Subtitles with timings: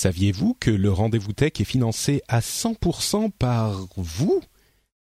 [0.00, 4.40] Saviez-vous que le rendez-vous tech est financé à 100% par vous?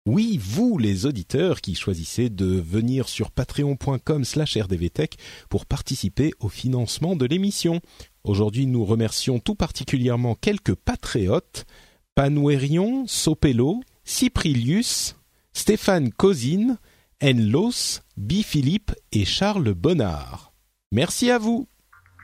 [0.07, 5.17] Oui, vous les auditeurs qui choisissez de venir sur patreon.com slash rdvtech
[5.51, 7.79] pour participer au financement de l'émission.
[8.23, 11.67] Aujourd'hui, nous remercions tout particulièrement quelques patriotes,
[12.15, 15.15] Panuerion, Sopello, Cyprilius,
[15.53, 16.79] Stéphane Cosine,
[17.23, 18.41] Enlos, B.
[18.41, 20.53] Philippe et Charles Bonnard.
[20.91, 21.67] Merci à vous.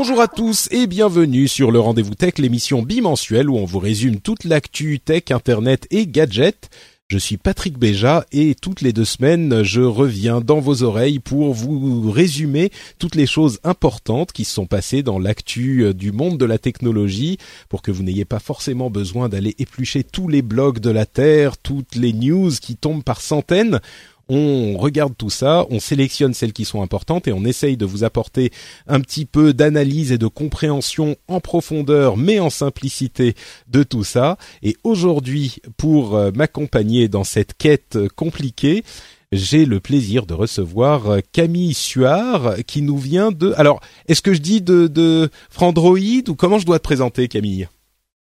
[0.00, 4.20] Bonjour à tous et bienvenue sur le Rendez-vous Tech, l'émission bimensuelle où on vous résume
[4.20, 6.70] toute l'actu tech, internet et gadgets.
[7.08, 11.52] Je suis Patrick Béja et toutes les deux semaines, je reviens dans vos oreilles pour
[11.52, 16.38] vous résumer toutes les choses importantes qui se sont passées dans l'actu euh, du monde
[16.38, 17.36] de la technologie
[17.68, 21.58] pour que vous n'ayez pas forcément besoin d'aller éplucher tous les blogs de la Terre,
[21.58, 23.80] toutes les news qui tombent par centaines
[24.28, 28.04] on regarde tout ça, on sélectionne celles qui sont importantes et on essaye de vous
[28.04, 28.52] apporter
[28.86, 33.34] un petit peu d'analyse et de compréhension en profondeur, mais en simplicité
[33.68, 34.36] de tout ça.
[34.62, 38.84] Et aujourd'hui, pour euh, m'accompagner dans cette quête compliquée,
[39.32, 43.52] j'ai le plaisir de recevoir euh, Camille Suard qui nous vient de...
[43.56, 47.68] Alors, est-ce que je dis de, de Frandroid ou comment je dois te présenter Camille?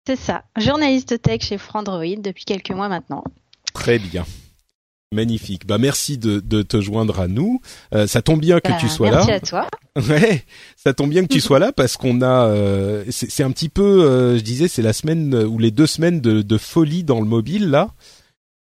[0.08, 3.24] C'est ça, journaliste tech chez Frandroid depuis quelques mois maintenant.
[3.74, 4.26] Très bien.
[5.14, 5.66] Magnifique.
[5.68, 7.62] Bah merci de, de te joindre à nous.
[7.94, 9.36] Euh, ça tombe bien que Bah, tu sois merci là.
[9.36, 9.68] à toi.
[10.10, 10.44] Ouais,
[10.76, 12.48] ça tombe bien que tu sois là parce qu'on a.
[12.48, 16.20] euh, c'est un petit peu, euh, je disais, c'est la semaine ou les deux semaines
[16.20, 17.92] de, de folie dans le mobile là.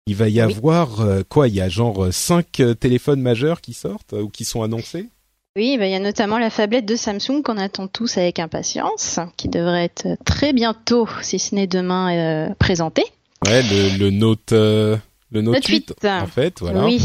[0.06, 0.40] Il va y Oui.
[0.40, 1.46] avoir quoi?
[1.48, 5.10] Il y a genre cinq téléphones majeurs qui sortent ou qui sont annoncés?
[5.56, 9.18] Oui, bah, il y a notamment la phablette de Samsung qu'on attend tous avec impatience,
[9.36, 13.04] qui devrait être très bientôt, si ce n'est demain, présentée.
[13.46, 14.54] Ouais, le, le Note,
[15.30, 16.08] le Note Note 8, 8.
[16.08, 16.84] en fait, voilà.
[16.84, 17.00] Oui.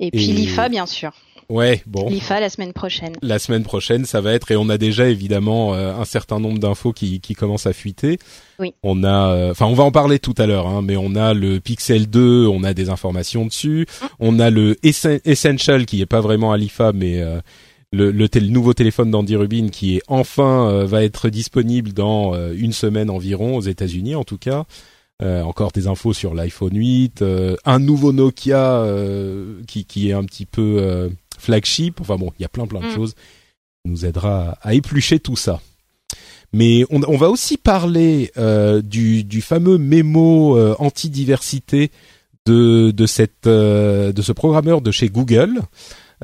[0.00, 1.12] Et puis Et- l'IFA, bien sûr.
[1.50, 2.08] Ouais, bon.
[2.08, 3.12] L'IFA la semaine prochaine.
[3.20, 6.58] la semaine prochaine, ça va être et on a déjà évidemment euh, un certain nombre
[6.58, 8.18] d'infos qui, qui commencent à fuiter.
[8.58, 8.72] Oui.
[8.82, 11.34] On a, euh, enfin, on va en parler tout à l'heure, hein, mais on a
[11.34, 13.86] le Pixel 2, on a des informations dessus.
[14.20, 17.40] On a le Essen- Essential qui est pas vraiment à l'IFA, mais euh,
[17.92, 22.32] le, le, tél- nouveau téléphone d'Andy Rubin qui est enfin euh, va être disponible dans
[22.54, 24.64] une semaine environ aux États-Unis en tout cas.
[25.22, 30.12] Euh, encore des infos sur l'iPhone 8, euh, un nouveau Nokia euh, qui, qui est
[30.12, 31.08] un petit peu euh,
[31.38, 32.00] flagship.
[32.00, 32.94] Enfin bon, il y a plein plein de Mm.
[32.94, 35.60] choses qui nous aidera à, à éplucher tout ça.
[36.52, 41.90] Mais on, on va aussi parler euh, du, du fameux mémo euh, anti-diversité
[42.46, 45.60] de, de, cette, euh, de ce programmeur de chez Google.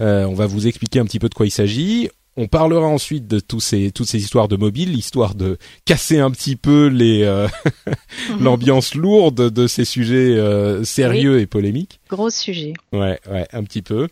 [0.00, 2.08] Euh, on va vous expliquer un petit peu de quoi il s'agit.
[2.36, 6.30] On parlera ensuite de tous ces, toutes ces histoires de mobile, histoire de casser un
[6.30, 7.48] petit peu les euh,
[8.41, 12.00] l'ambiance lourde de ces sujets euh, sérieux et polémiques.
[12.08, 12.72] Gros sujet.
[12.92, 14.08] Ouais, ouais, un petit peu.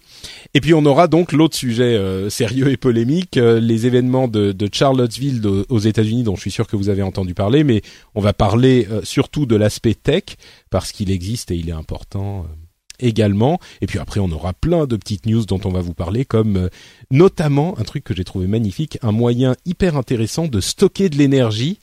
[0.55, 4.53] Et puis on aura donc l'autre sujet euh, sérieux et polémique, euh, les événements de,
[4.53, 7.83] de Charlottesville de- aux États-Unis, dont je suis sûr que vous avez entendu parler, mais
[8.15, 10.25] on va parler euh, surtout de l'aspect tech
[10.71, 12.55] parce qu'il existe et il est important euh,
[13.01, 13.59] également.
[13.81, 16.57] Et puis après, on aura plein de petites news dont on va vous parler, comme
[16.57, 16.69] euh,
[17.11, 21.79] notamment un truc que j'ai trouvé magnifique, un moyen hyper intéressant de stocker de l'énergie.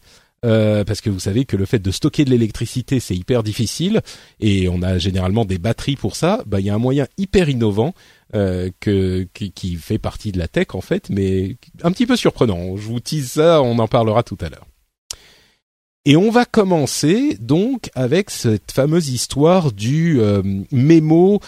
[0.46, 4.02] euh, parce que vous savez que le fait de stocker de l'électricité c'est hyper difficile
[4.40, 6.44] et on a généralement des batteries pour ça.
[6.46, 7.94] Bah il y a un moyen hyper innovant
[8.36, 12.16] euh, que qui, qui fait partie de la tech en fait, mais un petit peu
[12.16, 12.78] surprenant.
[12.78, 14.68] Je vous tease ça, on en parlera tout à l'heure.
[16.06, 20.42] Et on va commencer donc avec cette fameuse histoire du euh,
[20.72, 21.40] mémo.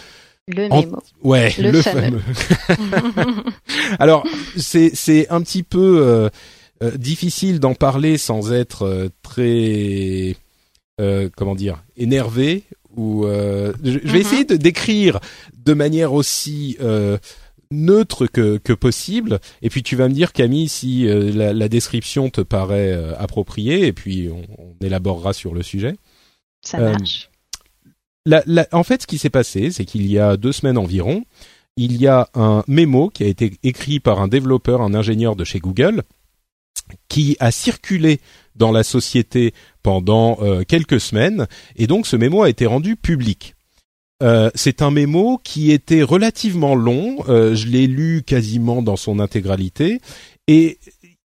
[0.47, 0.97] Le En- mémo.
[1.23, 2.19] Ouais, Le le, fameux.
[2.19, 3.43] fameux.
[3.99, 4.25] Alors
[4.55, 6.29] c'est c'est un petit peu euh,
[6.83, 10.35] euh, difficile d'en parler sans être euh, très
[11.01, 12.63] euh, comment dire énervé
[12.95, 14.15] ou euh, je, je vais Mhm.
[14.25, 15.19] essayer de décrire
[15.55, 17.17] de manière aussi euh,
[17.71, 19.39] neutre que, que possible.
[19.61, 23.93] Et puis tu vas me dire, Camille, si la, la, description te paraît appropriée, et
[23.93, 25.95] puis on, on, élaborera sur le sujet.
[26.61, 27.29] Ça marche.
[28.25, 31.23] La, la, en fait, ce qui s'est passé, c'est qu'il y a deux semaines environ,
[31.77, 35.43] il y a un mémo qui a été écrit par un développeur, un ingénieur de
[35.43, 36.03] chez Google,
[37.07, 38.19] qui a circulé
[38.55, 39.53] dans la société
[39.83, 43.55] pendant euh, quelques semaines, et donc ce mémo a été rendu public.
[44.23, 49.19] Euh, c'est un mémo qui était relativement long, euh, je l'ai lu quasiment dans son
[49.19, 50.01] intégralité,
[50.47, 50.79] et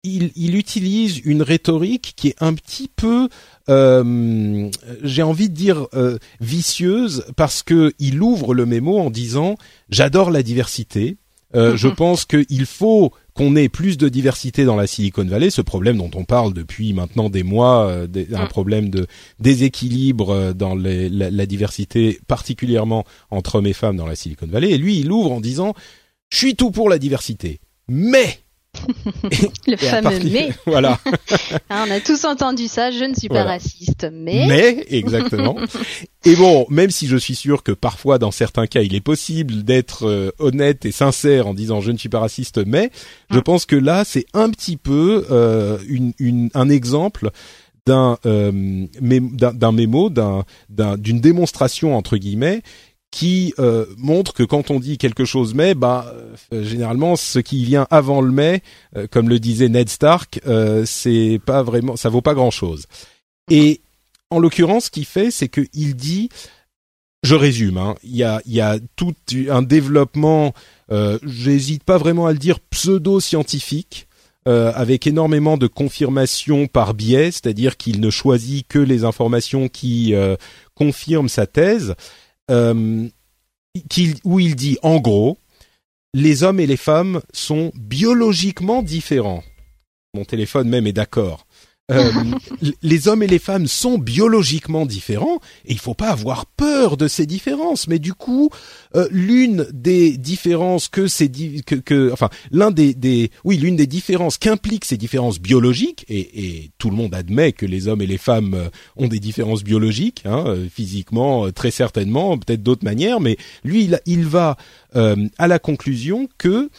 [0.04, 3.28] il, il, utilise une rhétorique qui est un petit peu,
[3.70, 4.70] euh,
[5.02, 9.56] j'ai envie de dire euh, vicieuse, parce que il ouvre le mémo en disant
[9.90, 11.18] j'adore la diversité.
[11.56, 15.62] Euh, Je pense qu'il faut qu'on ait plus de diversité dans la Silicon Valley, ce
[15.62, 19.08] problème dont on parle depuis maintenant des mois, euh, un problème de
[19.40, 24.48] déséquilibre euh, dans les, la, la, diversité, particulièrement entre hommes et femmes dans la Silicon
[24.48, 24.72] Valley.
[24.72, 25.74] Et lui, il ouvre en disant,
[26.30, 28.40] je suis tout pour la diversité, mais
[29.68, 30.50] le fameux mais.
[30.66, 31.00] Voilà.
[31.70, 32.92] Hein, on a tous entendu ça.
[32.92, 34.46] Je ne suis pas raciste, mais.
[34.48, 35.58] Mais exactement.
[36.26, 39.64] et bon, même si je suis sûr que parfois, dans certains cas, il est possible
[39.64, 42.92] d'être euh, honnête et sincère en disant je ne suis pas raciste, mais
[43.32, 43.44] je mm.
[43.44, 47.32] pense que là, c'est un petit peu euh, une, une, un exemple
[47.86, 52.62] d'un euh, d'un mémo, d'un d'une démonstration entre guillemets
[53.16, 56.14] qui euh, montre que quand on dit quelque chose mais, bah
[56.52, 58.62] euh, généralement ce qui vient avant le mais,
[58.98, 60.42] euh, comme le disait Ned Stark,
[60.86, 62.88] c'est pas vraiment, ça vaut pas grand chose.
[63.50, 63.80] Et
[64.32, 66.28] en l'occurrence, ce qu'il fait, c'est qu'il dit,
[67.24, 69.16] je résume, hein, il y a y a tout
[69.50, 70.54] un développement,
[71.24, 74.08] j'hésite pas vraiment à le dire pseudo-scientifique.
[74.46, 80.14] avec énormément de confirmations par biais, c'est-à-dire qu'il ne choisit que les informations qui
[80.76, 81.96] confirment sa thèse,
[82.52, 83.08] euh,
[84.24, 85.38] où il dit en gros,
[86.14, 89.44] les hommes et les femmes sont biologiquement différents.
[90.14, 91.46] Mon téléphone même est d'accord.
[91.92, 92.12] Euh,
[92.82, 97.08] les hommes et les femmes sont biologiquement différents et il faut pas avoir peur de
[97.08, 97.88] ces différences.
[97.88, 98.50] Mais du coup,
[98.96, 101.30] euh, l'une des différences que c'est
[101.64, 106.46] que, que, enfin l'un des, des oui l'une des différences qu'impliquent ces différences biologiques et,
[106.46, 109.64] et, tout le monde admet que les hommes et les femmes euh, ont des différences
[109.64, 114.58] biologiques, hein, physiquement très certainement, peut-être d'autres manières, mais lui il, il va
[114.94, 116.70] à la conclusion que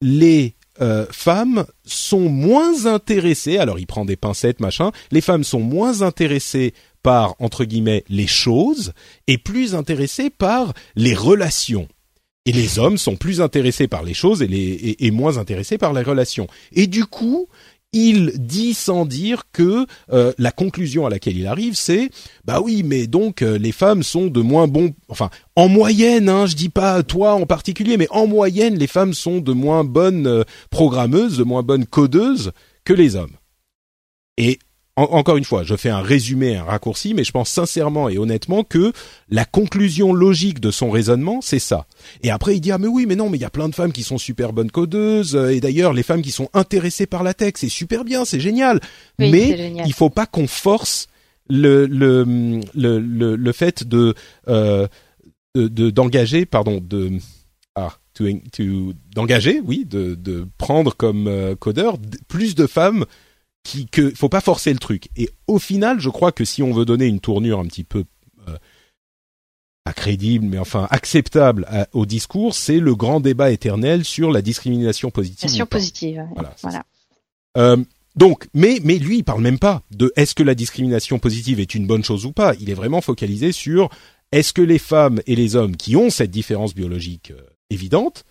[0.00, 5.60] les euh, femmes sont moins intéressées, alors il prend des pincettes, machin, les femmes sont
[5.60, 8.92] moins intéressées par, entre guillemets, les choses
[9.26, 11.88] et plus intéressées par les relations.
[12.46, 15.78] Et les hommes sont plus intéressés par les choses et, les, et, et moins intéressés
[15.78, 16.46] par les relations.
[16.72, 17.48] Et du coup,
[17.94, 22.10] il dit sans dire que euh, la conclusion à laquelle il arrive, c'est
[22.44, 26.46] bah oui, mais donc euh, les femmes sont de moins bons, enfin en moyenne, hein,
[26.46, 30.26] je dis pas toi en particulier, mais en moyenne, les femmes sont de moins bonnes
[30.26, 32.50] euh, programmeuses, de moins bonnes codeuses
[32.84, 33.36] que les hommes.
[34.36, 34.58] Et
[34.96, 38.62] encore une fois, je fais un résumé, un raccourci, mais je pense sincèrement et honnêtement
[38.62, 38.92] que
[39.28, 41.86] la conclusion logique de son raisonnement, c'est ça.
[42.22, 43.74] Et après, il dit ah mais oui, mais non, mais il y a plein de
[43.74, 47.34] femmes qui sont super bonnes codeuses, et d'ailleurs les femmes qui sont intéressées par la
[47.34, 48.80] tech, c'est super bien, c'est génial.
[49.18, 49.86] mais génial.
[49.86, 51.08] il faut pas qu'on force
[51.48, 52.24] le le,
[52.74, 54.14] le le le, fait de
[54.48, 54.86] euh,
[55.54, 57.18] de d'engager, pardon, de
[57.74, 57.94] ah
[59.14, 61.98] d'engager, oui, de de prendre comme euh, codeur
[62.28, 63.04] plus de femmes
[63.64, 65.08] qui que faut pas forcer le truc.
[65.16, 68.04] Et au final, je crois que si on veut donner une tournure un petit peu
[68.48, 68.56] euh,
[69.84, 75.10] pas crédible, mais enfin acceptable au discours, c'est le grand débat éternel sur la discrimination
[75.10, 75.48] positive.
[75.48, 76.28] Discrimination positive.
[76.34, 76.54] Voilà.
[76.62, 76.84] voilà.
[77.56, 77.76] Euh,
[78.16, 81.74] donc, mais mais lui, il parle même pas de est-ce que la discrimination positive est
[81.74, 82.54] une bonne chose ou pas.
[82.60, 83.90] Il est vraiment focalisé sur
[84.32, 88.24] est-ce que les femmes et les hommes qui ont cette différence biologique euh, évidente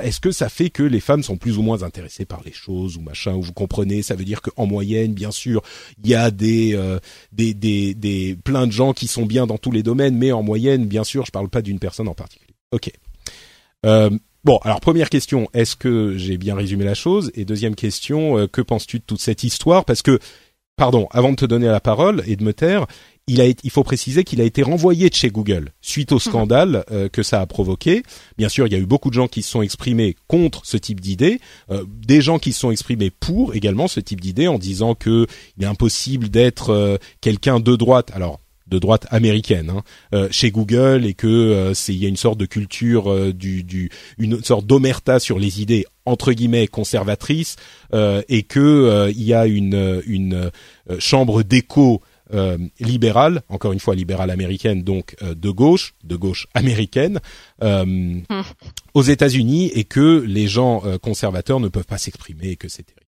[0.00, 2.96] est-ce que ça fait que les femmes sont plus ou moins intéressées par les choses
[2.96, 4.02] ou machin ou vous comprenez?
[4.02, 5.62] Ça veut dire qu'en moyenne bien sûr
[6.02, 6.98] il y a des, euh,
[7.32, 10.42] des des des plein de gens qui sont bien dans tous les domaines mais en
[10.42, 12.54] moyenne bien sûr je parle pas d'une personne en particulier.
[12.72, 12.90] Ok.
[13.84, 14.10] Euh,
[14.44, 17.30] bon alors première question est-ce que j'ai bien résumé la chose?
[17.34, 19.84] Et deuxième question euh, que penses-tu de toute cette histoire?
[19.84, 20.18] Parce que
[20.76, 22.86] pardon avant de te donner la parole et de me taire
[23.28, 26.20] il, a, il faut préciser qu'il a été renvoyé de chez Google suite au mhm.
[26.20, 28.02] scandale euh, que ça a provoqué.
[28.38, 30.76] Bien sûr, il y a eu beaucoup de gens qui se sont exprimés contre ce
[30.76, 31.40] type d'idée,
[31.70, 35.26] euh, des gens qui se sont exprimés pour également ce type d'idée en disant que
[35.56, 38.10] il est impossible d'être euh, quelqu'un de droite.
[38.14, 39.72] Alors de droite américaine
[40.12, 43.90] hein, chez Google et que c'est il y a une sorte de culture du, du
[44.18, 47.56] une sorte d'omerta sur les idées entre guillemets conservatrices
[47.92, 50.50] et que il y a une une
[50.98, 52.02] chambre d'écho
[52.34, 57.20] euh, libérale, encore une fois libérale américaine, donc euh, de gauche, de gauche américaine,
[58.94, 63.06] aux États-Unis, et que les gens conservateurs ne peuvent pas s'exprimer, et que c'est terrible.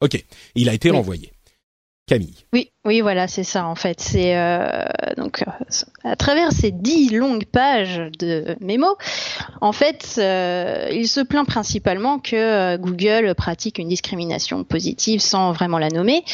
[0.00, 1.32] Ok, il a été renvoyé.
[2.52, 4.00] Oui, oui, voilà, c'est ça en fait.
[4.00, 4.84] C'est euh,
[5.16, 5.44] donc
[6.04, 8.96] à travers ces dix longues pages de mémo,
[9.60, 15.52] en fait, euh, il se plaint principalement que euh, Google pratique une discrimination positive sans
[15.52, 16.24] vraiment la nommer,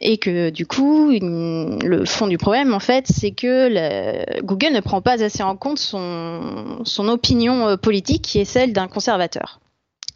[0.00, 5.00] et que du coup, le fond du problème en fait, c'est que Google ne prend
[5.00, 9.61] pas assez en compte son son opinion politique qui est celle d'un conservateur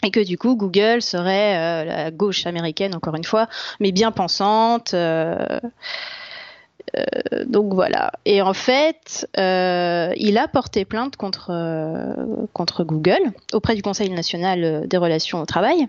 [0.07, 3.49] et que du coup Google serait euh, la gauche américaine encore une fois,
[3.81, 4.95] mais bien pensante.
[4.95, 5.37] Euh,
[6.97, 8.13] euh, donc voilà.
[8.25, 11.51] Et en fait, il a porté plainte contre
[12.53, 15.89] contre Google auprès du Conseil national des relations au travail.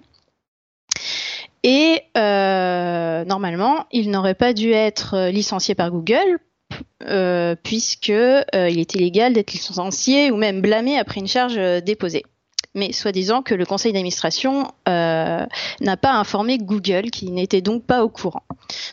[1.63, 6.39] Et normalement, il n'aurait pas dû être licencié par Google
[7.63, 12.23] puisque il est illégal d'être licencié ou même blâmé après une charge déposée
[12.77, 15.45] mais soi-disant que le conseil d'administration euh,
[15.81, 18.43] n'a pas informé Google, qui n'était donc pas au courant.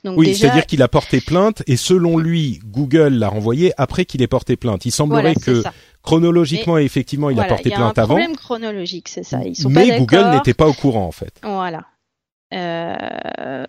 [0.02, 4.22] Donc oui, c'est-à-dire qu'il a porté plainte et selon lui, Google l'a renvoyé après qu'il
[4.22, 4.86] ait porté plainte.
[4.86, 5.62] Il semblerait que
[6.02, 8.16] chronologiquement, effectivement, il a porté plainte avant.
[8.16, 9.40] Il y a un problème chronologique, c'est ça.
[9.44, 11.34] Ils sont mais Google n'était pas au courant en fait.
[11.42, 11.84] Voilà.
[12.54, 13.64] Euh,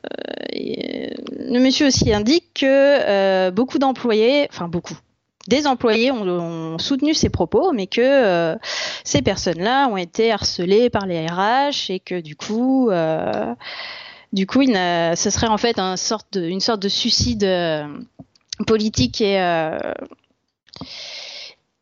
[0.53, 4.97] le monsieur aussi indique que euh, beaucoup d'employés, enfin beaucoup,
[5.47, 8.55] des employés ont, soutenu ces propos, mais que euh,
[9.03, 13.53] ces personnes-là ont été harcelées par les RH et que du coup, euh,
[14.33, 17.85] du coup, ce serait en fait une sorte de suicide euh,
[18.65, 19.37] politique et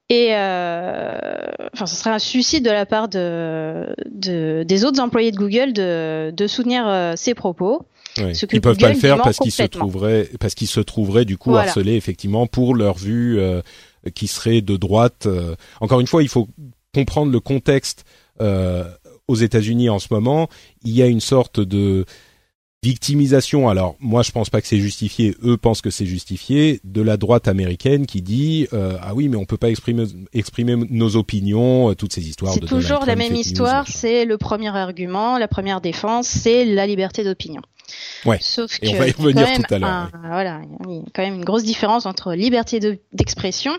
[0.09, 7.13] ce serait un suicide de la part de, des autres employés de Google de soutenir
[7.15, 7.85] ces propos.
[8.17, 11.55] Ils peuvent pas le faire parce qu'ils se trouveraient parce qu'ils se trouveraient du coup
[11.55, 13.61] harcelés effectivement pour leur vue euh,
[14.13, 15.25] qui serait de droite.
[15.25, 15.55] Euh.
[15.81, 16.47] Encore une fois, il faut
[16.93, 18.05] comprendre le contexte
[18.41, 18.83] euh,
[19.27, 20.49] aux États-Unis en ce moment.
[20.83, 22.05] Il y a une sorte de
[22.83, 23.69] victimisation.
[23.69, 25.35] Alors moi, je pense pas que c'est justifié.
[25.43, 29.37] Eux pensent que c'est justifié de la droite américaine qui dit euh, ah oui, mais
[29.37, 32.53] on peut pas exprimer exprimer nos opinions, euh, toutes ces histoires.
[32.53, 33.87] C'est toujours la même histoire.
[33.87, 37.61] C'est le premier argument, la première défense, c'est la liberté d'opinion.
[38.25, 38.37] Ouais.
[38.41, 40.09] Sauf Et on va y revenir tout à l'heure.
[40.23, 42.79] Voilà, il y a quand même une grosse différence entre liberté
[43.11, 43.73] d'expression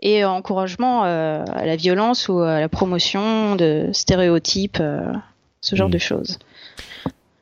[0.00, 5.12] et encouragement euh, à la violence ou à la promotion de stéréotypes, euh,
[5.60, 5.92] ce genre mm.
[5.92, 6.38] de choses.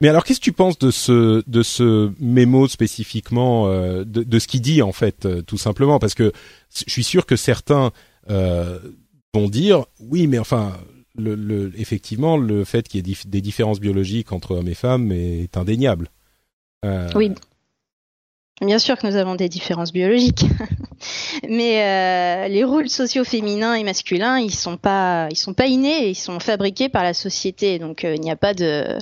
[0.01, 4.39] Mais alors, qu'est-ce que tu penses de ce de ce mémo spécifiquement, euh, de, de,
[4.39, 6.33] ce qu'il dit en fait, tout simplement, parce que
[6.87, 7.91] je suis sûr que certains
[8.27, 10.73] vont dire, oui, mais enfin,
[11.77, 16.09] effectivement, le fait qu'il y ait des différences biologiques entre hommes et femmes est indéniable.
[16.85, 17.09] Euh...
[17.15, 17.33] Oui.
[18.61, 20.45] Bien sûr que nous avons des différences biologiques,
[21.49, 26.11] mais euh, les rôles sociaux féminins et masculins, ils sont pas, ils sont pas innés,
[26.11, 27.79] ils sont fabriqués par la société.
[27.79, 28.99] Donc euh, il n'y a pas de,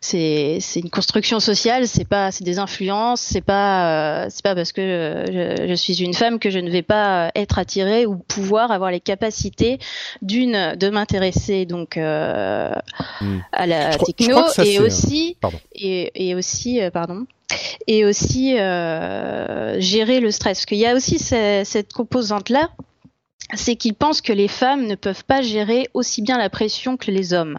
[0.00, 4.72] c'est une construction sociale, c'est pas c'est des influences, c'est pas euh, c'est pas parce
[4.72, 8.70] que je, je, suis une femme que je ne vais pas être attirée ou pouvoir
[8.70, 9.78] avoir les capacités
[10.22, 12.72] d'une de m'intéresser donc euh,
[13.20, 13.38] hmm.
[13.52, 15.36] à la techno et, aussi,
[15.74, 17.26] et, et aussi pardon
[17.86, 22.68] et aussi euh, gérer le stress parce qu'il y a aussi cette composante là
[23.54, 27.10] c'est qu'ils pensent que les femmes ne peuvent pas gérer aussi bien la pression que
[27.10, 27.58] les hommes.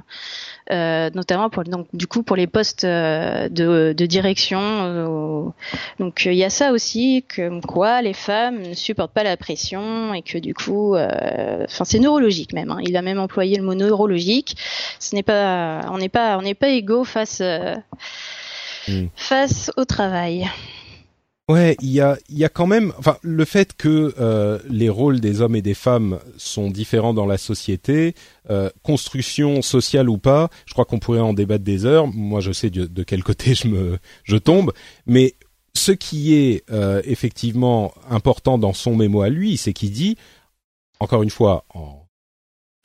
[0.72, 4.60] Euh, notamment pour donc du coup pour les postes euh, de, de direction.
[4.62, 5.50] Euh,
[6.00, 10.14] donc il y a ça aussi que quoi les femmes ne supportent pas la pression
[10.14, 12.70] et que du coup, enfin c'est neurologique même.
[12.70, 12.80] Hein.
[12.84, 14.58] Il a même employé le mot neurologique.
[15.00, 19.08] Ce n'est pas, on n'est pas, on n'est pas égaux face hmm.
[19.16, 20.48] face au travail.
[21.50, 25.20] Ouais, il y a, y a quand même, enfin, le fait que euh, les rôles
[25.20, 28.14] des hommes et des femmes sont différents dans la société,
[28.52, 32.06] euh, construction sociale ou pas, je crois qu'on pourrait en débattre des heures.
[32.06, 34.74] Moi, je sais de, quel côté je me, je tombe,
[35.08, 35.34] mais
[35.76, 40.18] ce qui est euh, effectivement important dans son mémo à lui, c'est qu'il dit,
[41.00, 42.06] encore une fois, en,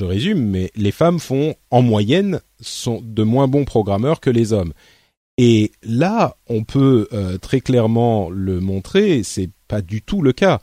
[0.01, 4.55] je résume, mais les femmes font en moyenne sont de moins bons programmeurs que les
[4.55, 4.73] hommes.
[5.37, 10.61] Et là, on peut euh, très clairement le montrer, c'est pas du tout le cas.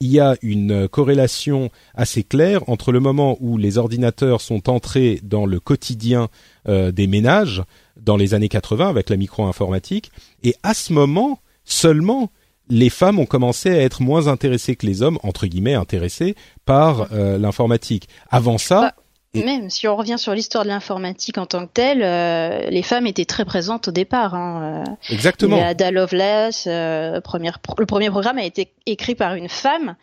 [0.00, 5.20] Il y a une corrélation assez claire entre le moment où les ordinateurs sont entrés
[5.22, 6.28] dans le quotidien
[6.68, 7.62] euh, des ménages
[8.00, 10.10] dans les années 80 avec la micro-informatique,
[10.42, 12.30] et à ce moment seulement,
[12.68, 17.12] les femmes ont commencé à être moins intéressées que les hommes, entre guillemets intéressées par
[17.12, 18.08] euh, l'informatique.
[18.30, 18.94] Avant ça,
[19.34, 23.06] Même si on revient sur l'histoire de l'informatique en tant que telle, euh, les femmes
[23.06, 24.34] étaient très présentes au départ.
[24.34, 24.84] Hein.
[24.86, 24.92] Euh.
[25.10, 25.56] Exactement.
[25.56, 29.96] Ada Lovelace, euh, première, le premier programme a été écrit par une femme.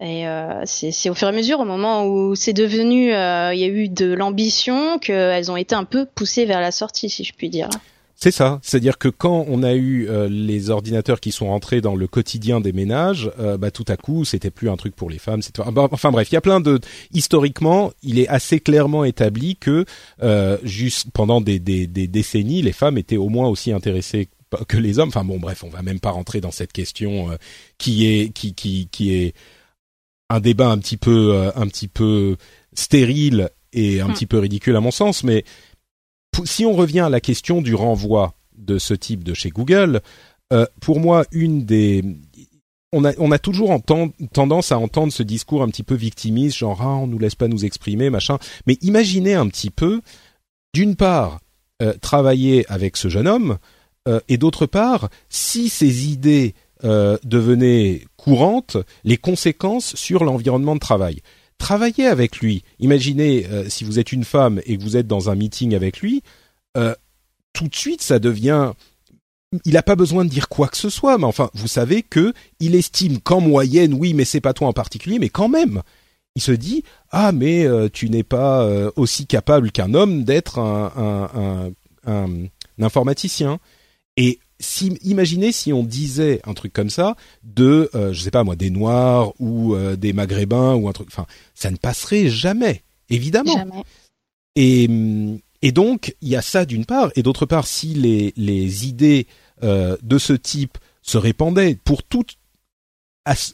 [0.00, 3.58] Et euh, c'est au fur et à mesure, au moment où c'est devenu, euh, il
[3.58, 7.24] y a eu de l'ambition, qu'elles ont été un peu poussées vers la sortie, si
[7.24, 7.68] je puis dire.
[8.20, 11.94] C'est ça, c'est-à-dire que quand on a eu euh, les ordinateurs qui sont rentrés dans
[11.94, 15.18] le quotidien des ménages, euh, bah tout à coup, c'était plus un truc pour les
[15.18, 15.40] femmes.
[15.40, 15.62] C'était...
[15.62, 16.80] Enfin bref, il y a plein de
[17.12, 19.84] historiquement, il est assez clairement établi que
[20.20, 24.30] euh, juste pendant des, des, des, décennies, les femmes étaient au moins aussi intéressées
[24.66, 25.10] que les hommes.
[25.10, 27.38] Enfin bon, bref, on va même pas rentrer dans cette question
[27.78, 29.32] qui est qui qui qui est
[30.28, 32.36] un débat un petit peu un petit peu
[32.74, 34.12] stérile et un hmm.
[34.12, 35.44] petit peu ridicule à mon sens, mais
[36.44, 40.00] si on revient à la question du renvoi de ce type de chez Google,
[40.52, 42.04] euh, pour moi, une des
[42.92, 43.78] on a, on a toujours
[44.32, 47.48] tendance à entendre ce discours un petit peu victimiste, genre ah on nous laisse pas
[47.48, 48.38] nous exprimer, machin.
[48.66, 50.00] Mais imaginez un petit peu,
[50.72, 51.40] d'une part,
[51.82, 53.58] euh, travailler avec ce jeune homme,
[54.08, 56.54] euh, et d'autre part, si ces idées
[57.24, 61.22] devenaient courantes, les conséquences sur l'environnement de travail
[61.58, 62.64] travaillez avec lui.
[62.78, 66.00] Imaginez euh, si vous êtes une femme et que vous êtes dans un meeting avec
[66.00, 66.22] lui,
[66.76, 66.94] euh,
[67.52, 68.72] tout de suite ça devient
[69.64, 72.34] il n'a pas besoin de dire quoi que ce soit, mais enfin, vous savez que
[72.60, 75.82] il estime qu'en moyenne, oui, mais c'est pas toi en particulier, mais quand même,
[76.34, 81.72] il se dit ah mais euh, tu n'es pas aussi capable qu'un homme d'être un,
[82.06, 82.48] un,
[82.80, 83.58] informaticien.
[84.16, 88.44] Et si, imaginez si on disait un truc comme ça de, euh, je sais pas
[88.44, 92.82] moi, des Noirs ou euh, des Maghrébins ou un truc, enfin, ça ne passerait jamais,
[93.08, 93.56] évidemment.
[93.56, 93.84] Jamais.
[94.56, 94.88] Et,
[95.62, 99.26] et donc, il y a ça d'une part, et d'autre part, si les, les idées
[99.62, 102.36] euh, de ce type se répandaient pour toutes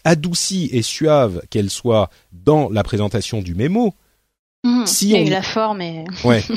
[0.05, 3.95] adoucies et suaves qu'elles soient dans la présentation du mémo,
[4.63, 6.05] mmh, si il y a eu la forme et...
[6.25, 6.43] ouais.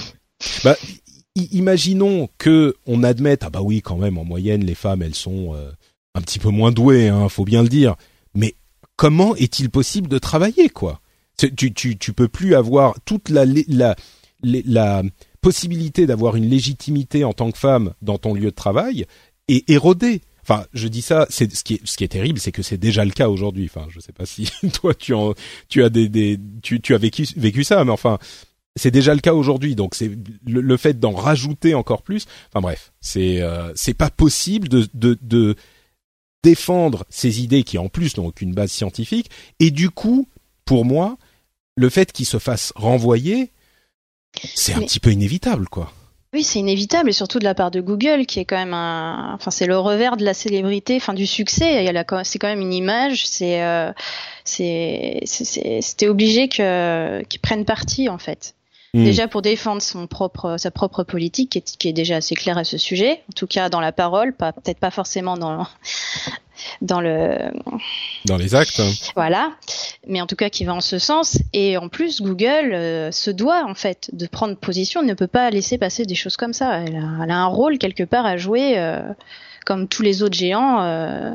[0.63, 0.75] Bah,
[1.51, 5.53] imaginons que on admette ah bah oui quand même en moyenne les femmes elles sont
[5.53, 5.72] euh,
[6.15, 7.96] un petit peu moins douées hein, faut bien le dire.
[8.34, 8.56] Mais
[8.96, 11.01] comment est-il possible de travailler quoi?
[11.38, 13.96] Tu tu peux plus avoir toute la la
[14.41, 15.03] la,
[15.39, 19.06] possibilité d'avoir une légitimité en tant que femme dans ton lieu de travail
[19.48, 22.53] et érodée Enfin, je dis ça, c'est ce qui est ce qui est terrible, c'est
[22.53, 23.70] que c'est déjà le cas aujourd'hui.
[23.70, 25.34] Enfin, je sais pas si toi tu en
[25.67, 28.17] tu as des tu tu as vécu vécu ça, mais enfin,
[28.78, 30.12] c'est déjà le cas aujourd'hui, donc c'est
[30.46, 32.26] le, fait d'en rajouter encore plus.
[32.50, 35.56] Enfin bref, c'est euh, c'est pas possible de, de, de
[36.44, 39.30] défendre ces idées qui en plus n'ont aucune base scientifique.
[39.60, 40.28] Et du coup,
[40.66, 41.18] pour moi,
[41.76, 43.52] le fait qu'il se fasse renvoyer,
[44.56, 45.92] c'est un petit peu inévitable, quoi.
[46.34, 49.34] Oui, c'est inévitable, et surtout de la part de Google, qui est quand même un,
[49.34, 51.84] enfin, c'est le revers de la célébrité, enfin, du succès.
[51.84, 53.26] Il y a c'est quand même une image.
[53.26, 53.92] C'est, euh,
[54.44, 58.56] c'était obligé qu'ils prennent parti, en fait.
[58.93, 59.04] Hmm.
[59.04, 62.58] Déjà pour défendre son propre, sa propre politique, qui est, qui est, déjà assez claire
[62.58, 65.67] à ce sujet, en tout cas dans la parole, pas peut-être pas forcément dans
[66.82, 67.52] dans le
[68.26, 68.82] dans les actes.
[69.15, 69.52] Voilà,
[70.08, 71.38] mais en tout cas qui va en ce sens.
[71.52, 75.50] Et en plus, Google euh, se doit en fait de prendre position, ne peut pas
[75.50, 76.80] laisser passer des choses comme ça.
[76.80, 79.02] Elle a, elle a un rôle quelque part à jouer, euh,
[79.65, 80.82] comme tous les autres géants.
[80.82, 81.32] Euh,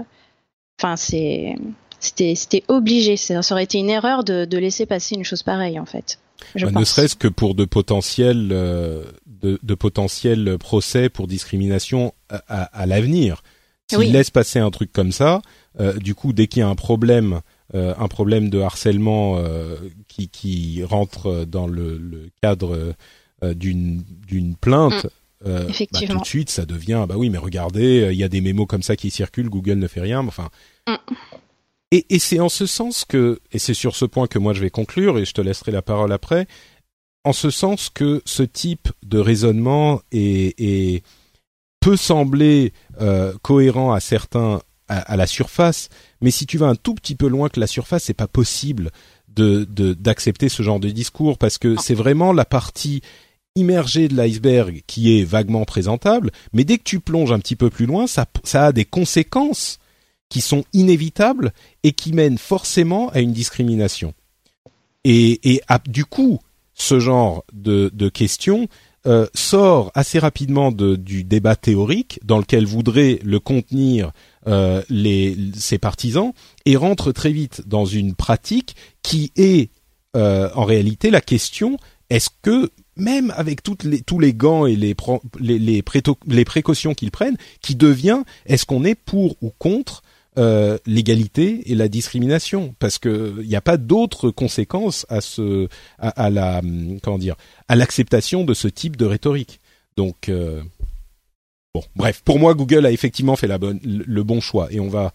[0.80, 1.56] enfin, c'est
[2.00, 3.18] c'était c'était obligé.
[3.18, 6.18] Ça aurait été une erreur de, de laisser passer une chose pareille en fait.
[6.54, 12.86] Ne serait-ce que pour de potentiels euh, de, de, potentiels procès pour discrimination à, à,
[12.86, 13.42] l'avenir.
[13.90, 15.42] S'il laisse passer un truc comme ça,
[15.80, 17.40] euh, du coup, dès qu'il y a un problème,
[17.74, 19.38] euh, un problème de harcèlement
[20.08, 22.94] qui, qui rentre dans le, le cadre
[23.42, 25.06] d'une d'une plainte,
[25.44, 25.48] mm.
[25.92, 28.66] bah, tout de suite, ça devient bah oui, mais regardez, il y a des mémos
[28.66, 30.26] comme ça qui circulent, Google ne fait rien.
[30.26, 30.48] Enfin,
[30.86, 30.94] mm.
[31.92, 34.60] Et, et c'est en ce sens que, et c'est sur ce point que moi je
[34.60, 36.48] vais conclure, et je te laisserai la parole après,
[37.22, 41.04] en ce sens que ce type de raisonnement est, est
[41.80, 45.88] peut sembler euh, cohérent à certains à, la surface,
[46.20, 48.90] mais si tu vas un tout petit peu loin que la surface, c'est pas possible
[49.28, 53.00] de d'accepter ce genre de discours parce que c'est vraiment la partie
[53.56, 57.70] immergée de l'iceberg qui est vaguement présentable, mais dès que tu plonges un petit peu
[57.70, 59.78] plus loin, ça, ça a des conséquences
[60.32, 64.14] qui sont inévitables et qui mènent forcément à une discrimination.
[65.04, 66.40] Et, et du coup,
[66.72, 68.66] ce genre de, de questions
[69.06, 74.12] euh, sort assez rapidement de, du débat théorique dans lequel voudraient le contenir
[74.46, 76.32] euh, les, ses partisans
[76.64, 79.68] et rentre très vite dans une pratique qui est
[80.16, 81.76] euh, en réalité la question
[82.08, 84.96] est-ce que même avec toutes les, tous les gants et les,
[85.40, 85.84] les, les,
[86.26, 90.02] les précautions qu'ils prennent, qui devient est-ce qu'on est pour ou contre
[90.38, 95.68] euh, l'égalité et la discrimination, parce que il n'y a pas d'autres conséquences à ce,
[95.98, 96.62] à, la,
[97.02, 97.36] comment dire,
[97.68, 99.60] à l'acceptation de ce type de rhétorique.
[99.96, 100.62] Donc euh,
[101.74, 104.88] bon, bref, pour moi, Google a effectivement fait la bonne, le bon choix, et on
[104.88, 105.12] va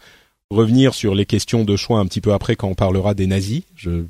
[0.50, 3.64] revenir sur les questions de choix un petit peu après quand on parlera des nazis.
[3.76, 4.10] Je euh,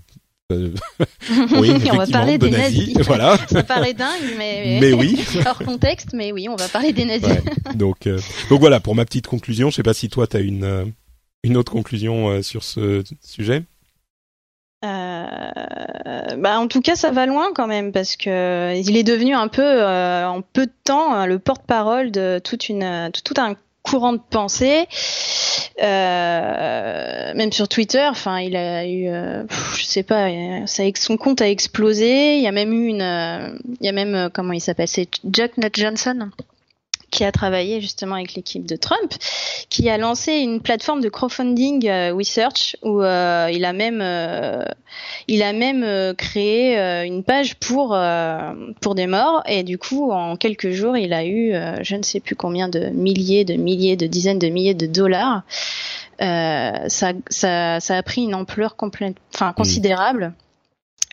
[0.49, 2.97] oui, on va parler des nazis.
[3.05, 3.37] Voilà.
[3.49, 5.19] Ça paraît dingue, mais, mais oui.
[5.45, 7.43] hors contexte, mais oui, on va parler des nazis.
[7.75, 8.17] Donc, euh,
[8.49, 9.69] donc voilà pour ma petite conclusion.
[9.69, 10.85] Je sais pas si toi tu as une euh,
[11.43, 13.63] une autre conclusion sur ce sujet.
[14.81, 19.47] bah en tout cas ça va loin quand même parce que il est devenu un
[19.49, 23.55] peu en peu de temps le porte-parole de toute une tout un
[23.89, 24.87] courant de pensée.
[25.81, 29.43] Euh, même sur Twitter, enfin, il a eu, euh,
[29.75, 30.27] je sais pas,
[30.65, 32.37] son compte a explosé.
[32.37, 35.07] Il y a même eu une, euh, il y a même comment il s'appelle, c'est
[35.31, 36.29] Jack Nut Johnson
[37.11, 39.13] qui a travaillé justement avec l'équipe de Trump,
[39.69, 44.65] qui a lancé une plateforme de crowdfunding euh, research où euh, il a même euh,
[45.27, 47.97] il a même créé une page pour
[48.81, 52.19] pour des morts et du coup en quelques jours il a eu je ne sais
[52.19, 55.43] plus combien de milliers de milliers de dizaines de milliers de dollars.
[56.19, 60.33] ça, ça ça a pris une ampleur complète, enfin considérable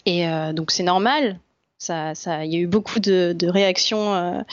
[0.07, 1.39] et donc c'est normal.
[1.77, 4.45] Ça, ça, il y a eu beaucoup de, de réactions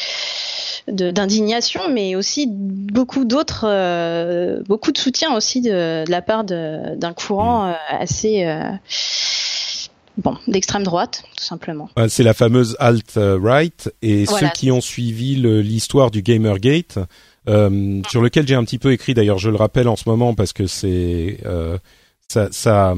[0.92, 7.66] d'indignation, mais aussi beaucoup d'autres, euh, beaucoup de soutien aussi de, la part d'un courant
[7.66, 7.70] mm.
[7.70, 8.72] euh, assez euh,
[10.18, 11.90] bon d'extrême droite, tout simplement.
[12.08, 17.00] C'est la fameuse alt-right et ceux qui ont suivi l'histoire du Gamergate.
[17.50, 20.36] Euh, sur lequel j'ai un petit peu écrit d'ailleurs, je le rappelle en ce moment
[20.36, 21.40] parce que c'est
[22.28, 22.94] ça, ça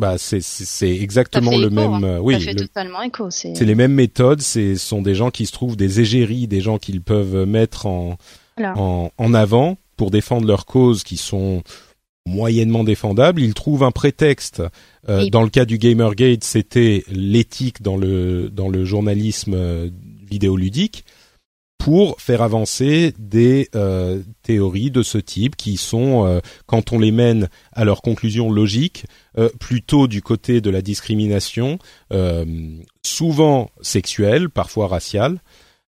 [0.00, 2.04] bah c'est c'est exactement le même.
[2.04, 2.18] Hein.
[2.20, 3.30] Oui, ça fait totalement écho.
[3.30, 4.40] C'est les mêmes méthodes.
[4.40, 8.16] C'est sont des gens qui se trouvent des égéries, des gens qu'ils peuvent mettre en,
[8.58, 11.62] en en avant pour défendre leurs causes qui sont
[12.26, 13.42] moyennement défendables.
[13.42, 14.62] Ils trouvent un prétexte.
[15.08, 19.90] Euh, dans le cas du Gamergate, c'était l'éthique dans le dans le journalisme euh,
[20.30, 21.04] vidéoludique
[21.80, 27.10] pour faire avancer des euh, théories de ce type qui sont, euh, quand on les
[27.10, 29.06] mène à leur conclusion logique,
[29.38, 31.78] euh, plutôt du côté de la discrimination,
[33.02, 35.40] souvent sexuelle, parfois raciale.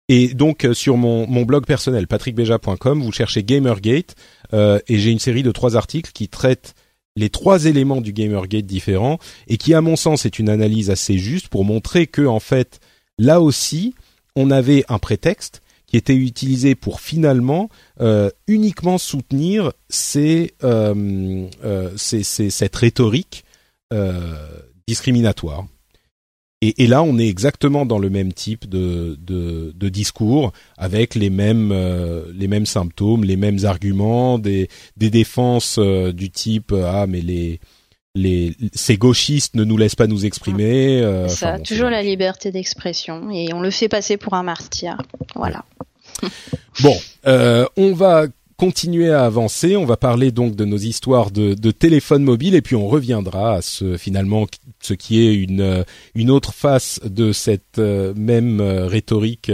[0.08, 4.16] Et donc sur mon, mon blog personnel patrickbeja.com, vous cherchez Gamergate
[4.52, 6.74] et j'ai une série de trois articles qui traitent
[7.14, 11.16] les trois éléments du Gamergate différents et qui, à mon sens, est une analyse assez
[11.16, 12.80] juste pour montrer que en fait,
[13.18, 13.94] là aussi,
[14.34, 17.68] on avait un prétexte qui était utilisé pour finalement
[18.00, 19.72] euh, uniquement soutenir
[20.16, 23.44] euh, euh, cette rhétorique
[24.86, 25.66] discriminatoire.
[26.62, 29.18] Et, là, on est exactement dans le même type de,
[29.88, 37.20] discours, avec les mêmes symptômes, les mêmes arguments, des, des défenses du type ah mais
[37.20, 37.60] les
[38.16, 41.02] les, ces gauchistes ne nous laissent pas nous exprimer.
[41.02, 44.96] Euh, ça, toujours la liberté d'expression et on le fait passer pour un martyr.
[45.34, 45.64] Voilà.
[46.82, 48.26] bon, euh, on va
[48.56, 49.76] continuer à avancer.
[49.76, 53.56] On va parler donc de nos histoires de, de téléphone mobile et puis on reviendra
[53.56, 54.46] à ce finalement
[54.80, 59.52] ce qui est une une autre face de cette euh, même euh, rhétorique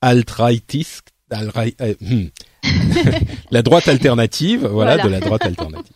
[0.00, 2.24] alt-rightiste, hmm.
[3.50, 5.92] la droite alternative, voilà, de la droite alternative.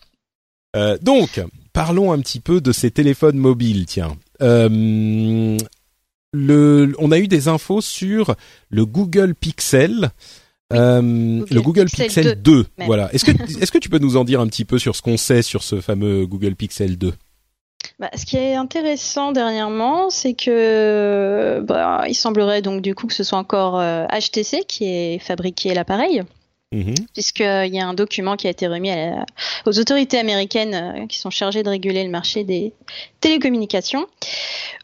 [1.02, 1.40] donc,
[1.78, 3.86] parlons un petit peu de ces téléphones mobiles.
[3.86, 5.56] Tiens, euh,
[6.32, 8.34] le, on a eu des infos sur
[8.68, 10.10] le Google Pixel.
[10.72, 11.00] Euh,
[11.48, 13.14] le Google Pixel, 2, voilà.
[13.14, 13.30] Est-ce que
[13.62, 15.62] est-ce que tu peux nous en dire un petit peu sur ce qu'on sait sur
[15.62, 17.14] ce fameux Google Pixel 2
[18.00, 23.14] bah, ce qui est intéressant dernièrement, c'est que bah, il semblerait donc du coup que
[23.14, 26.22] ce soit encore HTC euh, qui ait fabriqué l'appareil.
[26.70, 26.94] Mhm.
[27.14, 28.90] Puisqu'il y a un document qui a été remis
[29.64, 32.74] aux autorités américaines euh, qui sont chargées de réguler le marché des
[33.20, 34.06] télécommunications,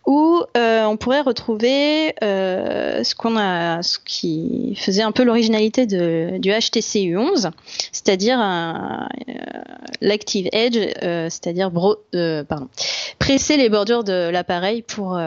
[0.07, 5.85] où euh, on pourrait retrouver euh, ce qu'on a, ce qui faisait un peu l'originalité
[5.87, 7.51] du HTC U11,
[7.93, 8.39] c'est-à-dire
[10.01, 12.69] l'Active Edge, c'est-à-dire pardon,
[13.19, 15.19] presser les bordures de l'appareil pour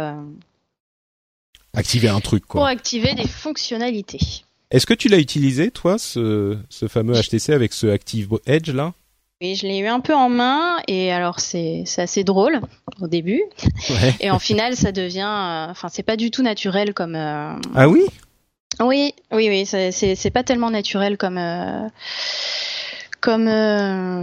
[1.73, 2.61] activer un truc, quoi.
[2.61, 4.43] Pour activer des fonctionnalités.
[4.69, 8.93] Est-ce que tu l'as utilisé, toi, ce, ce fameux HTC avec ce Active Edge là?
[9.41, 12.59] Oui, je l'ai eu un peu en main et alors c'est assez drôle
[12.99, 13.43] au début
[13.89, 14.15] ouais.
[14.19, 17.15] et en final ça devient, euh, enfin c'est pas du tout naturel comme.
[17.15, 18.01] Euh, ah oui?
[18.79, 21.87] Oui, oui, oui, c'est pas tellement naturel comme euh,
[23.21, 23.47] comme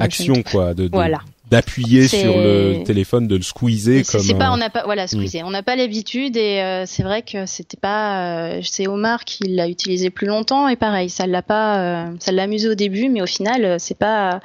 [0.01, 0.75] action quoi.
[0.75, 4.21] De, de, voilà d'appuyer sur le téléphone, de le squeezer comme.
[4.21, 5.43] C'est pas, on n'a pas, voilà, squeezer.
[5.45, 8.57] On n'a pas l'habitude et euh, c'est vrai que c'était pas.
[8.57, 12.33] Euh, c'est Omar qui l'a utilisé plus longtemps et pareil, ça l'a pas, euh, ça
[12.33, 14.41] l'a amusé au début, mais au final, c'est pas,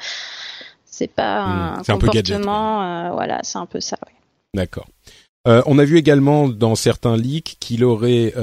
[0.86, 3.14] C'est pas Hmm, un c'est un peu gadget, comportement.
[3.14, 3.98] voilà, c'est un peu ça.
[4.06, 4.14] ouais.
[4.54, 4.88] D'accord.
[5.46, 8.34] On a vu également dans certains leaks qu'il aurait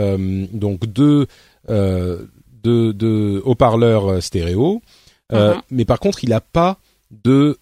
[0.53, 1.27] donc deux,
[1.69, 4.81] deux, deux haut-parleurs stéréo,
[5.33, 5.61] Mhm.
[5.71, 6.79] mais par contre il n'a pas
[7.11, 7.59] de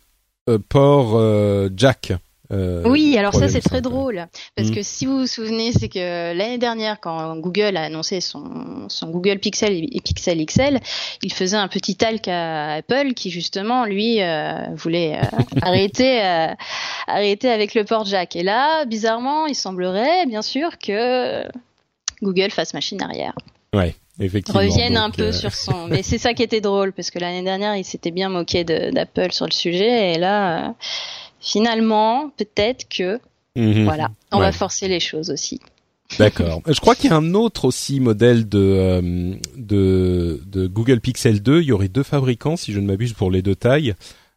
[0.68, 2.12] port euh, jack.
[2.52, 4.74] euh, Oui, alors ça c'est très drôle parce Mm.
[4.74, 9.09] que si vous vous souvenez, c'est que l'année dernière, quand Google a annoncé son, son
[9.11, 10.78] Google Pixel et Pixel XL,
[11.22, 15.22] il faisait un petit talc à Apple qui justement lui euh, voulait euh,
[15.62, 16.48] arrêter euh,
[17.07, 18.37] arrêter avec le port jack.
[18.37, 21.42] Et là, bizarrement, il semblerait bien sûr que
[22.22, 23.35] Google fasse machine arrière,
[24.20, 24.61] Effectivement.
[24.61, 25.87] revienne un peu euh, sur son.
[25.90, 29.33] Mais c'est ça qui était drôle parce que l'année dernière, il s'était bien moqué d'Apple
[29.33, 30.68] sur le sujet et là.
[30.68, 30.72] euh,
[31.40, 33.20] Finalement, peut-être que
[33.57, 33.85] mhm.
[33.85, 34.46] voilà, on Ouais.
[34.46, 35.61] va forcer les choses aussi.
[36.18, 36.62] D'accord.
[36.66, 41.42] Je crois qu'il y a un autre aussi modèle de, euh, de de Google Pixel
[41.42, 41.61] 2.
[41.62, 43.94] Il y aurait deux fabricants, si je ne m'abuse, pour les deux tailles.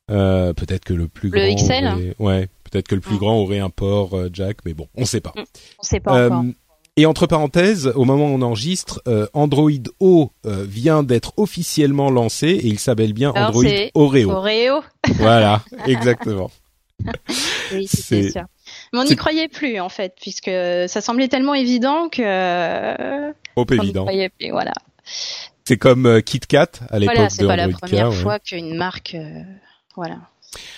[0.07, 1.55] Peut-être que le plus Le grand.
[1.55, 1.85] XL?
[1.87, 2.47] aurait- Ouais.
[2.69, 3.19] Peut-être que le plus Mm.
[3.19, 5.33] grand aurait un port jack, mais bon, on sait pas.
[5.37, 6.43] On sait pas encore.
[6.99, 12.10] Et entre parenthèses, au moment où on enregistre, euh, Android O euh, vient d'être officiellement
[12.10, 14.31] lancé et il s'appelle bien Alors, Android c'est Oreo.
[14.31, 14.81] Oreo,
[15.15, 16.49] voilà, exactement.
[17.73, 18.41] oui, C'est- c'est sûr.
[18.91, 20.49] Mais on c'est- n'y croyait plus en fait, puisque
[20.88, 24.01] ça semblait tellement évident que euh, Trop on n'y évident.
[24.05, 24.49] croyait plus.
[24.49, 24.73] Voilà,
[25.65, 28.15] C'est comme euh, KitKat à l'époque voilà, c'est de pas la Android K, première ouais.
[28.15, 29.43] fois qu'une marque, euh,
[29.95, 30.17] voilà.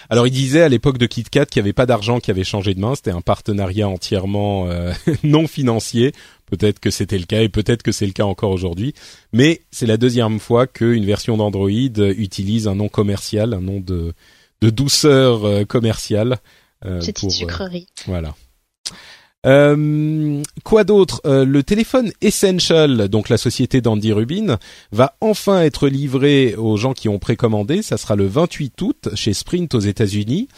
[0.10, 2.74] Alors il disait à l'époque de KitKat qu'il n'y avait pas d'argent qui avait changé
[2.74, 4.92] de main, c'était un partenariat entièrement euh,
[5.24, 6.14] non financier.
[6.48, 8.96] Peut-être que c'était le cas et peut-être que c'est le cas encore aujourd'hui.
[9.34, 14.14] Mais c'est la deuxième fois qu'une version d'Android utilise un nom commercial, un nom de,
[14.62, 16.38] de douceur euh, commerciale.
[16.86, 17.88] euh, Petite pour, euh, sucrerie.
[18.08, 18.36] Voilà.
[19.46, 21.22] Euh, quoi d'autre?
[21.26, 24.58] Euh, Le téléphone Essential, donc la société d'Andy Rubin,
[24.92, 27.82] va enfin être livré aux gens qui ont précommandé.
[27.82, 30.50] Ça sera le 28 août chez Sprint aux États-Unis.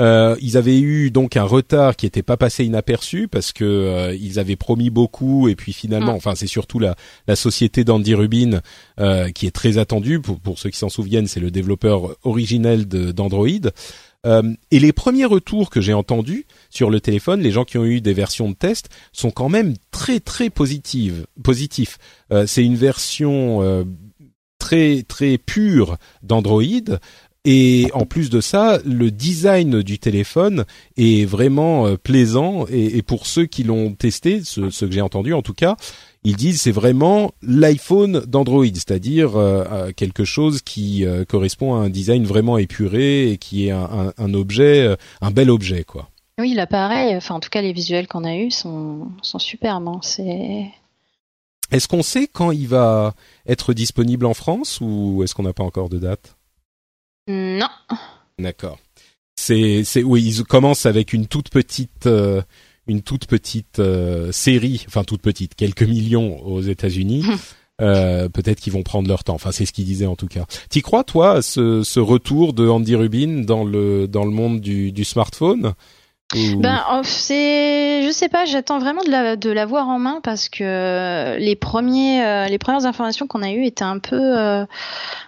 [0.00, 4.14] Euh, ils avaient eu donc un retard qui n'était pas passé inaperçu parce que euh,
[4.14, 6.16] ils avaient promis beaucoup et puis finalement, Mm.
[6.16, 6.94] enfin c'est surtout la,
[7.26, 8.60] la société d'Andy Rubin
[9.00, 10.20] euh, qui est très attendue.
[10.20, 13.48] Pour, pour ceux qui s'en souviennent, c'est le développeur originel d'Android.
[14.26, 17.84] Euh, et les premiers retours que j'ai entendus sur le téléphone, les gens qui ont
[17.84, 20.50] eu des versions de test sont quand même très très.
[20.50, 21.98] Positifs.
[22.32, 23.84] Euh, c'est une version euh,
[24.58, 26.62] très très pure d'Android.
[27.44, 30.64] Et en plus de ça, le design du téléphone
[30.96, 32.66] est vraiment plaisant.
[32.68, 35.76] Et, pour ceux qui l'ont testé, ceux que j'ai entendus en tout cas,
[36.24, 41.78] ils disent c'est vraiment l'iPhone d'Android, c'est-à-dire euh, euh, quelque chose qui euh, correspond à
[41.78, 46.08] un design vraiment épuré et qui est un, un- un objet, un bel objet quoi.
[46.40, 49.88] Oui, l'appareil, enfin en tout cas les visuels qu'on a eus sont, sont superbes.
[49.88, 50.00] hein.
[50.02, 50.66] C'est
[51.70, 53.14] Est-ce qu'on sait quand il va
[53.46, 56.36] être disponible en France ou est-ce qu'on n'a pas encore de date?
[57.28, 57.68] Non,
[58.38, 58.78] D'accord.
[59.36, 62.42] C'est c'est oui, ils commencent avec une toute petite euh,
[62.88, 67.24] une toute petite euh, série, enfin toute petite, quelques millions aux États-Unis.
[67.80, 69.34] Euh, peut-être qu'ils vont prendre leur temps.
[69.34, 70.46] Enfin, c'est ce qu'ils disaient en tout cas.
[70.68, 74.60] T'y crois toi à ce, ce retour de Andy Rubin dans le dans le monde
[74.60, 75.74] du, du smartphone?
[76.34, 81.38] Ben, c'est, je sais pas, j'attends vraiment de la, de l'avoir en main parce que
[81.38, 84.66] les premiers, euh, les premières informations qu'on a eues étaient un peu, euh,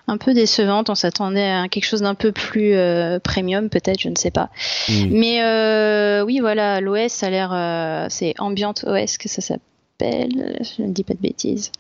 [0.08, 0.90] un peu décevantes.
[0.90, 4.50] On s'attendait à quelque chose d'un peu plus euh, premium, peut-être, je ne sais pas.
[4.90, 5.06] Hmm.
[5.10, 9.60] Mais euh, oui, voilà, l'OS a l'air, euh, c'est Ambient OS que ça s'appelle.
[10.00, 11.72] Je ne dis pas de bêtises.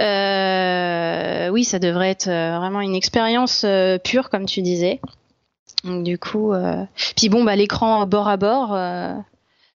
[0.00, 5.00] Euh, oui, ça devrait être euh, vraiment une expérience euh, pure, comme tu disais.
[5.84, 6.84] Donc, du coup, euh...
[7.16, 8.72] puis bon, bah l'écran bord à bord.
[8.74, 9.14] euh,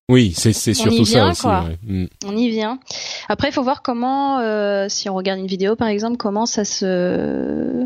[0.09, 1.67] Oui, c'est surtout vient, ça aussi.
[1.69, 1.77] ouais.
[1.83, 2.05] Hmm.
[2.25, 2.79] on y vient.
[3.27, 6.63] Après, il faut voir comment, euh, si on regarde une vidéo par exemple, comment ça
[6.63, 7.85] se,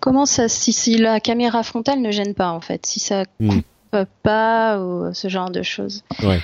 [0.00, 3.48] comment ça, si, si la caméra frontale ne gêne pas en fait, si ça Hmm.
[3.50, 6.04] coupe pas ou ce genre de choses.
[6.22, 6.40] Ouais.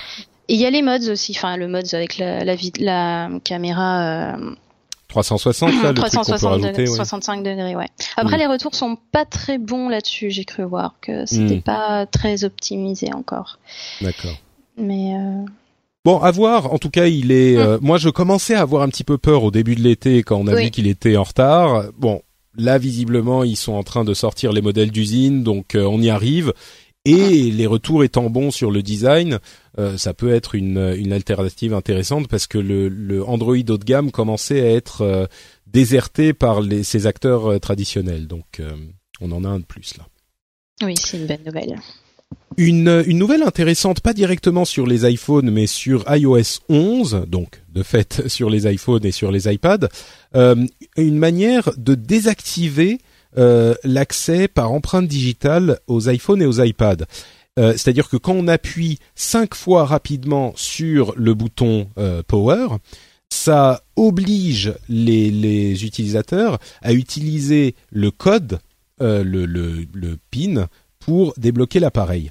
[0.48, 4.36] Et il y a les mods aussi, enfin le mods avec la, la, la caméra
[5.22, 6.68] 360 là, le truc qu'on peut 360 rajouter.
[6.70, 6.96] degrés, ouais.
[6.96, 7.88] 65 degrés, ouais.
[8.16, 8.40] Après, Mm.
[8.40, 11.62] les retours sont pas très bons là-dessus, j'ai cru voir que c'était Mm.
[11.62, 13.58] pas très optimisé encore.
[14.00, 14.36] D'accord.
[14.76, 15.44] Mais euh,
[16.04, 16.72] Bon, à voir.
[16.74, 17.56] En tout cas, il est.
[17.56, 20.36] euh, moi, je commençais à avoir un petit peu peur au début de l'été quand
[20.36, 20.64] on a Oui.
[20.64, 21.84] vu qu'il était en retard.
[21.96, 22.20] Bon,
[22.58, 26.10] là, visiblement, ils sont en train de sortir les modèles d'usine, donc euh, on y
[26.10, 26.52] arrive.
[27.06, 29.38] Et les retours étant bons sur le design,
[29.78, 33.84] euh, ça peut être une, une alternative intéressante parce que le, le Android haut de
[33.84, 35.26] gamme commençait à être euh,
[35.66, 38.26] déserté par les, ses acteurs euh, traditionnels.
[38.26, 38.70] Donc, euh,
[39.20, 40.06] on en a un de plus là.
[40.82, 41.78] oui, c'est une bonne nouvelle.
[42.56, 47.82] Une, une nouvelle intéressante, pas directement sur les iPhones, mais sur iOS 11, donc de
[47.82, 49.88] fait sur les iPhones et sur les iPads,
[50.36, 50.64] euh,
[50.96, 52.98] une manière de désactiver
[53.36, 57.06] l'accès par empreinte digitale aux iPhones et aux iPads.
[57.56, 61.88] C'est-à-dire que quand on appuie cinq fois rapidement sur le bouton
[62.26, 62.68] Power,
[63.30, 68.58] ça oblige les, utilisateurs à utiliser le code,
[68.98, 70.68] le PIN,
[70.98, 72.30] pour débloquer l'appareil.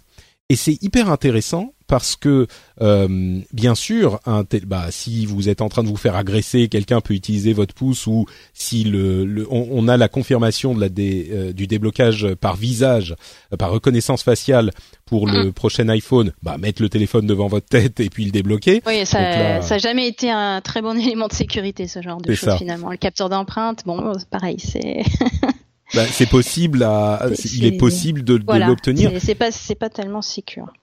[0.50, 2.48] Et c'est hyper intéressant parce que
[2.82, 7.02] euh, bien sûr, un bah, si vous êtes en train de vous faire agresser, quelqu'un
[7.02, 8.26] peut utiliser votre pouce ou
[8.56, 13.16] si le, on, a la confirmation de la euh, du déblocage par visage,
[13.54, 14.72] euh, par reconnaissance faciale
[15.06, 15.54] pour le mm.
[15.54, 18.82] prochain iPhone, bah mettre le téléphone devant votre tête et puis le débloquer.
[18.88, 22.34] Oui, ça, ça a jamais été un très bon élément de sécurité ce genre de
[22.34, 22.90] choses finalement.
[22.90, 25.04] Le capteur d'empreinte, bon, pareil, c'est.
[25.94, 29.12] bah, c'est possible à, il est possible de, de l'obtenir.
[29.20, 30.74] C'est pas, c'est pas tellement sécure.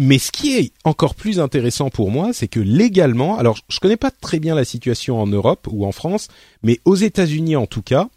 [0.00, 3.96] Mais ce qui est encore plus intéressant pour moi, c'est que légalement, alors je connais
[3.96, 6.28] pas très bien la situation en Europe ou en France,
[6.62, 8.08] mais aux États-Unis en tout cas,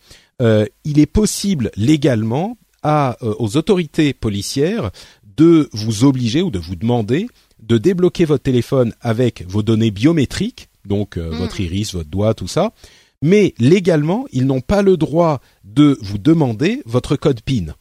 [0.41, 4.89] euh, il est possible légalement à, euh, aux autorités policières
[5.23, 7.27] de vous obliger ou de vous demander
[7.61, 11.35] de débloquer votre téléphone avec vos données biométriques, donc euh, hmm.
[11.35, 12.73] votre iris, votre doigt, tout ça.
[13.21, 17.75] Mais légalement, ils n'ont pas le droit de vous demander votre code PIN.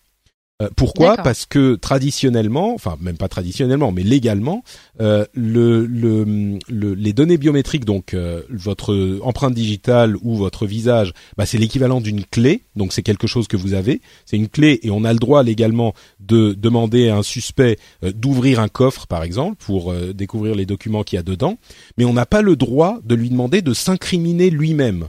[0.62, 1.16] Euh, pourquoi?
[1.18, 4.64] Parce que traditionnellement, enfin même pas traditionnellement, mais légalement,
[5.02, 6.58] euh, le, le,
[6.94, 12.24] les données biométriques, donc euh, votre empreinte digitale ou votre visage, bah, c'est l'équivalent d'une
[12.24, 12.62] clé.
[12.74, 14.00] Donc c'est quelque chose que vous avez.
[14.24, 18.60] C'est une clé et on a le droit légalement de demander à un suspect d'ouvrir
[18.60, 21.58] un coffre, par exemple, pour découvrir les documents qu'il y a dedans.
[21.98, 25.08] Mais on n'a pas le droit de lui demander de s'incriminer lui-même.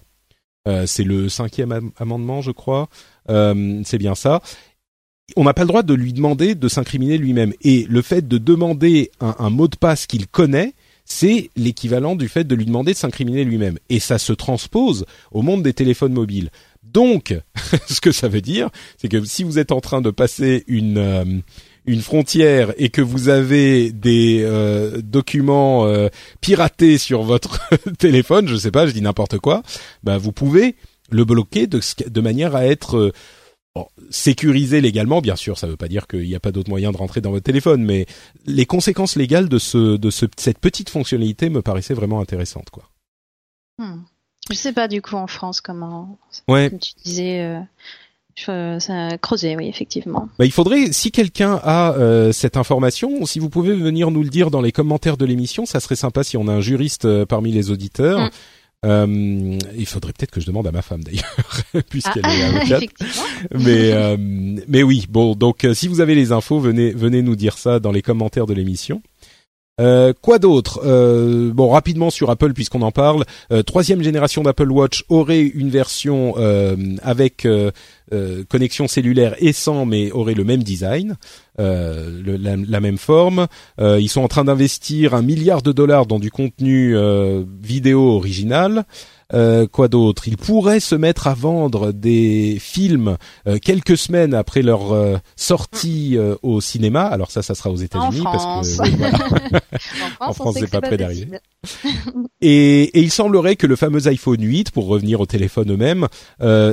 [0.85, 2.89] c'est le cinquième amendement, je crois.
[3.27, 4.41] c'est bien ça
[5.35, 7.53] on n'a pas le droit de lui demander de s'incriminer lui-même.
[7.61, 10.73] Et le fait de demander un, mot de passe qu'il connaît,
[11.05, 13.77] c'est l'équivalent du fait de lui demander de s'incriminer lui-même.
[13.89, 16.49] Et ça se transpose au monde des téléphones mobiles.
[16.83, 17.37] Donc,
[17.89, 20.97] ce que ça veut dire, c'est que si vous êtes en train de passer une
[20.97, 21.25] euh,
[21.85, 26.09] une frontière et que vous avez des euh, documents euh,
[26.41, 27.59] piratés sur votre
[27.97, 29.63] téléphone, je sais pas, je dis n'importe quoi,
[30.03, 30.75] ben vous pouvez
[31.09, 33.13] le bloquer de, de manière à être
[34.09, 36.91] sécurisé légalement, bien sûr, ça ne veut pas dire qu'il n'y a pas d'autre moyen
[36.91, 38.05] de rentrer dans votre téléphone, mais
[38.45, 42.89] les conséquences légales de, ce, de ce, cette petite fonctionnalité me paraissaient vraiment intéressantes, quoi.
[43.77, 44.01] Hmm.
[44.49, 46.17] Je sais pas du coup en France comment.
[46.47, 46.69] Ouais.
[46.69, 47.41] Comme tu disais.
[48.49, 50.29] Euh, ça a creusé, oui, effectivement.
[50.37, 54.29] Bah, il faudrait, si quelqu'un a euh, cette information, si vous pouvez venir nous le
[54.29, 57.25] dire dans les commentaires de l'émission, ça serait sympa si on a un juriste euh,
[57.25, 58.19] parmi les auditeurs.
[58.19, 58.29] Hmm.
[58.85, 61.35] Euh, il faudrait peut-être que je demande à ma femme d'ailleurs,
[61.89, 62.83] puisqu'elle ah, est avocate.
[63.51, 67.35] mais euh, mais oui, bon, donc euh, si vous avez les infos, venez venez nous
[67.35, 69.01] dire ça dans les commentaires de l'émission.
[69.79, 70.81] Euh, quoi d'autre?
[70.85, 73.23] Euh, Bon, rapidement sur Apple puisqu'on en parle.
[73.51, 76.35] Euh, troisième génération d'Apple Watch aurait une version
[77.03, 77.47] avec
[78.49, 81.17] connexion cellulaire et sans, mais aurait le même design,
[81.57, 83.47] la, même forme.
[83.79, 86.95] ils sont en train d'investir un milliard de dollars dans du contenu
[87.61, 88.85] vidéo original.
[89.33, 90.27] Euh, quoi d'autre?
[90.27, 96.17] Il pourrait se mettre à vendre des films euh, quelques semaines après leur euh, sortie
[96.41, 97.03] au cinéma.
[97.03, 98.49] Alors ça, ça sera aux États-Unis parce que
[100.19, 101.39] en France, c'est pas, près d'arriver.
[102.41, 106.07] et, et, il semblerait que le fameux iPhone 8, pour revenir au téléphone eux-mêmes,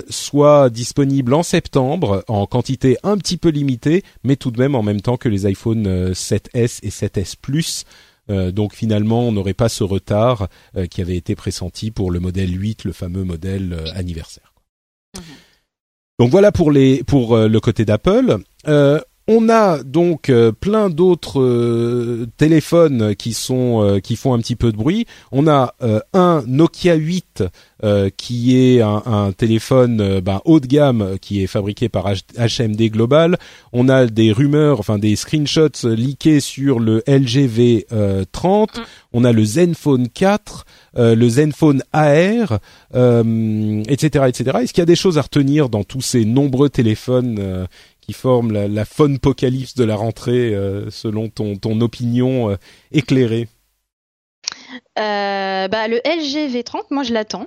[0.09, 4.83] soit disponible en septembre en quantité un petit peu limitée, mais tout de même en
[4.83, 7.85] même temps que les iPhone 7s et 7s Plus.
[8.31, 12.21] Euh, donc finalement, on n'aurait pas ce retard euh, qui avait été pressenti pour le
[12.21, 14.55] modèle 8, le fameux modèle euh, anniversaire.
[15.17, 15.23] Mhm.
[16.21, 18.39] Donc voilà pour les pour le côté d'Apple.
[19.27, 24.55] On a donc euh, plein d'autres euh, téléphones qui sont euh, qui font un petit
[24.55, 25.07] peu de bruit.
[25.33, 25.75] On a
[26.13, 27.45] un Nokia 8
[28.17, 33.37] qui est un, téléphone ben, haut de gamme qui est fabriqué par HMD Global.
[33.75, 38.69] On a des rumeurs, enfin des screenshots leakés sur le LG V30.
[39.13, 40.65] On a le Zenfone 4,
[40.97, 42.59] le Zenfone AR,
[42.95, 44.59] etc., etc.
[44.63, 47.67] Est-ce qu'il y a des choses à retenir dans tous ces nombreux téléphones
[48.05, 52.57] qui forment la, la apocalypse de la rentrée euh, selon ton, ton opinion euh,
[52.93, 53.49] éclairée
[54.99, 57.47] euh, bah, Le LG V30, moi je l'attends.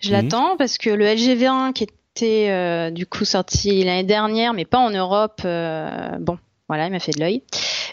[0.00, 0.14] Je mhm.
[0.14, 4.78] l'attends parce que le LG V1 qui était du coup sorti l'année dernière, mais pas
[4.78, 7.42] en Europe, bon, voilà, il m'a fait de l'œil.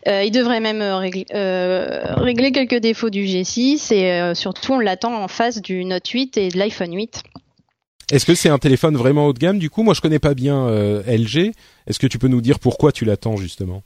[0.05, 5.61] il devrait même régler, régler, quelques défauts du G6 et surtout on l'attend en face
[5.61, 7.23] du Note 8 et de l'iPhone 8.
[8.11, 10.33] Est-ce que c'est un téléphone vraiment haut de gamme Du coup, moi je connais pas
[10.33, 11.53] bien euh, LG.
[11.87, 13.83] Est-ce que tu peux nous dire pourquoi tu l'attends justement?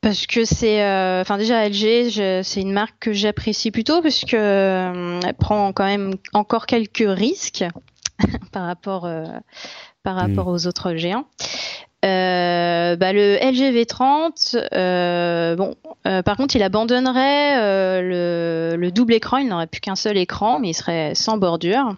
[0.00, 4.36] Parce que c'est, euh, enfin déjà LG, c'est une marque que j'apprécie plutôt parce que
[4.36, 7.64] euh, elle prend quand même encore quelques risques
[8.52, 9.08] par rapport
[10.02, 11.26] par rapport aux autres géants.
[12.04, 15.74] Euh, bah, le LG V30, euh, bon,
[16.06, 19.38] euh, par contre, il abandonnerait le, le, double écran.
[19.38, 21.96] Il n'aurait plus qu'un seul écran, mais il serait sans bordure.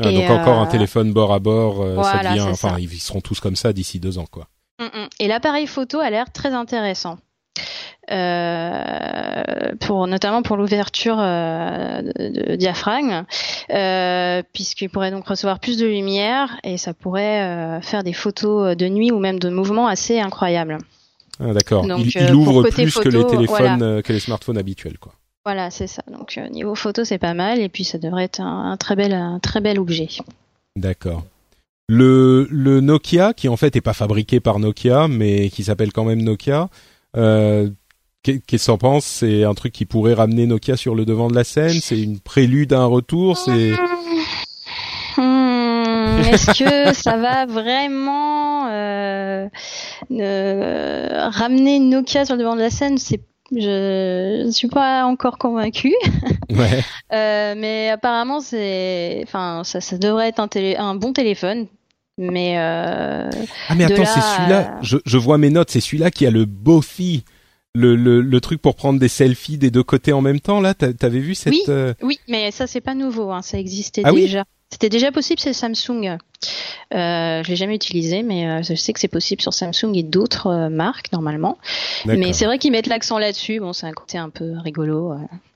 [0.00, 1.84] Ah, donc encore un téléphone bord à bord.
[2.04, 4.48] ça devient, enfin, ils seront tous comme ça d'ici deux ans, quoi.
[4.78, 5.08] Mm, mm.
[5.20, 7.18] Et l'appareil photo a l'air très intéressant.
[8.12, 9.42] Euh,
[9.80, 13.24] pour notamment pour l'ouverture euh, de, diaphragme,
[13.70, 18.88] euh, puisqu'il pourrait donc recevoir plus de lumière et ça pourrait faire des photos de
[18.88, 20.78] nuit ou même de mouvement assez incroyables.
[21.40, 21.84] Ah, D'accord.
[21.84, 25.12] Il, ouvre plus que les téléphones, que les smartphones habituels, quoi.
[25.46, 26.02] Voilà, c'est ça.
[26.10, 27.60] Donc niveau photo, c'est pas mal.
[27.60, 30.08] Et puis ça devrait être un, très bel, un très bel objet.
[30.74, 31.22] D'accord.
[31.88, 36.02] Le, le Nokia, qui en fait est pas fabriqué par Nokia, mais qui s'appelle quand
[36.02, 36.68] même Nokia,
[37.16, 37.70] euh,
[38.24, 41.44] Qu'est-ce qu'on pense C'est un truc qui pourrait ramener Nokia sur le devant de la
[41.44, 41.78] scène?
[41.80, 43.38] C'est une prélude à un retour?
[43.38, 43.70] C'est
[45.16, 49.46] hmm, Est-ce que ça va vraiment euh,
[50.10, 52.98] ramener Nokia sur le devant de la scène?
[52.98, 53.20] C'est
[53.52, 55.94] je ne suis pas encore convaincue.
[56.48, 56.82] Ouais.
[57.12, 60.76] euh, mais apparemment, c'est, enfin, ça, ça devrait être un, télé...
[60.76, 61.66] un bon téléphone.
[62.18, 63.28] Mais euh,
[63.68, 64.78] ah mais attends, c'est celui-là.
[64.80, 65.70] Je, je vois mes notes.
[65.70, 67.24] C'est celui-là qui a le Bofi
[67.74, 70.72] le, le, le, truc pour prendre des selfies des deux côtés en même temps là
[70.72, 74.12] t'avais vu cette oui, euh, oui mais ça c'est pas nouveau hein, ça existait ah
[74.12, 74.44] déjà
[74.76, 76.18] c'était déjà possible c'est Samsung.
[76.94, 80.02] Euh, je l'ai jamais utilisé mais euh, je sais que c'est possible sur Samsung et
[80.02, 81.56] d'autres euh, marques normalement.
[82.04, 83.58] Mais c'est vrai qu'ils mettent l'accent là-dessus.
[83.58, 85.14] Bon c'est un côté un peu rigolo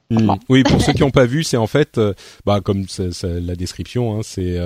[0.09, 0.37] hmm.
[0.49, 2.01] oui pour ceux qui n'ont pas vu c'est en fait
[2.47, 2.87] bah comme
[3.23, 4.59] la description hein, c'est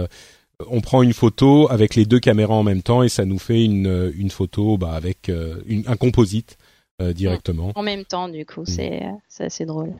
[0.68, 3.64] on prend une photo avec les deux caméras en même temps et ça nous fait
[3.64, 5.32] une, une photo bah, avec
[5.66, 6.56] une, un composite
[7.02, 7.72] euh, directement.
[7.74, 9.92] En même temps, du coup, c'est c'est assez drôle.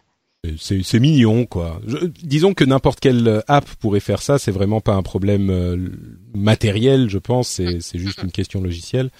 [0.59, 1.81] C'est mignon, quoi.
[2.23, 4.39] disons que n'importe quelle app pourrait faire ça.
[4.39, 5.77] C'est vraiment pas un problème euh,
[6.35, 7.49] matériel, je pense.
[7.49, 9.11] C'est c'est juste une question logicielle.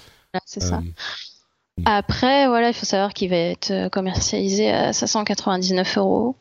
[0.45, 0.77] C'est ça.
[0.77, 6.35] Euh, Après, voilà, il faut savoir qu'il va être commercialisé à 599 euros.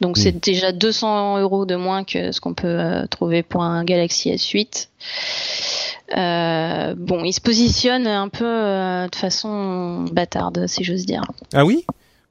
[0.00, 4.30] Donc c'est déjà 200 euros de moins que ce qu'on peut trouver pour un Galaxy
[4.30, 4.88] S8.
[6.16, 11.22] Euh, bon, il se positionne un peu euh, de façon bâtarde, si j'ose dire.
[11.52, 11.84] Ah oui?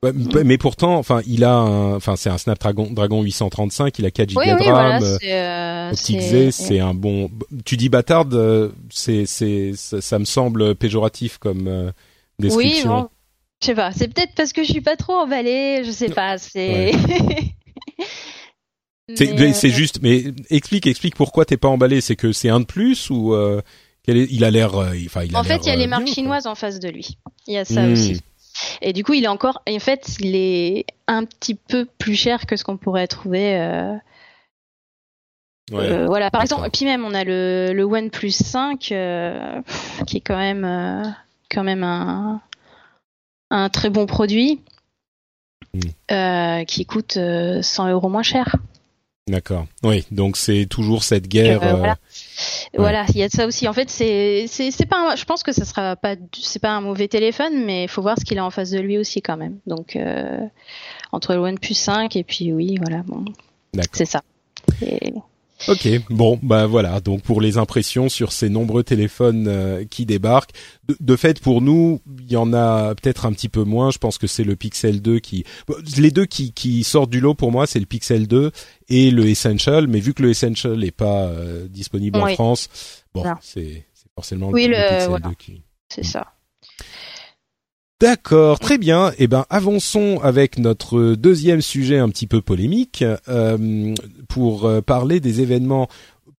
[0.04, 4.42] Mais pourtant, enfin, il a, enfin, c'est un Snapdragon Dragon 835, il a 4 Go
[4.42, 7.30] de RAM, euh, c'est un bon.
[7.66, 11.92] Tu dis bâtarde, c'est, c'est, ça, me semble péjoratif comme
[12.40, 12.96] description.
[12.96, 13.10] Oui, bon,
[13.62, 13.92] je sais pas.
[13.92, 16.38] C'est peut-être parce que je suis pas trop emballée, je sais pas.
[16.38, 16.92] C'est.
[19.16, 22.02] C'est euh, juste, mais explique, explique pourquoi t'es pas emballé.
[22.02, 23.62] C'est que c'est un de plus ou euh,
[24.08, 26.48] il a l'air, euh, enfin il a En fait, il y a les marques chinoises
[26.48, 27.18] en face de lui.
[27.48, 27.94] Il y a ça hmm.
[27.94, 28.22] aussi.
[28.82, 32.46] Et du coup, il est encore, en fait, il est un petit peu plus cher
[32.46, 33.58] que ce qu'on pourrait trouver.
[35.72, 41.16] voilà, par exemple, puis même on a le, le OnePlus 5 qui est quand même,
[41.52, 42.42] quand même un,
[43.50, 44.62] un très bon produit
[45.74, 46.64] hmm.
[46.66, 47.18] qui coûte
[47.62, 48.56] 100 euros moins cher.
[49.30, 49.68] D'accord.
[49.84, 51.62] Oui, donc c'est toujours cette guerre.
[51.64, 51.94] Euh,
[52.76, 53.04] voilà.
[53.04, 53.06] voilà.
[53.10, 53.68] il y a de ça aussi.
[53.68, 55.16] En fait, c'est c'est pas.
[55.16, 58.18] je pense que ça sera pas c'est pas un mauvais téléphone, mais il faut voir
[58.20, 59.60] ce qu'il a en face de lui aussi quand même.
[59.66, 60.40] Donc euh,
[61.12, 63.04] entre le OnePlus 5 et puis oui, voilà.
[63.04, 63.26] Bon,
[63.92, 64.22] c'est ça.
[64.82, 65.14] Et...
[65.68, 67.00] Ok, bon, bah voilà.
[67.02, 70.52] Donc pour les impressions sur ces nombreux téléphones euh, qui débarquent,
[71.00, 73.92] de, fait pour nous, il y en a peut-être un petit peu moins.
[73.92, 75.44] Je pense que c'est le Pixel 2 qui,
[75.98, 78.52] les deux qui, qui sortent du lot pour moi, c'est le Pixel 2
[78.88, 79.88] et le Essential.
[79.88, 82.70] Mais vu que le Essential n'est pas euh, disponible en France,
[83.14, 83.86] bon, c'est
[84.16, 85.64] forcément le, Pixel 2 qui.
[85.90, 86.34] C'est ça.
[88.02, 89.12] D'accord, très bien.
[89.18, 93.94] Eh ben, avançons avec notre deuxième sujet un petit peu polémique euh,
[94.30, 95.90] pour euh, parler des événements,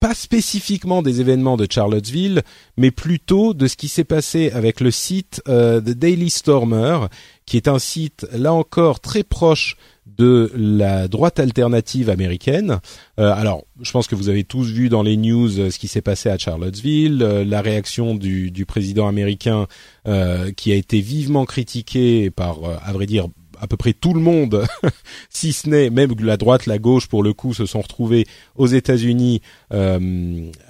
[0.00, 2.40] pas spécifiquement des événements de Charlottesville,
[2.78, 7.08] mais plutôt de ce qui s'est passé avec le site euh, The Daily Stormer,
[7.44, 9.76] qui est un site là encore très proche
[10.16, 12.80] de la droite alternative américaine.
[13.18, 15.88] Euh, alors, je pense que vous avez tous vu dans les news euh, ce qui
[15.88, 19.66] s'est passé à Charlottesville, euh, la réaction du, du président américain
[20.56, 23.28] qui a été vivement critiqué par, à vrai dire,
[23.61, 24.66] à peu près tout le monde,
[25.28, 28.66] si ce n'est même la droite, la gauche, pour le coup, se sont retrouvés aux
[28.66, 29.98] États-Unis, à,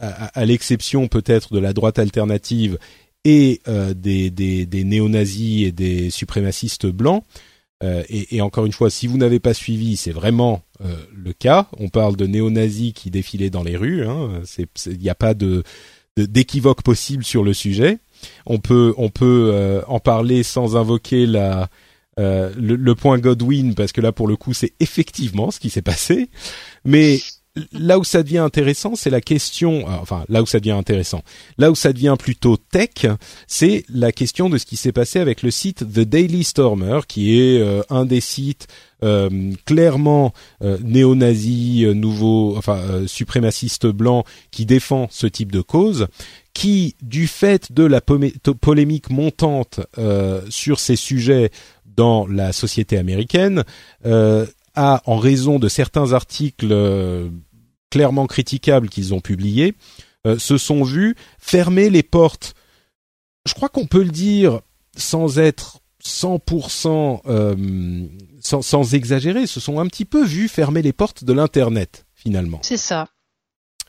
[0.01, 2.77] à l'exception peut-être de la droite alternative
[3.25, 3.63] et
[3.95, 7.25] des, des, des néo-nazis et des suprémacistes blancs.
[7.83, 11.33] Euh, et, et, encore une fois, si vous n'avez pas suivi, c'est vraiment euh, le
[11.33, 11.69] cas.
[11.79, 14.07] On parle de néo-nazis qui défilaient dans les rues.
[14.07, 14.43] Hein.
[14.87, 15.63] Il n'y a pas de
[16.17, 17.99] d'équivoque possible sur le sujet.
[18.45, 21.71] On peut on peut euh, en parler sans invoquer la
[22.19, 25.81] le, le, point Godwin parce que là pour le coup c'est effectivement ce qui s'est
[25.81, 26.29] passé.
[26.85, 27.19] Mais
[27.73, 31.23] là où ça devient intéressant, c'est la question, euh, enfin là où ça devient intéressant,
[31.59, 33.07] là où ça devient plutôt tech,
[33.47, 37.39] c'est la question de ce qui s'est passé avec le site The Daily Stormer, qui
[37.39, 38.69] est euh, un des sites
[39.03, 46.09] euh, clairement néo-nazi, nouveau, enfin suprémaciste blanc, qui défend ce type de cause,
[46.53, 49.81] qui, du fait de la polémique montante
[50.51, 51.51] sur ces sujets
[51.97, 53.65] dans la société américaine,
[54.05, 56.75] a, en raison de certains articles
[57.91, 59.75] clairement critiquables qu'ils ont publiés,
[60.27, 62.55] euh, se sont vus fermer les portes.
[63.47, 64.61] Je crois qu'on peut le dire
[64.97, 68.07] sans être 100% euh,
[68.41, 72.61] sans, sans, exagérer, se sont un petit peu vus fermer les portes de l'internet finalement.
[72.63, 73.09] C'est ça.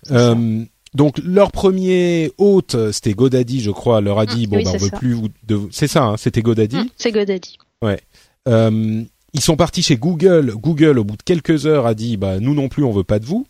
[0.09, 4.77] Euh, donc leur premier hôte, c'était Godaddy, je crois, leur a dit bon, ben, on
[4.77, 5.29] veut plus vous.
[5.71, 6.77] C'est ça, hein, c'était Godaddy.
[6.77, 7.57] Mmh, c'est Godaddy.
[7.81, 8.01] Ouais.
[8.47, 10.53] Euh, ils sont partis chez Google.
[10.55, 13.19] Google, au bout de quelques heures, a dit bah nous non plus, on veut pas
[13.19, 13.47] de vous.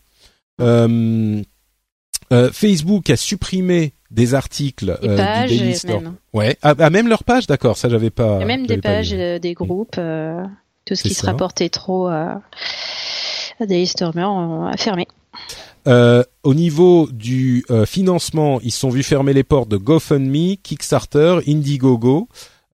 [0.62, 1.41] Euh,
[2.32, 6.01] euh, Facebook a supprimé des articles des pages, du Daily Store.
[6.01, 6.16] Même.
[6.34, 8.38] Ouais, ah, ah, même leur page, d'accord, ça j'avais pas.
[8.38, 10.43] Il y a même des pages, euh, des groupes, euh,
[10.86, 12.41] tout ce qui se rapportait trop à,
[13.59, 14.28] à Daily Stormer
[14.72, 15.07] a fermé.
[15.88, 21.39] Euh, au niveau du euh, financement, ils sont vus fermer les portes de GoFundMe, Kickstarter,
[21.47, 22.28] Indiegogo.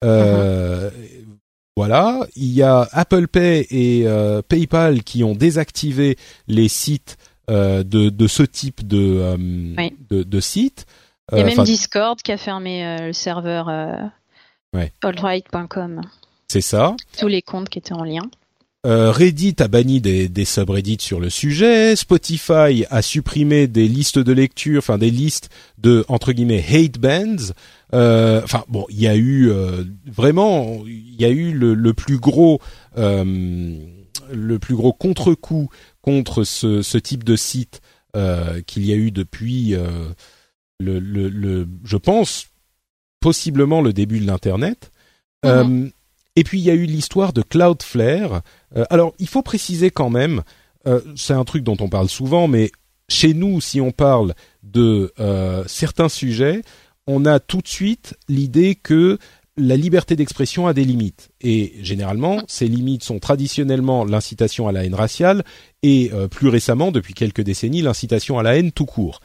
[0.03, 0.93] Euh, uh-huh.
[1.75, 4.07] Voilà, il y a Apple Pay et
[4.49, 6.17] PayPal qui ont désactivé
[6.47, 9.37] les sites euh, de, de ce type de, euh,
[10.09, 10.85] de, de, site.
[11.31, 13.67] Il y a euh, même Discord qui a fermé le serveur
[14.73, 14.91] ouais.
[15.03, 16.01] altright.com.
[16.47, 16.95] C'est ça.
[17.19, 18.29] Tous les comptes qui étaient en lien.
[18.85, 21.95] Euh, Reddit a banni des, des subreddits sur le sujet.
[21.95, 27.53] Spotify a supprimé des listes de lecture, enfin des listes de entre guillemets hate bands.
[27.93, 31.93] Euh, enfin bon, il y a eu euh, vraiment, il y a eu le, le
[31.93, 32.61] plus gros,
[32.95, 35.69] le plus gros contre-coup
[36.07, 37.81] contre ce, ce type de site
[38.15, 40.07] euh, qu'il y a eu depuis euh,
[40.79, 42.47] le, le, le, je pense
[43.19, 44.89] possiblement le début de l'internet.
[45.43, 45.51] Mhm.
[45.51, 45.89] Euh,
[46.37, 48.41] et puis il y a eu l'histoire de Cloudflare.
[48.89, 50.43] Alors il faut préciser quand même,
[51.17, 52.71] c'est un truc dont on parle souvent, mais
[53.09, 54.33] chez nous, si on parle
[54.63, 55.11] de
[55.65, 56.61] certains sujets,
[57.07, 59.17] on a tout de suite l'idée que
[59.57, 61.29] la liberté d'expression a des limites.
[61.41, 65.43] Et généralement, ces limites sont traditionnellement l'incitation à la haine raciale
[65.83, 69.19] et euh, plus récemment, depuis quelques décennies, l'incitation à la haine tout court.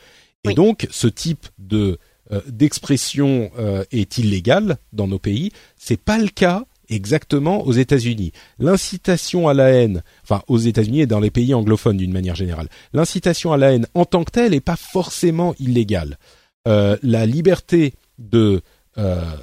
[0.45, 1.99] Et donc, ce type de
[2.33, 5.53] euh, d'expression euh, est illégal dans nos pays.
[5.77, 8.33] C'est pas le cas exactement aux États-Unis.
[8.59, 12.69] L'incitation à la haine, enfin aux États-Unis et dans les pays anglophones d'une manière générale,
[12.93, 16.19] l'incitation à la haine en tant que telle n'est pas forcément illégale.
[16.67, 18.63] la liberté de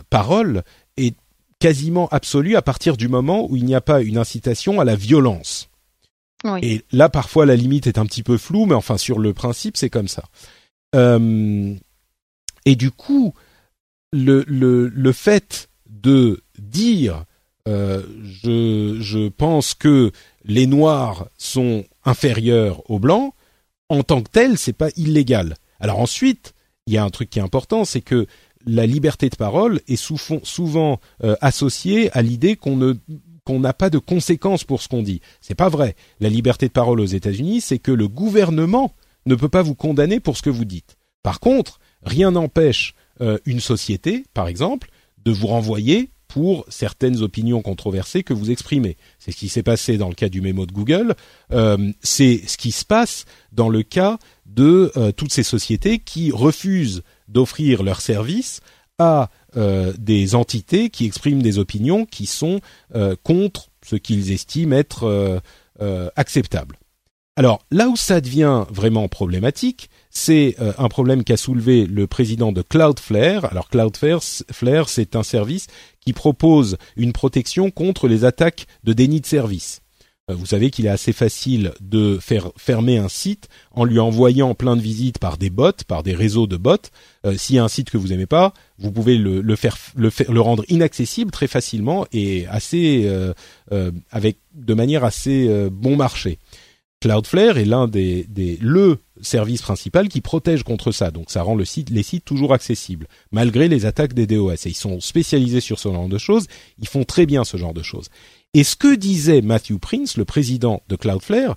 [0.09, 0.78] parole est
[1.59, 4.95] quasiment absolue à partir du moment où il n'y a pas une incitation à la
[4.95, 5.69] violence.
[6.61, 9.75] Et là, parfois, la limite est un petit peu floue, mais enfin, sur le principe,
[9.75, 10.23] c'est comme ça.
[10.95, 11.75] Euh,
[12.65, 13.33] et du coup,
[14.13, 17.25] le, le, le fait de dire
[17.67, 20.11] euh, je, je pense que
[20.45, 23.33] les noirs sont inférieurs aux blancs,
[23.89, 25.55] en tant que tel, c'est pas illégal.
[25.79, 26.53] Alors ensuite,
[26.87, 28.27] il y a un truc qui est important, c'est que
[28.69, 34.63] la liberté de parole est souvent, euh, associée à l'idée qu'on n'a pas de conséquences
[34.63, 35.21] pour ce qu'on dit.
[35.41, 35.95] C'est pas vrai.
[36.19, 38.93] La liberté de parole aux États-Unis, c'est que le gouvernement
[39.25, 40.97] ne peut pas vous condamner pour ce que vous dites.
[41.23, 44.89] Par contre, rien n'empêche euh, une société, par exemple,
[45.25, 48.97] de vous renvoyer pour certaines opinions controversées que vous exprimez.
[49.17, 51.15] C'est ce qui s'est passé dans le cas du mémo de Google.
[51.51, 57.03] Euh, c'est ce qui se passe dans le cas de toutes ces sociétés qui refusent
[57.29, 58.61] d'offrir leurs services
[58.99, 62.59] à euh, des entités qui expriment des opinions qui sont
[62.93, 65.41] euh, contre ce qu'ils estiment être
[65.81, 66.77] euh, acceptable.
[67.35, 72.61] Alors là où ça devient vraiment problématique, c'est un problème qu'a soulevé le président de
[72.61, 73.45] Cloudflare.
[73.45, 75.67] Alors Cloudflare, c'est un service
[76.01, 79.79] qui propose une protection contre les attaques de déni de service.
[80.29, 84.53] Euh, vous savez qu'il est assez facile de faire fermer un site en lui envoyant
[84.55, 86.77] plein de visites par des bots, par des réseaux de bots.
[87.25, 90.41] Euh, S'il y a un site que vous aimez pas, vous pouvez le, faire, le,
[90.41, 93.33] rendre inaccessible très facilement et assez euh,
[93.71, 96.39] euh avec de manière assez bon marché.
[97.01, 101.11] Cloudflare est l'un des, des le service principal qui protège contre ça.
[101.11, 104.65] Donc ça rend les sites toujours accessibles malgré les attaques des DOS.
[104.65, 106.47] Et ils sont spécialisés sur ce genre de choses.
[106.77, 108.09] Ils font très bien ce genre de choses.
[108.53, 111.55] Et ce que disait Matthew Prince, le président de Cloudflare,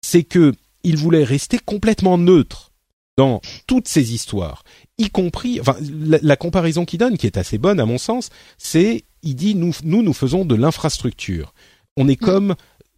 [0.00, 0.52] c'est que
[0.84, 2.72] il voulait rester complètement neutre
[3.16, 4.64] dans toutes ces histoires,
[4.98, 9.04] y compris, enfin, la, comparaison qu'il donne, qui est assez bonne à mon sens, c'est,
[9.22, 11.52] il dit, nous, nous, nous faisons de l'infrastructure.
[11.96, 12.24] On est mm.
[12.24, 12.54] comme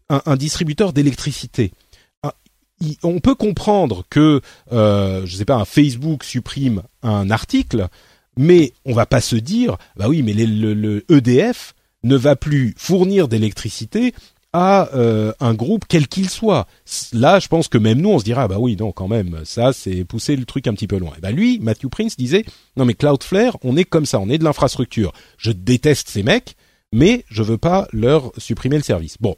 [0.08, 1.72] un, distributeur d'électricité.
[2.22, 2.34] Ah,
[3.02, 4.40] on peut comprendre que,
[4.72, 7.88] euh, je sais pas, un Facebook supprime un article,
[8.36, 11.73] mais on va pas se dire, bah oui, mais le, EDF
[12.04, 14.14] ne va plus fournir d'électricité
[14.52, 16.68] à euh, un groupe quel qu'il soit.
[17.12, 19.72] Là, je pense que même nous, on se dira, bah oui, non, quand même, ça,
[19.72, 21.12] c'est pousser le truc un petit peu loin.
[21.18, 22.44] Et bah lui, Matthew Prince disait,
[22.76, 25.12] non mais Cloudflare, on est comme ça, on est de l'infrastructure.
[25.38, 26.54] Je déteste ces mecs,
[26.92, 29.16] mais je veux pas leur supprimer le service.
[29.20, 29.34] Bon,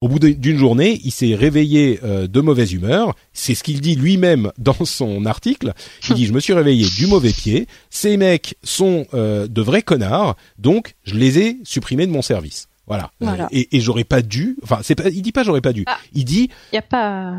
[0.00, 3.14] au bout d'une journée, il s'est réveillé euh, de mauvaise humeur.
[3.32, 5.72] C'est ce qu'il dit lui-même dans son article.
[6.08, 7.66] Il dit :«Je me suis réveillé du mauvais pied.
[7.90, 12.68] Ces mecs sont euh, de vrais connards, donc je les ai supprimés de mon service.
[12.86, 13.10] Voilà.
[13.22, 14.56] Euh, et, et j'aurais pas dû.
[14.62, 15.08] Enfin, c'est pas.
[15.08, 15.84] Il dit pas j'aurais pas dû.
[15.86, 15.98] Ah.
[16.14, 16.48] il dit.
[16.72, 17.34] Il y a pas.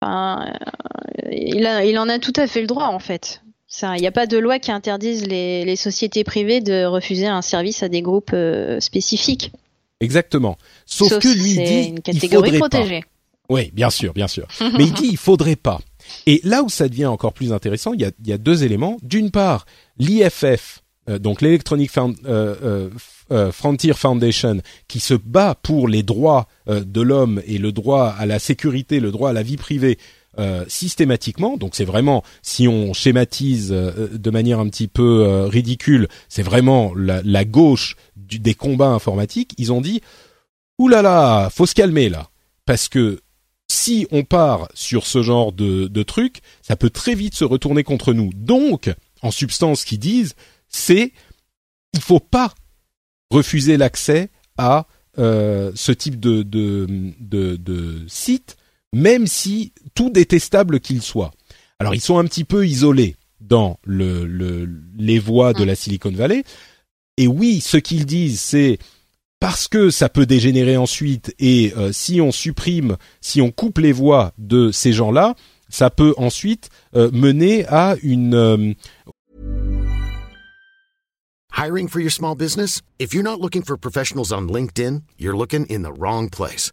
[0.00, 0.54] Enfin,
[1.30, 3.42] il, a, il en a tout à fait le droit en fait.
[3.82, 7.42] Il n'y a pas de loi qui interdise les, les, sociétés privées de refuser un
[7.42, 8.34] service à des groupes
[8.78, 9.50] spécifiques.
[10.00, 10.56] Exactement.
[10.86, 13.00] Sauf, que lui dit une catégorie il protégée.
[13.00, 13.06] Pas.
[13.50, 14.46] Oui, bien sûr, bien sûr.
[14.60, 15.80] Mais il dit il faudrait pas.
[16.26, 18.64] Et là où ça devient encore plus intéressant, il y a, il y a deux
[18.64, 18.98] éléments.
[19.02, 19.66] D'une part,
[19.98, 22.90] l'IFF, euh, donc l'Electronic euh, euh,
[23.30, 28.26] euh, Frontier Foundation, qui se bat pour les droits de l'homme et le droit à
[28.26, 29.98] la sécurité, le droit à la vie privée
[30.38, 31.56] euh, systématiquement.
[31.56, 37.20] Donc c'est vraiment, si on schématise de manière un petit peu ridicule, c'est vraiment la,
[37.24, 40.00] la gauche des combats informatiques, ils ont dit
[40.78, 42.30] Ouh là là, faut se calmer là,
[42.66, 43.20] parce que
[43.70, 47.82] si on part sur ce genre de, de truc, ça peut très vite se retourner
[47.82, 48.30] contre nous.
[48.34, 50.34] Donc, en substance, ce qu'ils disent,
[50.68, 51.12] c'est
[51.92, 52.52] il faut pas
[53.30, 54.86] refuser l'accès à
[55.18, 56.86] euh, ce type de, de,
[57.20, 58.56] de, de site,
[58.94, 61.32] même si tout détestable qu'il soit.
[61.78, 65.66] Alors, ils sont un petit peu isolés dans le, le, les voies de mmh.
[65.66, 66.44] la Silicon Valley,
[67.16, 68.78] et oui, ce qu'ils disent, c'est
[69.38, 73.92] parce que ça peut dégénérer ensuite et euh, si on supprime, si on coupe les
[73.92, 75.34] voix de ces gens-là,
[75.68, 78.72] ça peut ensuite euh, mener à une euh...
[81.56, 82.82] Hiring for your small business?
[82.98, 86.72] If you're not looking for professionals on LinkedIn, you're looking in the wrong place.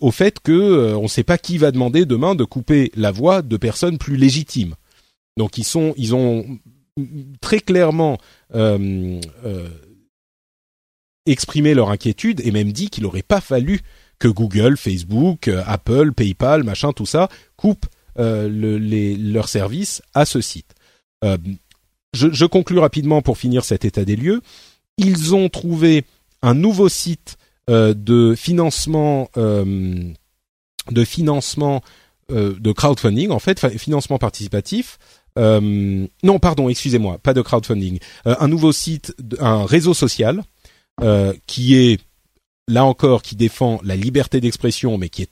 [0.00, 3.10] Au fait que euh, on ne sait pas qui va demander demain de couper la
[3.10, 4.74] voix de personnes plus légitimes.
[5.36, 6.58] Donc ils sont, ils ont
[7.40, 8.18] très clairement
[8.54, 9.68] euh, euh,
[11.26, 13.80] exprimé leur inquiétude et même dit qu'il n'aurait pas fallu
[14.18, 17.86] que Google, Facebook, Apple, PayPal, machin, tout ça coupent
[18.16, 20.74] leurs services à ce site.
[21.22, 24.42] Je, je rapidement pour finir cet état des lieux.
[24.98, 26.04] Ils ont trouvé
[26.42, 27.36] un nouveau site
[27.72, 31.82] de financement de financement
[32.28, 34.98] de crowdfunding en fait financement participatif
[35.38, 37.98] euh, non, pardon, excusez-moi, pas de crowdfunding.
[38.26, 40.42] Euh, un nouveau site, un réseau social
[41.02, 42.00] euh, qui est
[42.68, 45.30] là encore qui défend la liberté d'expression, mais qui est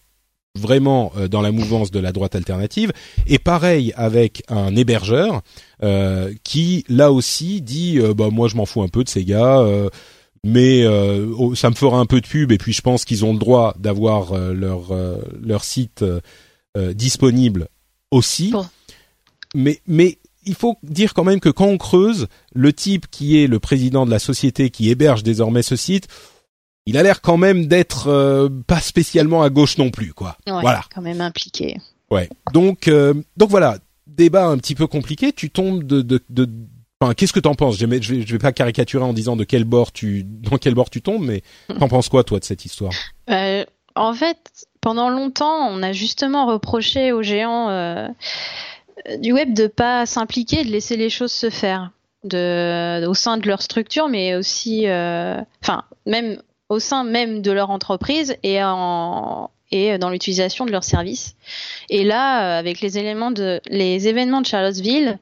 [0.59, 2.93] vraiment euh, dans la mouvance de la droite alternative.
[3.26, 5.43] Et pareil avec un hébergeur
[5.82, 9.64] euh, qui là aussi dit bah moi je m'en fous un peu de ces gars.
[10.45, 13.32] Mais oh, ça me fera un peu de pub et puis je pense qu'ils ont
[13.32, 14.93] le droit d'avoir leur
[15.41, 16.05] leur site
[16.95, 17.68] disponible
[18.11, 18.53] aussi
[19.55, 23.47] mais mais il faut dire quand même que quand on creuse, le type qui est
[23.47, 26.09] le président de la société qui héberge désormais ce site,
[26.86, 30.36] il a l'air quand même d'être euh, pas spécialement à gauche non plus, quoi.
[30.47, 30.82] voilà.
[30.95, 31.76] Quand même impliqué.
[32.11, 32.28] Ouais.
[32.53, 35.32] Donc euh, donc voilà, débat un petit peu compliqué.
[35.32, 36.49] Tu tombes de de, de
[37.17, 37.79] Qu'est-ce que t'en penses?
[37.79, 41.01] Je vais, vais pas caricaturer en disant de quel bord tu, dans quel bord tu
[41.01, 41.43] tombes, mais
[41.79, 42.93] t'en penses quoi toi de cette histoire?
[43.31, 48.09] Euh, En fait, pendant longtemps, on a justement reproché aux géants euh,
[49.19, 51.91] du web de pas s'impliquer, de laisser les choses se faire
[52.23, 55.41] au sein de leur structure, mais aussi, euh,
[56.05, 58.59] même au sein même de leur entreprise et
[59.73, 61.35] et dans l'utilisation de leurs services.
[61.89, 65.19] Et là, avec les éléments de les événements de Charlottesville,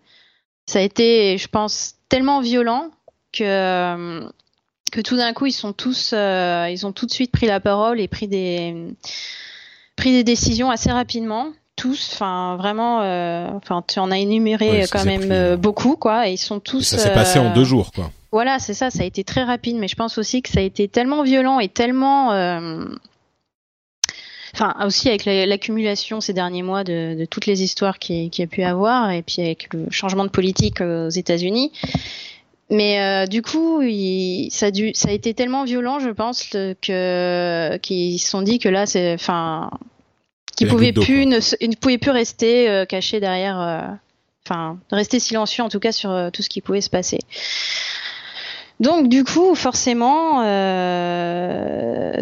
[0.69, 2.91] ça a été, je pense, tellement violent
[3.33, 4.29] que
[4.93, 8.01] que tout d'un coup ils sont tous, ils ont tout de suite pris la parole
[8.01, 8.75] et pris des
[9.97, 12.99] pris des décisions assez rapidement tous, enfin vraiment,
[13.57, 16.83] enfin tu en as énuméré quand même beaucoup quoi, et ils sont tous.
[16.83, 18.11] ça s'est passé en deux jours quoi.
[18.31, 20.63] Voilà, c'est ça, ça a été très rapide, mais je pense aussi que ça a
[20.63, 22.31] été tellement violent et tellement
[24.59, 28.63] enfin aussi avec l'accumulation ces derniers mois de, toutes les histoires qu'il qui a pu
[28.63, 31.73] avoir et puis avec le changement de politique euh, aux États-Unis.
[32.71, 33.81] Mais euh, du coup,
[34.51, 38.59] ça, a dû, ça a été tellement violent, je pense, que qu'ils se sont dit
[38.59, 39.71] que là, c'est, enfin,
[40.55, 43.97] qu'ils pouvaient plus, ne, ne, pouvaient plus rester euh, cachés derrière,
[44.45, 47.21] enfin, rester silencieux en tout cas sur tout ce qui pouvait se passer.
[48.81, 50.43] Donc du coup, forcément,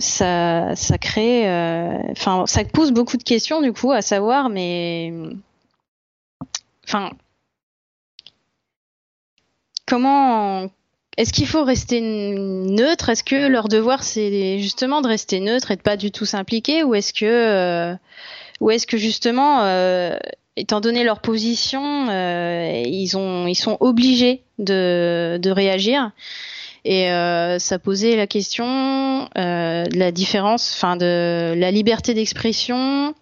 [0.01, 5.13] ça, crée, euh, enfin, ça pose beaucoup de questions du coup à savoir, mais,
[6.85, 7.11] enfin,
[9.87, 10.71] comment,
[11.17, 13.09] est-ce qu'il faut rester neutre?
[13.09, 16.85] Est-ce que leur devoir c'est justement de rester neutre et de pas du tout s'impliquer,
[16.85, 17.95] ou est-ce que, euh,
[18.61, 19.65] ou est-ce que justement
[20.57, 26.13] étant donné leur position, euh, ils ont, ils sont obligés de réagir?
[26.89, 33.13] Et euh, ça posait la question euh, de la différence, enfin de la liberté d'expression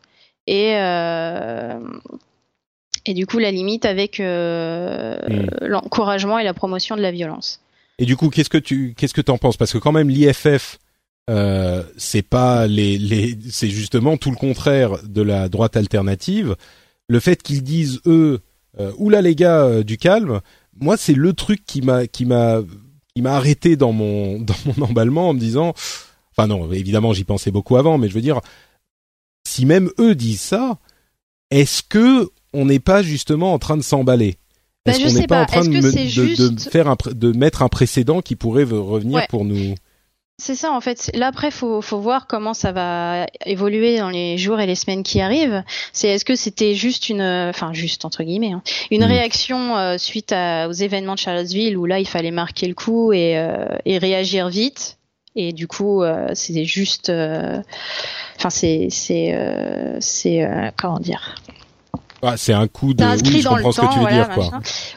[0.46, 1.78] et euh,
[3.06, 5.64] et du coup la limite avec euh, hmm.
[5.64, 7.62] l'encouragement et la promotion de la violence.
[7.98, 9.56] Et du coup, qu'est-ce que tu qu'est-ce que t'en penses?
[9.56, 10.78] Parce que quand même l'IFF
[11.30, 16.54] euh, c'est pas les, les c'est justement tout le contraire de la droite alternative
[17.08, 18.40] le fait qu'ils disent eux,
[18.78, 20.42] euh, oula les gars, du calme,
[20.78, 22.60] moi c'est le truc qui m'a qui m'a
[23.14, 25.74] qui m'a arrêté dans mon dans mon emballement en me disant,
[26.32, 28.40] enfin non, évidemment j'y pensais beaucoup avant, mais je veux dire,
[29.46, 30.78] si même eux disent ça,
[31.50, 34.36] est-ce que on n'est pas justement en train de s'emballer?
[34.86, 38.20] Est-ce ben, qu'on n'est pas, en train de, de, faire un, de mettre un précédent
[38.20, 39.74] qui pourrait revenir pour nous
[40.36, 41.10] c'est ça en fait.
[41.14, 45.04] Là après, faut faut voir comment ça va évoluer dans les jours et les semaines
[45.04, 45.62] qui arrivent.
[45.92, 49.08] C'est est-ce que c'était juste une, enfin juste entre guillemets, hein, une mm.
[49.08, 53.38] réaction euh, suite aux événements de Charlottesville où là il fallait marquer le coup et,
[53.38, 54.98] euh, et réagir vite?
[55.36, 59.36] Et du coup, euh, c'était juste, enfin c'est c'est
[60.00, 61.36] c'est comment dire?
[62.24, 63.04] Ah, c'est un coup de.
[63.04, 64.50] Oui, je comprends ce que tu veux dire, quoi.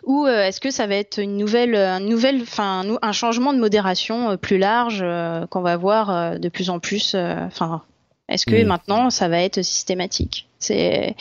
[0.03, 3.59] Ou euh, est-ce que ça va être une nouvelle, un nouvelle, enfin, un changement de
[3.59, 7.15] modération euh, plus large euh, qu'on va voir de plus en plus.
[7.15, 7.81] Enfin,
[8.29, 8.67] est-ce que hmm.
[8.67, 10.47] maintenant ça va être systématique?
[10.59, 11.15] C'est.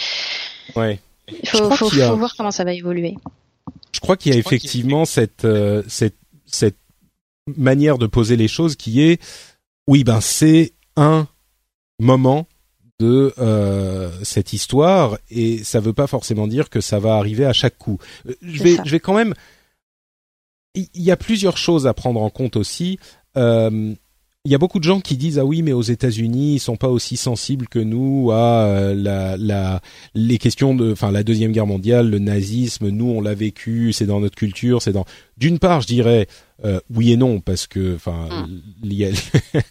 [0.74, 1.00] Ouais.
[1.28, 3.16] Il faut, faut, faut, voir comment ça va évoluer.
[3.92, 5.46] Je crois qu'il y a effectivement cette,
[5.88, 6.78] cette, cette
[7.56, 9.20] manière de poser les choses qui est,
[9.88, 11.26] oui, ben c'est un
[11.98, 12.46] moment
[12.98, 17.52] de euh, cette histoire et ça veut pas forcément dire que ça va arriver à
[17.52, 17.98] chaque coup.
[18.26, 19.34] Euh, je vais, je vais quand même.
[20.74, 22.98] Il y a plusieurs choses à prendre en compte aussi.
[23.36, 23.94] Euh,
[24.46, 26.76] il y a beaucoup de gens qui disent ah oui mais aux États-Unis ils sont
[26.76, 29.80] pas aussi sensibles que nous à euh, la, la
[30.14, 34.06] les questions de enfin la deuxième guerre mondiale le nazisme nous on l'a vécu c'est
[34.06, 35.04] dans notre culture c'est dans
[35.36, 36.28] d'une part je dirais
[36.64, 39.64] euh, oui et non parce que enfin mm.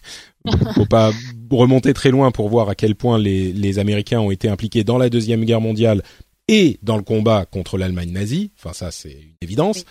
[0.74, 1.12] Faut pas
[1.50, 4.98] remonter très loin pour voir à quel point les, les Américains ont été impliqués dans
[4.98, 6.02] la deuxième guerre mondiale
[6.48, 8.50] et dans le combat contre l'Allemagne nazie.
[8.58, 9.84] Enfin ça c'est une évidence.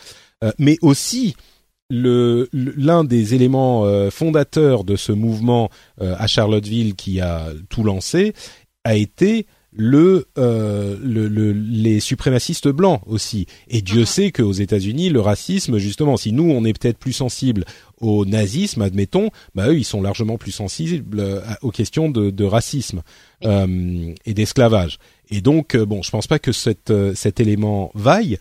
[0.44, 1.36] Euh, mais aussi
[1.90, 5.70] le l'un des éléments euh, fondateurs de ce mouvement
[6.02, 8.34] euh, à Charlottesville qui a tout lancé
[8.84, 9.46] a été
[9.76, 13.46] le, euh, le, les suprémacistes blancs aussi.
[13.68, 14.06] Et Dieu uh-huh.
[14.06, 17.66] sait qu'aux États-Unis, le racisme, justement, si nous on est peut-être plus sensible
[18.00, 21.24] au nazisme, admettons, bah eux ils sont largement plus sensibles
[21.62, 23.02] aux questions de, de racisme
[23.42, 25.00] et d'esclavage.
[25.30, 28.38] Et donc, bon, je pense pas que cette, cet élément vaille.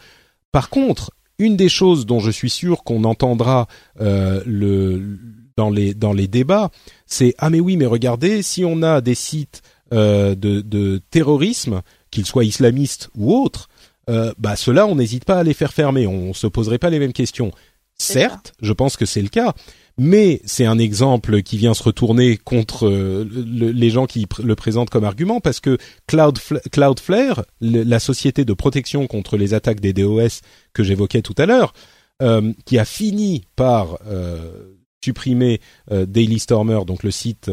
[0.51, 3.67] Par contre, une des choses dont je suis sûr qu'on entendra
[4.01, 5.19] euh, le,
[5.57, 6.71] dans les dans les débats,
[7.07, 11.83] c'est ah mais oui mais regardez si on a des sites euh, de, de terrorisme,
[12.11, 13.69] qu'ils soient islamistes ou autres,
[14.11, 16.91] euh, bah ceux-là on n'hésite pas à les faire fermer, on, on se poserait pas
[16.91, 17.53] les mêmes questions.
[17.97, 19.55] Certes, je pense que c'est le cas,
[19.97, 24.91] mais c'est un exemple qui vient se retourner contre euh, les gens qui le présentent
[24.91, 25.79] comme argument parce que
[26.09, 30.41] Cloudflare, la société de protection contre les attaques des DOS
[30.73, 31.73] que j'évoquais tout à l'heure,
[32.21, 34.75] euh, qui a fini par euh,
[35.05, 37.51] supprimer Daily Stormer, donc le site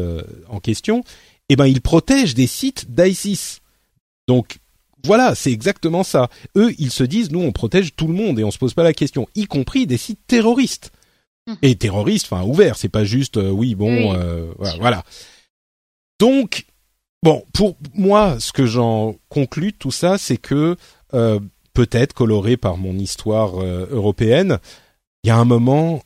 [0.48, 1.04] en question,
[1.52, 3.60] eh ben il protège des sites d'ISIS.
[4.28, 4.58] Donc
[5.04, 6.28] voilà, c'est exactement ça.
[6.56, 8.84] Eux, ils se disent, nous, on protège tout le monde et on se pose pas
[8.84, 10.92] la question, y compris des sites terroristes.
[11.48, 11.56] Mhm.
[11.62, 12.76] et terroriste, enfin ouvert.
[12.76, 15.02] C'est pas juste euh, oui bon euh, voilà,
[16.20, 16.66] Donc
[17.22, 20.76] bon pour moi, ce que j'en conclus tout ça, c'est que
[21.14, 21.40] euh,
[21.74, 24.58] peut-être coloré par mon histoire européenne.
[25.24, 26.02] Il y a un moment,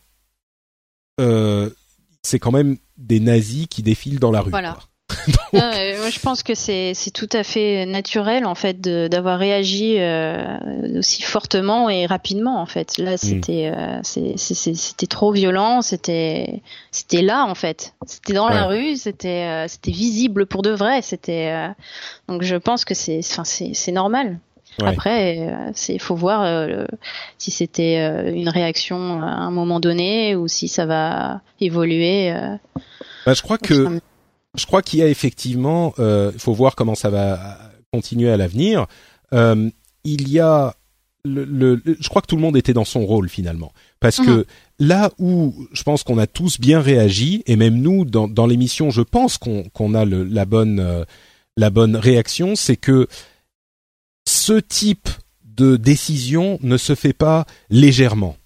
[1.19, 4.51] c'est quand même des nazis qui défilent dans la rue.
[4.51, 4.79] Voilà.
[5.53, 11.23] moi, je pense que c'est tout à fait naturel en fait d'avoir réagi euh, aussi
[11.23, 12.99] fortement et rapidement en fait.
[12.99, 17.95] Là, c'était euh, c'était trop violent, c'était c'était là en fait.
[18.07, 21.03] C'était dans la rue, c'était euh, c'était visible pour de vrai.
[21.03, 21.69] C'était euh,
[22.29, 24.39] donc je pense que c'est c'est normal.
[24.85, 26.87] Après, il faut voir
[27.39, 27.97] si c'était
[28.35, 32.35] une réaction à un moment donné ou si ça va évoluer.
[33.25, 34.01] Bah, je crois que
[34.57, 37.59] je crois qu'il y a effectivement, euh, il faut voir comment ça va
[37.93, 38.87] continuer à l'avenir.
[39.33, 39.71] Euh,
[40.05, 40.75] il y a,
[41.25, 44.45] le, je crois que tout le monde était dans son rôle finalement, parce que mhm.
[44.81, 48.91] là où je pense qu'on a tous bien réagi, et même nous dans, dans l'émission,
[48.91, 51.05] je pense qu'on a le, la bonne euh,
[51.57, 53.09] la bonne réaction, c'est que
[54.29, 55.09] ce type
[55.45, 58.37] de décision ne se fait pas légèrement.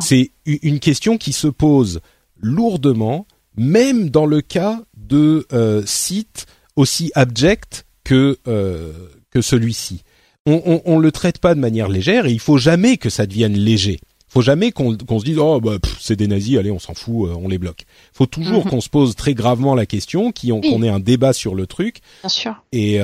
[0.00, 2.00] C'est une question qui se pose
[2.40, 3.26] lourdement,
[3.56, 8.92] même dans le cas de euh, sites aussi abjects que euh,
[9.30, 10.02] que celui-ci.
[10.46, 13.26] On, on, on, le traite pas de manière légère et il faut jamais que ça
[13.26, 13.98] devienne léger.
[14.28, 17.28] Il faut jamais qu'on se dise oh bah c'est des nazis, allez on s'en fout,
[17.28, 17.82] euh, on les bloque.
[18.12, 18.70] Il faut toujours mhm.
[18.70, 22.00] qu'on se pose très gravement la question, qu'on ait un débat sur le truc.
[22.22, 22.64] Bien sûr.
[22.72, 22.98] Et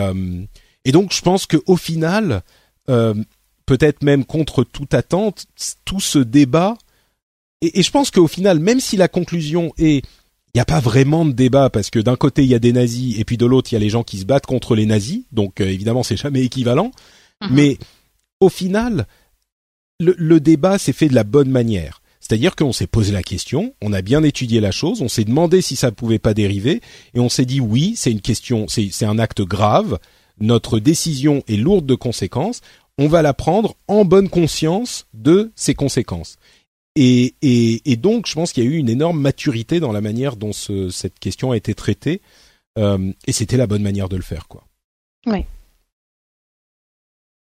[0.85, 2.43] et donc je pense que au final,
[2.87, 5.47] peut-être même contre toute attente,
[5.85, 6.77] tout ce débat.
[7.61, 10.05] Et, et je pense qu'au final, même si la conclusion est
[10.55, 12.73] il n'y a pas vraiment de débat parce que d'un côté il y a des
[12.73, 14.85] nazis et puis de l'autre il y a les gens qui se battent contre les
[14.85, 16.91] nazis, donc euh, évidemment c'est jamais équivalent.
[17.41, 17.49] Mhm.
[17.53, 17.79] Mais
[18.41, 19.07] au final,
[19.99, 22.03] le, débat s'est fait de la bonne manière.
[22.21, 25.61] C'est-à-dire qu'on s'est posé la question, on a bien étudié la chose, on s'est demandé
[25.61, 26.81] si ça ne pouvait pas dériver,
[27.15, 29.99] et on s'est dit oui, c'est une question, c'est un acte grave,
[30.41, 32.61] notre décision est lourde de conséquences,
[32.99, 36.37] on va la prendre en bonne conscience de ses conséquences.
[36.95, 40.01] Et, et, et, donc, je pense qu'il y a eu une énorme maturité dans la
[40.01, 42.21] manière dont ce, cette question a été traitée,
[42.79, 44.67] euh, et c'était la bonne manière de le faire, quoi.
[45.27, 45.47] Oui.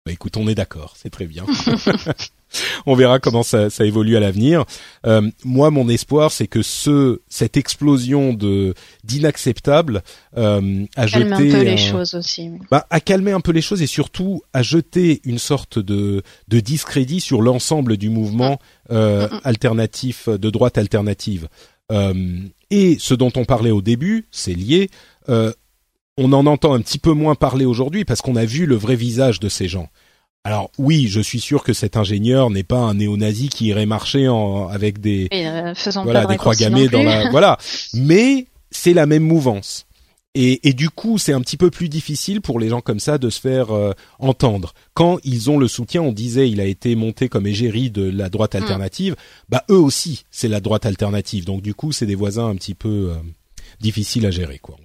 [0.06, 1.46] Bah, écoute, on est d'accord, c'est très bien.
[2.86, 4.66] on verra comment ça, ça évolue à l'avenir.
[5.06, 8.74] Euh, moi, mon espoir, c'est que ce cette explosion de
[9.04, 10.04] d'inacceptable
[10.38, 12.52] euh, a jeté un peu les choses aussi.
[12.72, 16.60] Bah, a calmé un peu les choses et surtout a jeté une sorte de de
[16.60, 18.54] discrédit sur l'ensemble du mouvement
[18.90, 18.94] mm.
[18.94, 19.40] euh, mm, mm.
[19.44, 21.48] alternatif de droite alternative.
[21.92, 22.14] Euh,
[22.70, 24.90] et ce dont on parlait au début, c'est lié.
[25.28, 25.52] Euh,
[26.18, 28.96] on en entend un petit peu moins parler aujourd'hui parce qu'on a vu le vrai
[28.96, 29.90] visage de ces gens.
[30.44, 34.28] Alors oui, je suis sûr que cet ingénieur n'est pas un néo-nazi qui irait marcher
[34.28, 35.74] en, avec des euh,
[36.04, 37.58] voilà des croix gammées dans la voilà,
[37.94, 39.86] mais c'est la même mouvance.
[40.36, 43.18] Et, et du coup, c'est un petit peu plus difficile pour les gens comme ça
[43.18, 44.74] de se faire euh, entendre.
[44.94, 48.30] Quand ils ont le soutien, on disait, il a été monté comme égérie de la
[48.30, 48.58] droite hmm.
[48.58, 49.16] alternative.
[49.50, 51.46] Bah eux aussi, c'est la droite alternative.
[51.46, 53.16] Donc du coup, c'est des voisins un petit peu euh,
[53.80, 54.78] difficiles à gérer, quoi.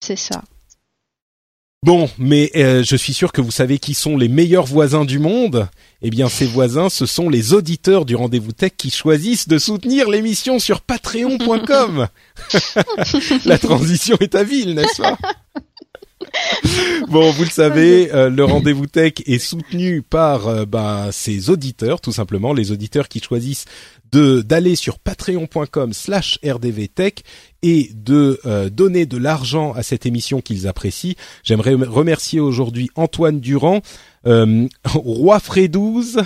[0.00, 0.42] C'est ça.
[1.84, 5.20] Bon, mais euh, je suis sûr que vous savez qui sont les meilleurs voisins du
[5.20, 5.68] monde.
[6.02, 10.10] Eh bien, ces voisins, ce sont les auditeurs du rendez-vous tech qui choisissent de soutenir
[10.10, 12.08] l'émission sur patreon.com.
[13.44, 15.18] La transition est à ville, n'est-ce pas?
[17.08, 22.00] bon, vous le savez, euh, le rendez-vous tech est soutenu par euh, bah, ses auditeurs,
[22.00, 23.64] tout simplement, les auditeurs qui choisissent
[24.12, 27.22] de d'aller sur patreon.com slash rdvtech
[27.62, 31.14] et de euh, donner de l'argent à cette émission qu'ils apprécient.
[31.42, 33.80] J'aimerais remercier aujourd'hui Antoine Durand,
[34.26, 36.22] euh, Roi Frédouze,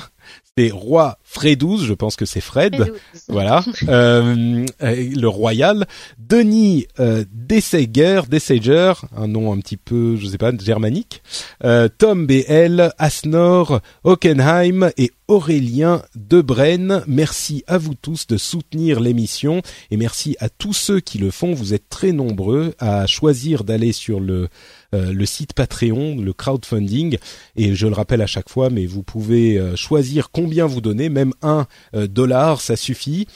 [0.56, 2.92] c'est Roi Fredouze, je pense que c'est Fred,
[3.26, 5.86] voilà, euh, le royal,
[6.18, 11.22] Denis euh, Dessager, un nom un petit peu, je sais pas, germanique,
[11.64, 17.02] euh, Tom BL, Asnor, Hockenheim et Aurélien Debren.
[17.06, 21.54] Merci à vous tous de soutenir l'émission et merci à tous ceux qui le font.
[21.54, 24.48] Vous êtes très nombreux à choisir d'aller sur le
[24.94, 27.16] euh, le site Patreon, le crowdfunding.
[27.56, 31.08] Et je le rappelle à chaque fois, mais vous pouvez euh, choisir combien vous donnez,
[31.08, 33.26] même un euh, dollar, ça suffit.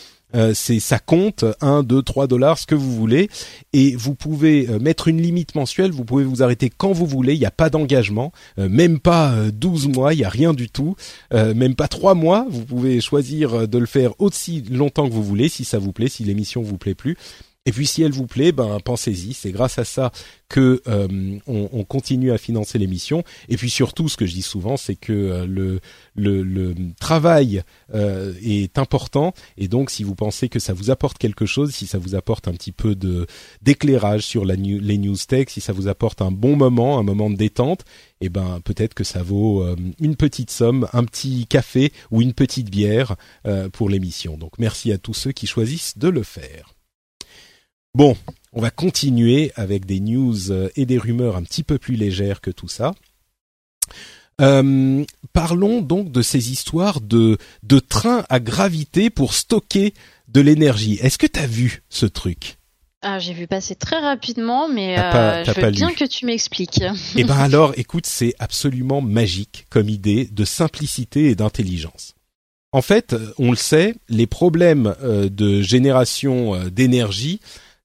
[0.55, 3.31] c'est ça compte 1 2 3 dollars ce que vous voulez.
[3.73, 5.93] Et vous pouvez mettre une limite mensuelle.
[5.93, 7.33] Vous pouvez vous arrêter quand vous voulez.
[7.35, 8.33] Il n'y a pas d'engagement.
[8.59, 10.13] Même pas 12 mois.
[10.13, 10.95] Il y a rien du tout.
[11.33, 12.45] Même pas 3 mois.
[12.51, 16.09] Vous pouvez choisir de le faire aussi longtemps que vous voulez si ça vous plaît
[16.09, 17.17] si l'émission vous plaît plus
[17.67, 19.35] Et puis si elle vous plaît, ben pensez-y.
[19.35, 20.13] C'est grâce à ça
[20.49, 23.25] que euh, on, continue à financer l'émission.
[23.49, 25.81] Et puis surtout, ce que je dis souvent, c'est que euh, le,
[26.15, 27.63] le, travail
[27.93, 29.35] euh, est important.
[29.57, 32.47] Et donc, si vous pensez que ça vous apporte quelque chose, si ça vous apporte
[32.47, 33.27] un petit peu de
[33.63, 37.29] d'éclairage sur la les news tech, si ça vous apporte un bon moment, un moment
[37.29, 37.85] de détente,
[38.21, 39.67] eh ben peut-être que ça vaut
[40.01, 43.17] une petite somme, un petit café ou une petite bière
[43.73, 44.39] pour l'émission.
[44.39, 46.76] Donc, merci à tous ceux qui choisissent de le faire.
[47.97, 48.15] Bon,
[48.53, 52.43] on va continuer avec des news euh, et des rumeurs un petit peu plus légères
[52.43, 52.93] que tout ça.
[54.39, 59.95] Euh, parlons donc de ces histoires de, de trains à gravité pour stocker
[60.29, 60.99] de l'énergie.
[61.01, 62.59] Est-ce que tu as vu ce truc?
[63.01, 66.83] Ah, j'ai vu passer très rapidement, mais euh, je veux bien que tu m'expliques.
[67.17, 72.13] Eh ben alors, écoute, c'est absolument magique comme idée de simplicité et d'intelligence.
[72.73, 77.41] En fait, on le sait, les problèmes de génération d'énergie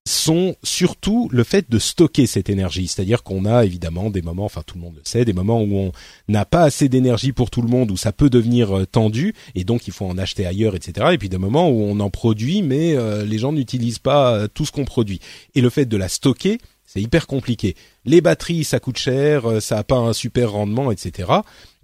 [0.08, 2.88] sont surtout le fait de stocker cette énergie.
[2.88, 5.76] C'est-à-dire qu'on a évidemment des moments, enfin tout le monde le sait, des moments où
[5.76, 5.92] on
[6.28, 9.64] n'a pas assez d'énergie pour tout le monde, où ça peut devenir euh, tendu, et
[9.64, 11.10] donc il faut en acheter ailleurs, etc.
[11.14, 14.48] Et puis des moments où on en produit, mais euh, les gens n'utilisent pas euh,
[14.52, 15.20] tout ce qu'on produit.
[15.54, 17.76] Et le fait de la stocker, c'est hyper compliqué.
[18.04, 21.32] Les batteries, ça coûte cher, ça n'a pas un super rendement, etc.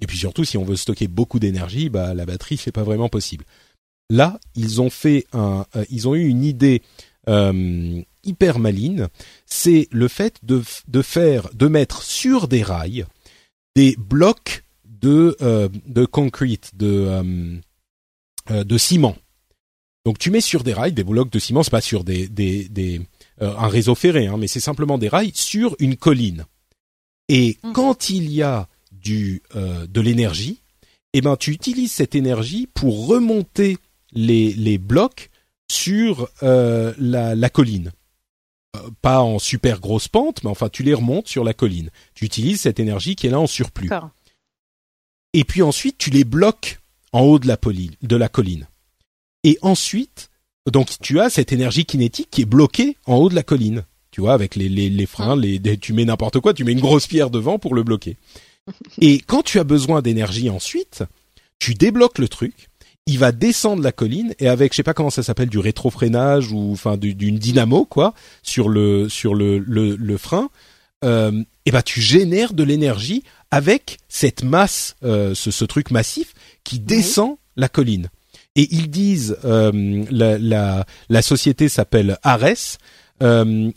[0.01, 3.07] Et puis surtout, si on veut stocker beaucoup d'énergie, bah la batterie, c'est pas vraiment
[3.07, 3.45] possible.
[4.09, 6.82] Là, ils ont fait un, ils ont eu une idée
[7.28, 9.09] euh, hyper maline,
[9.45, 13.05] c'est le fait de, de faire, de mettre sur des rails
[13.75, 17.05] des blocs de euh, de concrete, de
[18.49, 19.15] euh, de ciment.
[20.05, 22.69] Donc tu mets sur des rails des blocs de ciment, c'est pas sur des des,
[22.69, 23.01] des
[23.39, 26.45] un réseau ferré, hein, mais c'est simplement des rails sur une colline.
[27.30, 27.73] Et mmh.
[27.73, 30.61] quand il y a du de l'énergie,
[31.13, 33.78] eh ben tu utilises cette énergie pour remonter
[34.13, 35.30] les les blocs
[35.70, 37.91] sur euh, la, la, colline.
[38.76, 41.89] Euh, pas en super grosse pente, mais enfin tu les remontes sur la colline.
[42.13, 43.89] Tu utilises cette énergie qui est là en surplus.
[45.34, 46.80] Et puis ensuite tu les bloques
[47.13, 47.57] en haut de la,
[48.01, 48.68] de la colline.
[49.43, 50.30] Et ensuite,
[50.72, 53.84] donc tu as cette énergie kinétique qui est bloquée en haut de la colline.
[54.11, 56.80] Tu vois, avec les, les, les freins, les, tu mets n'importe quoi, tu mets une
[56.80, 58.18] grosse pierre devant pour le bloquer.
[59.01, 61.03] Et quand tu as besoin d'énergie ensuite,
[61.59, 62.70] tu débloques le truc,
[63.08, 66.51] il va descendre la colline et avec je sais pas comment ça s'appelle du rétrofreinage
[66.51, 70.49] ou enfin d'une dynamo quoi sur le sur le le, le frein
[71.03, 76.34] euh, et ben tu génères de l'énergie avec cette masse euh, ce, ce truc massif
[76.64, 78.10] qui descend la colline.
[78.55, 82.78] Et ils disent euh, la, la, la société s'appelle Ares
[83.24, 83.72] euh,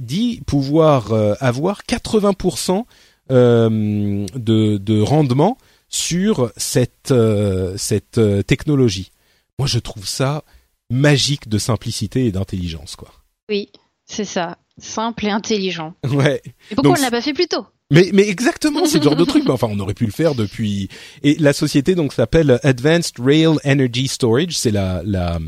[0.00, 2.84] dit pouvoir euh, avoir 80%
[3.30, 5.56] euh, de, de rendement
[5.88, 9.10] sur cette euh, cette euh, technologie.
[9.58, 10.44] Moi, je trouve ça
[10.90, 13.12] magique de simplicité et d'intelligence, quoi.
[13.48, 13.70] Oui,
[14.04, 15.94] c'est ça, simple et intelligent.
[16.04, 16.42] Ouais.
[16.70, 17.66] Et pourquoi on ne l'a pas fait plus tôt?
[17.90, 19.48] Mais, mais exactement, c'est le genre de truc.
[19.48, 20.88] Enfin, on aurait pu le faire depuis.
[21.22, 24.58] Et la société donc s'appelle Advanced Rail Energy Storage.
[24.58, 25.38] C'est la la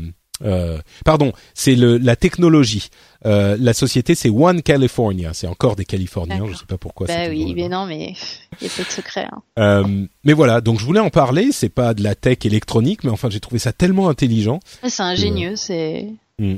[0.43, 2.89] euh, pardon, c'est le la technologie.
[3.25, 5.33] Euh, la société c'est One California.
[5.33, 6.45] C'est encore des Californiens.
[6.47, 7.07] Je sais pas pourquoi.
[7.07, 8.13] Bah oui, mais non, mais
[8.61, 9.27] il y a pas de secret.
[9.31, 9.41] Hein.
[9.59, 11.51] Euh, mais voilà, donc je voulais en parler.
[11.51, 14.59] C'est pas de la tech électronique, mais enfin j'ai trouvé ça tellement intelligent.
[14.87, 16.07] C'est ingénieux, c'est
[16.39, 16.55] hmm.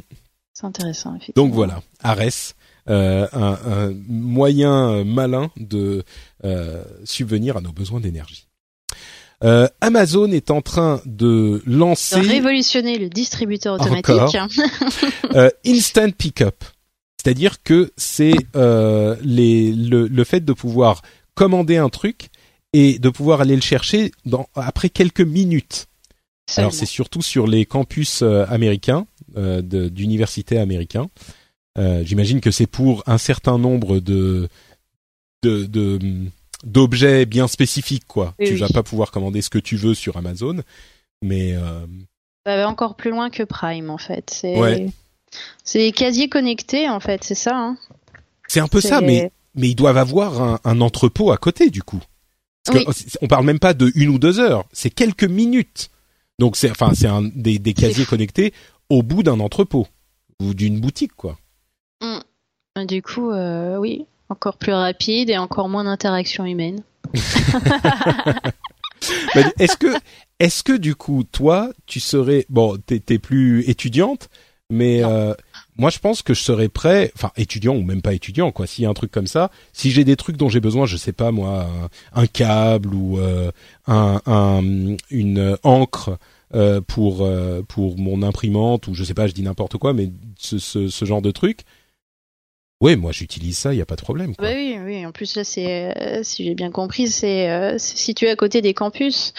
[0.54, 1.18] c'est intéressant.
[1.36, 2.54] Donc voilà, Ares.
[2.90, 6.04] Euh, un, un, moyen malin de
[6.44, 8.48] euh, subvenir à nos besoins d'énergie.
[9.44, 14.38] Euh, Amazon est en train de lancer de révolutionner le distributeur automatique.
[15.36, 16.64] euh, instant Pickup,
[17.18, 21.02] c'est-à-dire que c'est euh, les, le, le, fait de pouvoir
[21.34, 22.30] commander un truc
[22.74, 25.88] et de pouvoir aller le chercher dans, après quelques minutes.
[26.58, 29.06] Alors c'est surtout sur les campus euh, américains
[29.38, 31.10] euh, d'universités américains.
[31.78, 34.50] Euh, j'imagine que c'est pour un certain nombre de
[35.44, 36.00] de, de
[36.64, 38.36] d'objets bien spécifiques quoi.
[38.40, 40.62] tu vas pas pouvoir commander ce que tu veux sur Amazon,
[41.22, 41.86] mais euh...
[42.46, 44.30] ça va encore plus loin que Prime en fait.
[44.30, 44.88] C'est
[45.64, 47.56] c'est casier connecté en fait, c'est ça.
[47.56, 47.78] Hein
[48.48, 51.84] c'est un peu ça, mais mais ils doivent avoir un, un entrepôt à côté du
[51.84, 52.02] coup.
[52.66, 55.90] Parce que on parle même pas de une ou deux heures, c'est quelques minutes.
[56.40, 58.54] Donc c'est enfin c'est un des, des casiers connectés
[58.90, 59.88] au bout d'un entrepôt
[60.42, 61.38] ou d'une boutique quoi.
[62.02, 62.86] Mmh.
[62.86, 66.82] Du coup, euh, oui, encore plus rapide et encore moins d'interaction humaine.
[69.60, 69.96] est-ce que,
[70.40, 74.30] est-ce que du coup, toi, tu serais, bon, t'es, plus étudiante,
[74.70, 75.34] mais euh,
[75.78, 78.68] moi, je pense que je serais prêt, enfin, étudiant ou même pas étudiant, quoi.
[78.68, 80.98] S'il y a un truc comme ça, si j'ai des trucs dont j'ai besoin, je
[80.98, 81.68] sais pas moi,
[82.14, 83.52] un, câble ou euh,
[83.88, 84.62] un,
[85.10, 86.18] une encre
[86.54, 87.28] euh, pour
[87.68, 91.06] pour mon imprimante ou je sais pas, je dis n'importe quoi, mais ce, ce, ce
[91.06, 91.66] genre de truc.
[92.82, 94.36] Ouais, moi j'utilise ça, il y a pas de problème.
[94.36, 94.48] Quoi.
[94.48, 95.06] Bah oui, oui.
[95.06, 98.74] En plus là, c'est euh, si j'ai bien compris, c'est euh, situé à côté des
[98.74, 99.34] campus.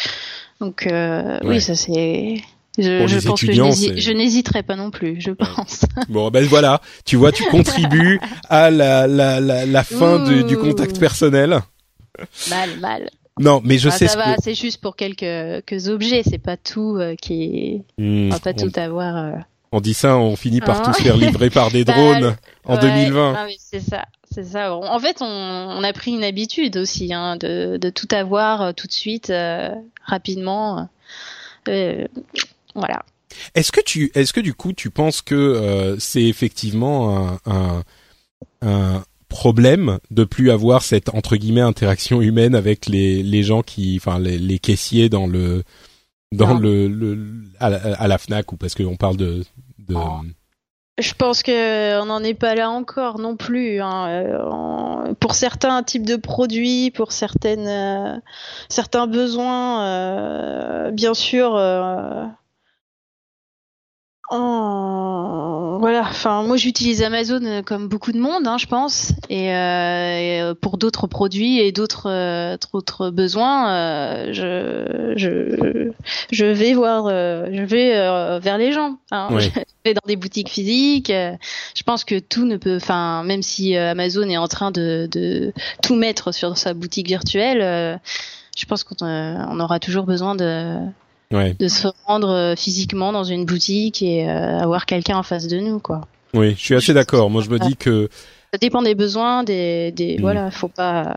[0.60, 1.48] Donc euh, Ouais.
[1.56, 2.36] oui, ça c'est.
[2.78, 5.82] Je, Pour je les pense que je n'hésiterai pas non plus, je pense.
[6.08, 8.18] Bon, ben voilà, tu vois, tu contribues
[8.48, 11.60] à la la la, la fin du, du contact personnel.
[12.48, 13.10] mal, mal.
[13.40, 14.42] Non, mais je Ah, sais ça ce va, que.
[14.42, 15.18] c'est juste pour quelques,
[15.66, 17.82] quelques objets, c'est pas tout euh, qui est.
[18.02, 19.34] Hmm, On va pas on, tout avoir.
[19.72, 22.36] On dit ça, on finit par Hein tous se faire livrer par des Bah, drones
[22.64, 23.34] en Ouais, 2020.
[23.36, 24.74] ah oui, c'est ça, c'est ça.
[24.74, 28.72] En fait, on, on a pris une habitude aussi hein, de, de tout avoir euh,
[28.72, 29.70] tout de suite, euh,
[30.04, 30.88] rapidement.
[31.68, 32.06] Euh,
[32.74, 33.02] voilà.
[33.54, 37.82] Est-ce que tu, est-ce que du coup, tu penses que euh, c'est effectivement un, un,
[38.60, 43.96] un problème de plus avoir cette entre guillemets interaction humaine avec les les gens qui,
[43.98, 45.62] enfin les, les caissiers dans le
[46.32, 47.18] dans le, le
[47.60, 49.44] à, la, à la Fnac ou parce qu'on parle de
[49.78, 50.20] de Oh.
[50.98, 53.80] Je pense que on n'en est pas là encore non plus.
[53.80, 54.08] hein.
[54.08, 58.18] Euh, Pour certains types de produits, pour certaines, euh,
[58.68, 61.56] certains besoins, euh, bien sûr.
[61.56, 62.26] euh,
[64.30, 66.02] en- Voilà.
[66.02, 69.10] Enfin, moi, j'utilise Amazon euh, comme beaucoup de monde, hein, je pense.
[69.28, 75.90] Et, euh, et, euh, pour d'autres produits et d'autres euh, besoins, euh, je, je
[76.30, 77.90] je vais voir, euh, je vais
[78.38, 78.98] vers les gens.
[79.10, 79.28] hein.
[79.40, 81.10] Je vais dans des boutiques physiques.
[81.10, 85.52] je pense que tout ne peut, enfin, même si Amazon est en train de, de
[85.82, 87.96] tout mettre sur sa boutique virtuelle, euh,
[88.56, 90.76] je pense qu'on euh, on aura toujours besoin de,
[91.32, 95.48] ouais, de se rendre euh, physiquement dans une boutique et euh, avoir quelqu'un en face
[95.48, 96.02] de nous, quoi.
[96.34, 97.30] oui, je suis assez d'accord.
[97.30, 98.08] Moi, je me dis que
[98.52, 100.20] Ça dépend des besoins, des, des Mm.
[100.20, 101.16] voilà, faut pas.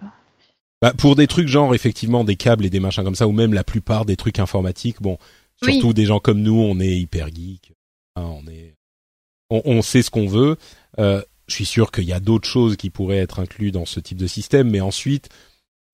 [0.82, 3.54] Bah, pour des trucs genre effectivement des câbles et des machins comme ça, ou même
[3.54, 5.18] la plupart des trucs informatiques, bon,
[5.64, 5.74] Oui.
[5.74, 7.72] surtout des gens comme nous, on est hyper geek,
[8.18, 8.74] hein, on est,
[9.50, 10.58] on, on sait ce qu'on veut.
[11.00, 14.00] Euh, je suis sûr qu'il y a d'autres choses qui pourraient être inclus dans ce
[14.00, 15.30] type de système, mais ensuite,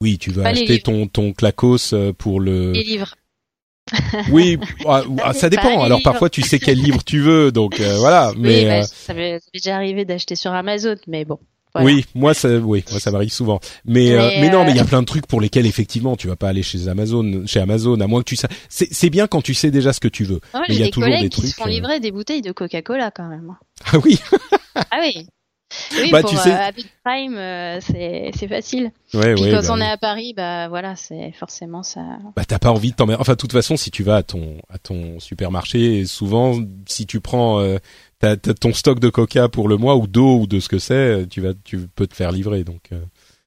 [0.02, 3.16] oui, tu les acheter ton ton clacos pour le, Les livres.
[4.32, 5.84] oui, ah, ah, ça Pas dépend.
[5.84, 8.32] Alors parfois tu sais quel livre tu veux, donc euh, voilà.
[8.38, 11.40] Mais oui, bah, euh, ça m'est ça m'est déjà arrivé d'acheter sur Amazon, mais bon.
[11.74, 11.86] voilà.
[11.86, 13.60] Oui, moi ça, oui, moi ça m'arrive souvent.
[13.86, 15.66] Mais euh, Mais, mais non, euh, mais il y a plein de trucs pour lesquels
[15.66, 18.48] effectivement tu vas pas aller chez Amazon, chez Amazon, à moins que tu sais.
[18.70, 20.40] C'est bien quand tu sais déjà ce que tu veux.
[20.54, 21.74] Ouais, Mais il y J'ai a des toujours collègues des qui se trucs, font euh,
[21.74, 23.56] livrer des bouteilles de Coca-Cola quand même.
[23.92, 24.20] Ah oui,
[24.76, 25.28] Ah oui.
[25.98, 26.72] Oui, Bah, pour tu sais- euh,
[27.04, 28.92] Prime, euh, c'est facile.
[29.14, 29.52] ouais, Puis ouais.
[29.52, 29.82] quand bah, on oui.
[29.82, 32.02] est à Paris, bah voilà, c'est forcément ça.
[32.36, 33.22] bah t'as pas envie de t'emmerder.
[33.22, 36.58] Enfin, de toute façon, si tu vas à ton à ton supermarché, souvent,
[36.88, 37.78] si tu prends euh,
[38.60, 41.42] ton stock de Coca pour le mois ou d'eau ou de ce que c'est, tu
[41.42, 42.64] vas tu peux te faire livrer.
[42.64, 43.02] Donc euh,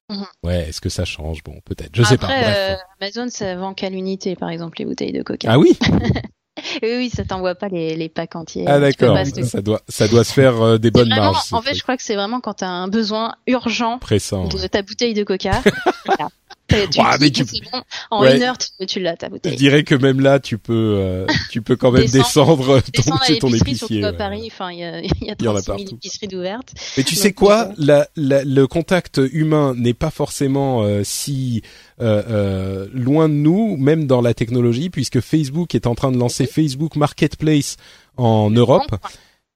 [0.07, 0.25] Mhm.
[0.43, 1.43] ouais, est-ce que ça change?
[1.43, 1.89] Bon, peut-être.
[1.95, 2.27] Je sais pas.
[2.27, 2.45] Bref.
[2.47, 5.47] euh, Amazon, ça vend qu'à l'unité, par exemple, les bouteilles de Coca.
[5.51, 5.75] Ah oui?
[6.81, 8.65] Oui, oui, ça t'envoie pas les, les packs entiers.
[8.67, 9.17] Ah peux d'accord.
[9.43, 11.37] Ça doit ça doit se faire euh, des bonnes marges.
[11.51, 11.77] en fait, truc.
[11.77, 14.47] je crois que c'est vraiment quand t'as un besoin urgent pressant.
[14.47, 14.69] de ouais.
[14.69, 15.61] ta bouteille de Coca.
[16.05, 16.29] voilà.
[16.73, 16.99] Et Tu,
[17.43, 17.81] mais bon.
[18.09, 18.37] En Ouais.
[18.37, 19.55] une heure, tu, tu l'as ta Je bouteille.
[19.55, 23.15] dirais que même là, tu peux, euh, tu peux quand même Descendre- descendre, ton, Descends
[23.15, 23.77] à ton l'épicerie, épicier.
[23.77, 24.17] surtout à ouais.
[24.17, 24.49] Paris.
[24.51, 25.95] Enfin, il y a, y a Il y en a 36 000 partout.
[25.95, 26.73] épiceries d'ouvertes.
[26.97, 31.01] Mais tu Donc, sais quoi, euh, la, la- le contact humain n'est pas forcément euh,
[31.03, 31.61] si
[32.01, 36.17] euh, euh, loin de nous, même dans la technologie, puisque Facebook est en train de
[36.17, 37.77] lancer Facebook Marketplace
[38.17, 38.83] en Europe.
[38.89, 38.97] Bon,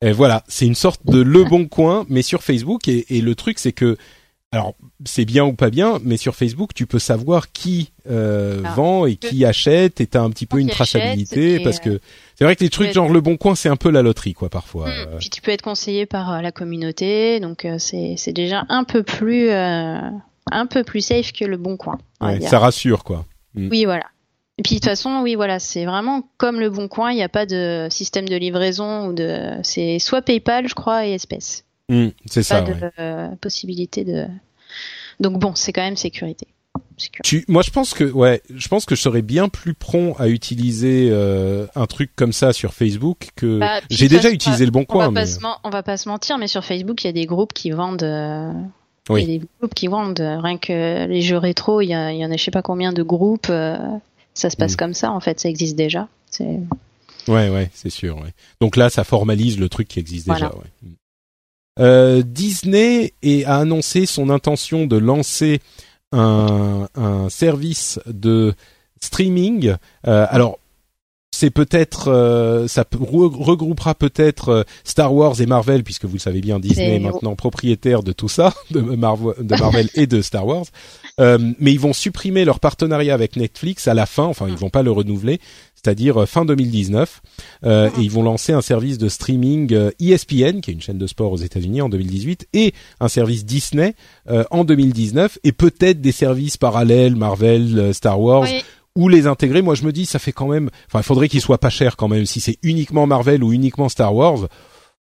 [0.08, 2.88] Et voilà, c'est une sorte de le bon coin, mais sur Facebook.
[2.88, 3.98] Et, et le truc, c'est que,
[4.52, 4.74] alors,
[5.06, 8.74] c'est bien ou pas bien, mais sur Facebook, tu peux savoir qui euh, Ah.
[8.74, 12.02] vend et qui achète, et t'as un petit peu une traçabilité, et, parce euh, que
[12.36, 14.34] c'est vrai que les trucs être- genre le bon coin, c'est un peu la loterie,
[14.34, 14.88] quoi, parfois.
[14.88, 14.92] Hmm.
[15.14, 18.66] Euh, Puis tu peux être conseillé par euh, la communauté, donc euh, c'est c'est déjà
[18.70, 20.00] un peu plus euh,
[20.52, 22.00] un peu plus safe que le bon coin.
[22.22, 23.26] ouais, ça rassure, quoi.
[23.56, 24.06] Oui, voilà.
[24.58, 27.12] Et puis de toute façon, oui, voilà, c'est vraiment comme le bon coin.
[27.12, 29.52] Il n'y a pas de système de livraison ou de.
[29.64, 31.64] C'est soit PayPal, je crois, et espèces.
[31.90, 32.62] Hmm, c'est Pas ça.
[32.62, 32.92] de ouais.
[33.00, 34.26] euh, possibilité de.
[35.20, 36.48] Donc bon, c'est quand même sécurité.
[37.24, 40.28] Tu, moi, je pense que, ouais, je pense que je serais bien plus prompt à
[40.28, 44.66] utiliser euh, un truc comme ça sur Facebook que Bah, j'ai de déjà façon, utilisé
[44.66, 45.14] le bon On va, coin.
[45.14, 45.26] pas Mais...
[45.26, 47.54] se men- on va pas se mentir, mais sur Facebook, il y a des groupes
[47.54, 48.04] qui vendent.
[48.04, 48.52] euh,
[49.10, 49.24] Oui.
[49.24, 50.20] Il y a des groupes qui vendent.
[50.20, 52.62] Rien que les jeux rétro, il y, a, il y en a je sais pas
[52.62, 53.48] combien de groupes.
[53.50, 53.78] euh,
[54.34, 54.78] ça se passe Mm.
[54.78, 56.08] comme ça, en fait, ça existe déjà.
[57.28, 58.18] Ouais, ouais, c'est sûr.
[58.18, 58.34] Ouais.
[58.62, 60.48] Donc là, ça formalise le truc qui existe déjà.
[60.56, 60.92] Ouais.
[61.80, 63.14] Euh, Disney
[63.46, 65.62] a annoncé son intention de lancer
[66.12, 68.54] un, un service de
[69.00, 69.76] streaming.
[70.08, 70.60] Euh, alors,
[71.32, 76.42] c'est peut-être, euh, ça re- regroupera peut-être Star Wars et Marvel, puisque vous le savez
[76.42, 80.46] bien, Disney est maintenant propriétaire de tout ça, de, Marvel, de Marvel et de Star
[80.46, 80.66] Wars.
[81.20, 84.24] Mais ils vont supprimer leur partenariat avec Netflix à la fin.
[84.26, 85.40] Enfin, ils vont pas le renouveler.
[85.82, 87.22] C'est-à-dire fin 2019.
[87.66, 91.08] Euh, et ils vont lancer un service de streaming ESPN, qui est une chaîne de
[91.08, 93.96] sport aux États-Unis en 2018, et un service Disney
[94.52, 98.48] en 2019, et peut-être des services parallèles, Marvel, Star Wars.
[98.96, 101.42] Ou les intégrer, moi je me dis ça fait quand même, enfin il faudrait qu'ils
[101.42, 102.26] soient pas chers quand même.
[102.26, 104.48] Si c'est uniquement Marvel ou uniquement Star Wars,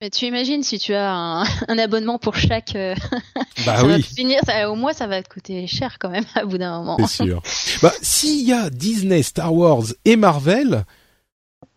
[0.02, 1.44] mais tu imagines si tu as un,
[1.78, 2.76] abonnement pour chaque.
[2.76, 2.96] Euh,
[3.66, 4.02] bah oui.
[4.02, 6.98] finir, au moins ça va te coûter cher quand même à bout d'un moment.
[7.08, 7.42] C'est sûr.
[7.82, 10.86] bah s'il y a Disney, Star Wars et Marvel,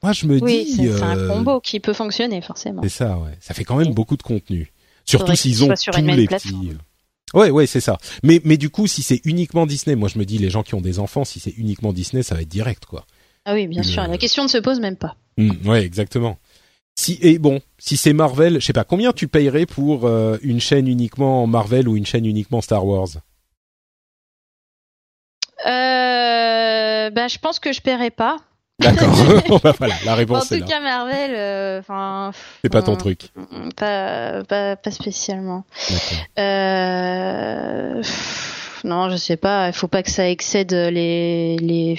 [0.02, 0.76] moi je me oui, dis.
[0.76, 2.82] c'est un euh, combo qui peut fonctionner forcément.
[2.82, 3.36] C'est ça, ouais.
[3.40, 4.72] Ça fait quand même beaucoup de contenu.
[5.04, 6.76] Surtout s'ils ont tous les petits.
[7.34, 7.96] Ouais, ouais, c'est ça.
[8.22, 10.74] Mais mais du coup, si c'est uniquement Disney, moi je me dis les gens qui
[10.74, 13.06] ont des enfants, si c'est uniquement Disney, ça va être direct quoi.
[13.44, 14.06] Ah oui, bien sûr.
[14.06, 15.16] La question ne se pose même pas.
[15.38, 16.38] Mmh, ouais, exactement.
[16.94, 20.60] Si et bon, si c'est Marvel, je sais pas combien tu payerais pour euh, une
[20.60, 23.08] chaîne uniquement Marvel ou une chaîne uniquement Star Wars?
[25.66, 28.38] Euh, bah, je pense que je paierais pas.
[28.78, 29.10] D'accord.
[29.62, 30.64] Bah, voilà, la réponse est là.
[30.64, 32.32] En tout cas, Marvel, euh, enfin.
[32.62, 33.30] c'est pas ton truc.
[33.76, 35.64] Pas, pas, pas spécialement.
[36.38, 38.02] Euh
[38.84, 39.68] non, je sais pas.
[39.68, 41.96] Il faut pas que ça excède les, les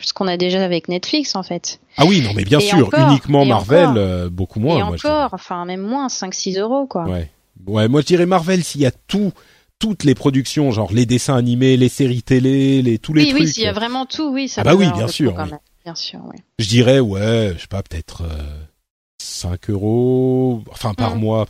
[0.00, 1.80] ce qu'on a déjà avec Netflix en fait.
[1.96, 4.78] Ah oui, non, mais bien sûr, uniquement Marvel, euh, beaucoup moins.
[4.78, 7.04] Et encore, enfin même moins, 5-6 euros quoi.
[7.04, 7.30] Ouais.
[7.66, 9.32] Ouais, moi je dirais Marvel s'il y a tout,
[9.78, 13.40] toutes les productions, genre les dessins animés, les séries télé, les tous les oui, trucs.
[13.42, 14.62] Oui, s'il y a vraiment tout, oui, ça.
[14.62, 15.34] Ah bah oui, bien sûr.
[15.84, 16.36] Bien sûr, oui.
[16.58, 18.64] Je dirais ouais, je sais pas, peut-être euh,
[19.18, 21.20] 5 euros, enfin par mmh.
[21.20, 21.46] mois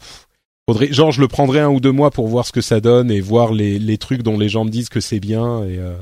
[0.69, 3.21] genre, je le prendrai un ou deux mois pour voir ce que ça donne et
[3.21, 5.65] voir les, les trucs dont les gens me disent que c'est bien.
[5.65, 5.97] Et, euh,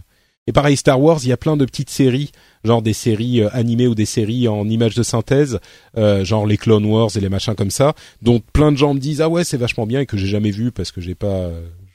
[0.46, 2.32] et pareil, Star Wars, il y a plein de petites séries,
[2.64, 5.60] genre des séries euh, animées ou des séries en images de synthèse,
[5.96, 9.00] euh, genre les Clone Wars et les machins comme ça, dont plein de gens me
[9.00, 11.50] disent ah ouais c'est vachement bien et que j'ai jamais vu parce que j'ai pas,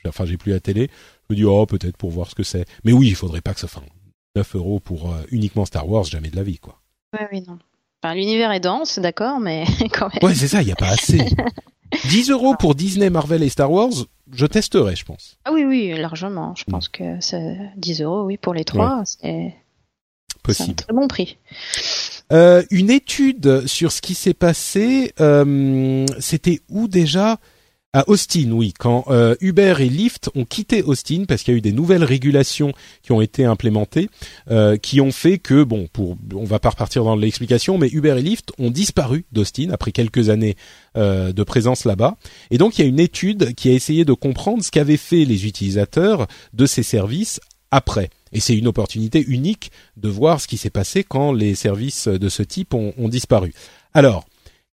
[0.08, 0.90] enfin j'ai plus la télé.
[1.30, 2.66] Je me dis oh peut-être pour voir ce que c'est.
[2.84, 3.84] Mais oui, il faudrait pas que ça fasse
[4.36, 6.80] 9 euros pour uniquement Star Wars, jamais de la vie quoi.
[7.14, 7.58] Ouais oui non.
[8.04, 9.64] Enfin, l'univers est dense, d'accord, mais
[9.94, 10.20] quand même.
[10.22, 11.20] Ouais, c'est ça, il n'y a pas assez.
[12.10, 13.92] 10 euros pour Disney, Marvel et Star Wars,
[14.32, 15.38] je testerai, je pense.
[15.46, 16.54] Ah oui, oui, largement.
[16.56, 19.54] Je pense que c'est 10 euros, oui, pour les trois, c'est
[20.44, 20.72] possible.
[20.72, 21.38] un très bon prix.
[22.32, 27.38] Euh, une étude sur ce qui s'est passé, euh, c'était où déjà?
[27.94, 31.58] À Austin, oui, quand euh, Uber et Lyft ont quitté Austin parce qu'il y a
[31.60, 34.10] eu des nouvelles régulations qui ont été implémentées,
[34.50, 38.16] euh, qui ont fait que, bon, pour, on va pas repartir dans l'explication, mais Uber
[38.18, 40.56] et Lyft ont disparu d'Austin après quelques années
[40.98, 42.18] euh, de présence là-bas.
[42.50, 45.24] Et donc il y a une étude qui a essayé de comprendre ce qu'avaient fait
[45.24, 47.40] les utilisateurs de ces services
[47.70, 48.10] après.
[48.32, 52.30] Et c'est une opportunité unique de voir ce qui s'est passé quand les services de
[52.30, 53.54] ce type ont, ont disparu.
[53.94, 54.26] Alors,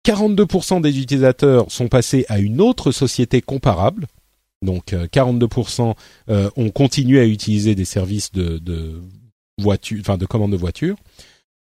[0.06, 4.08] 42% des utilisateurs sont passés à une autre société comparable.
[4.62, 5.94] Donc 42% euh,
[6.30, 9.02] euh, ont continué à utiliser des services de, de
[9.58, 10.96] voiture, enfin de commande de voiture.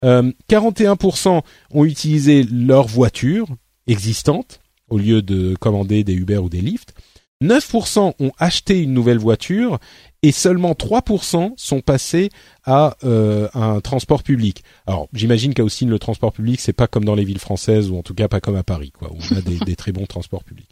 [0.05, 3.47] Euh, 41% ont utilisé leur voiture
[3.87, 6.95] existante au lieu de commander des Uber ou des Lyft.
[7.43, 9.79] 9% ont acheté une nouvelle voiture
[10.23, 12.31] et seulement 3% sont passés
[12.65, 14.63] à euh, un transport public.
[14.87, 17.99] Alors, j'imagine qu'à Austin, le transport public, c'est pas comme dans les villes françaises, ou
[17.99, 20.45] en tout cas pas comme à Paris, quoi, où on a des, très bons transports
[20.45, 20.71] publics.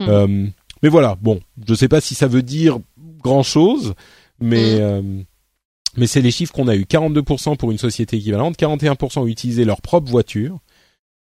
[0.00, 0.08] Hmm.
[0.08, 0.46] Euh,
[0.82, 2.78] mais voilà, bon, je sais pas si ça veut dire
[3.22, 3.94] grand-chose,
[4.40, 4.76] mais...
[4.76, 4.82] Hmm.
[4.82, 5.22] Euh,
[5.96, 6.82] mais c'est les chiffres qu'on a eu.
[6.82, 10.60] 42% pour une société équivalente, 41% ont utilisé leur propre voiture,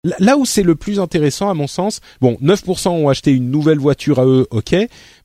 [0.04, 3.78] Là où c'est le plus intéressant à mon sens, bon, 9% ont acheté une nouvelle
[3.78, 4.74] voiture à eux, ok,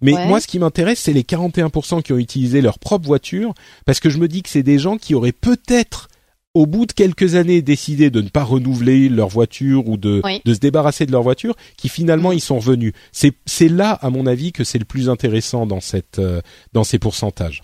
[0.01, 3.53] mais moi ce qui m'intéresse c'est les 41% qui ont utilisé leur propre voiture,
[3.85, 6.07] parce que je me dis que c'est des gens qui auraient peut-être
[6.53, 10.53] au bout de quelques années décidé de ne pas renouveler leur voiture ou de, de
[10.53, 12.33] se débarrasser de leur voiture, qui finalement mm.
[12.33, 12.93] ils sont revenus.
[13.11, 16.41] C'est c'est là à mon avis que c'est le plus intéressant dans cette euh,
[16.73, 17.63] dans ces pourcentages.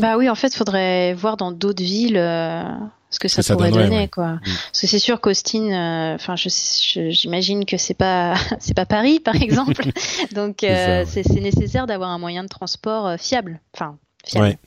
[0.00, 2.16] Bah oui, en fait, faudrait voir dans d'autres villes.
[2.16, 2.64] Euh,
[3.12, 4.32] ce que ça, pourrait donner quoi.
[4.32, 4.40] Mm.
[4.42, 9.36] Parce que c'est sûr qu'Austin, euh, enfin, j'imagine que c'est pas c'est pas Paris par
[9.42, 9.84] exemple,
[10.32, 14.58] donc euh, c'est nécessaire d'avoir un moyen de transport euh, fiable, enfin fiable.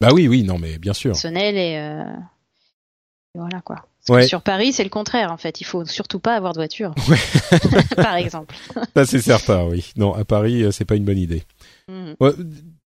[0.00, 1.12] Bah oui, oui, non, mais bien sûr.
[1.12, 2.04] Personnel et,
[3.34, 3.86] voilà quoi.
[4.26, 5.60] Sur Paris, c'est le contraire en fait.
[5.60, 6.94] Il faut surtout pas avoir de voiture,
[7.96, 8.56] par exemple.
[8.96, 9.92] Ça c'est certain, oui.
[9.96, 11.44] Non, à Paris, c'est pas une bonne idée.
[11.86, 12.14] Mm.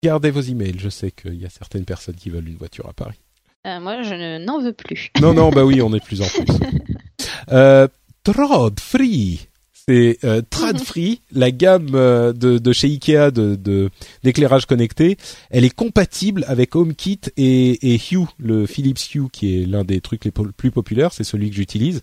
[0.04, 0.78] gardez vos emails.
[0.78, 3.18] Je sais qu'il y a certaines personnes qui veulent une voiture à Paris.
[3.66, 5.10] Euh, moi, je n'en veux plus.
[5.20, 6.44] non, non, bah oui, on est plus en plus.
[7.52, 7.88] euh,
[8.24, 9.48] Trod Free,
[9.90, 13.90] c'est euh, Trad Free, la gamme euh, de, de, chez Ikea de
[14.22, 15.16] d'éclairage connecté.
[15.50, 20.00] Elle est compatible avec HomeKit et, et Hue, le Philips Hue, qui est l'un des
[20.00, 21.12] trucs les plus populaires.
[21.12, 22.02] C'est celui que j'utilise.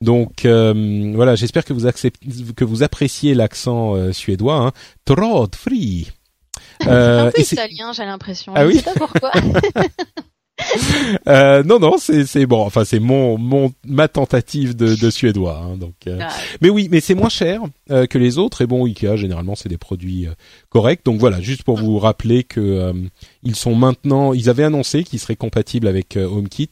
[0.00, 2.26] Donc euh, voilà, j'espère que vous acceptez,
[2.56, 4.56] que vous appréciez l'accent suédois.
[4.56, 4.72] Hein.
[5.04, 6.08] Trod Free.
[6.86, 8.52] un peu italien, j'ai l'impression.
[8.56, 8.74] Ah oui.
[8.74, 9.32] Je sais pas pourquoi.
[11.28, 12.60] euh, non, non, c'est bon.
[12.62, 15.58] Enfin, c'est mon mon ma tentative de, de suédois.
[15.62, 16.18] Hein, donc, euh.
[16.22, 17.60] Ah, mais oui, mais c'est moins cher
[17.90, 18.62] euh, que les autres.
[18.62, 20.32] Et bon, Ikea généralement c'est des produits euh,
[20.70, 21.04] corrects.
[21.04, 22.92] Donc voilà, juste pour vous rappeler que euh,
[23.42, 24.32] ils sont maintenant.
[24.32, 26.70] Ils avaient annoncé qu'ils seraient compatibles avec euh, HomeKit.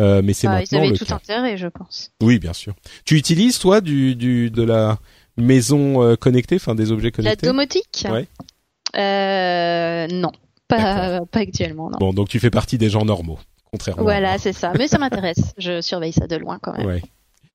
[0.00, 1.16] Euh, mais c'est ils maintenant avaient le tout cas.
[1.16, 2.10] intérêt, je pense.
[2.22, 2.74] Oui, bien sûr.
[3.04, 4.98] Tu utilises toi du du de la
[5.36, 7.46] maison euh, connectée, enfin des objets La connectés?
[7.46, 8.06] domotique?
[8.10, 8.26] Ouais.
[8.96, 10.32] euh, Non,
[10.76, 11.98] pas, pas actuellement, non.
[11.98, 13.38] Bon, donc tu fais partie des gens normaux,
[13.70, 14.02] contrairement.
[14.02, 14.72] à Voilà, c'est ça.
[14.78, 15.54] Mais ça m'intéresse.
[15.58, 16.86] Je surveille ça de loin quand même.
[16.86, 17.02] Ouais.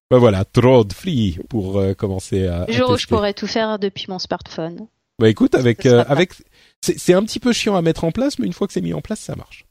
[0.10, 2.66] Bah voilà, Trod Free pour euh, commencer à.
[2.70, 4.88] jour où je pourrais tout faire depuis mon smartphone.
[5.20, 6.34] Bah écoute, avec euh, avec
[6.82, 8.82] c'est c'est un petit peu chiant à mettre en place, mais une fois que c'est
[8.82, 9.66] mis en place, ça marche.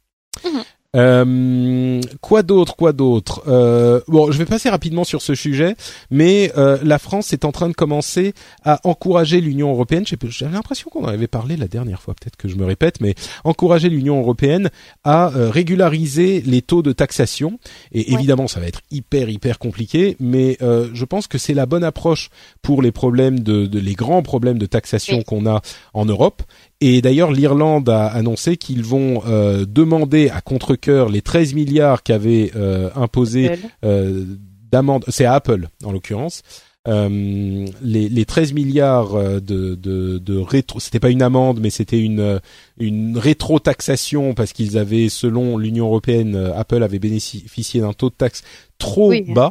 [0.44, 0.62] Mhm.
[0.96, 3.42] Euh, quoi d'autre, quoi d'autre?
[3.46, 5.76] Euh, Bon, je vais passer rapidement sur ce sujet,
[6.10, 8.32] mais euh, la France est en train de commencer
[8.64, 10.04] à encourager l'Union européenne.
[10.06, 13.14] J'avais l'impression qu'on en avait parlé la dernière fois, peut-être que je me répète, mais
[13.44, 14.70] encourager l'Union européenne
[15.04, 17.58] à euh, régulariser les taux de taxation.
[17.92, 18.14] Et Ouais.
[18.14, 21.84] évidemment, ça va être hyper hyper compliqué, mais euh, je pense que c'est la bonne
[21.84, 22.30] approche
[22.62, 25.24] pour les problèmes de, de les grands problèmes de taxation Oui.
[25.24, 25.60] qu'on a
[25.94, 26.42] en Europe.
[26.80, 32.50] Et d'ailleurs, l'Irlande a annoncé qu'ils vont euh, demander à contre-cœur les 13 milliards qu'avait
[32.54, 33.52] euh, imposé
[33.84, 34.24] euh,
[34.70, 35.04] d'amende.
[35.08, 36.42] C'est à Apple en l'occurrence.
[36.88, 41.70] Euh, les, les 13 milliards euh, de, de, de rétro, c'était pas une amende, mais
[41.70, 42.38] c'était une euh,
[42.78, 48.42] une rétro-taxation parce qu'ils avaient, selon l'Union européenne, Apple avait bénéficié d'un taux de taxe
[48.78, 49.24] trop Oui.
[49.32, 49.50] bas.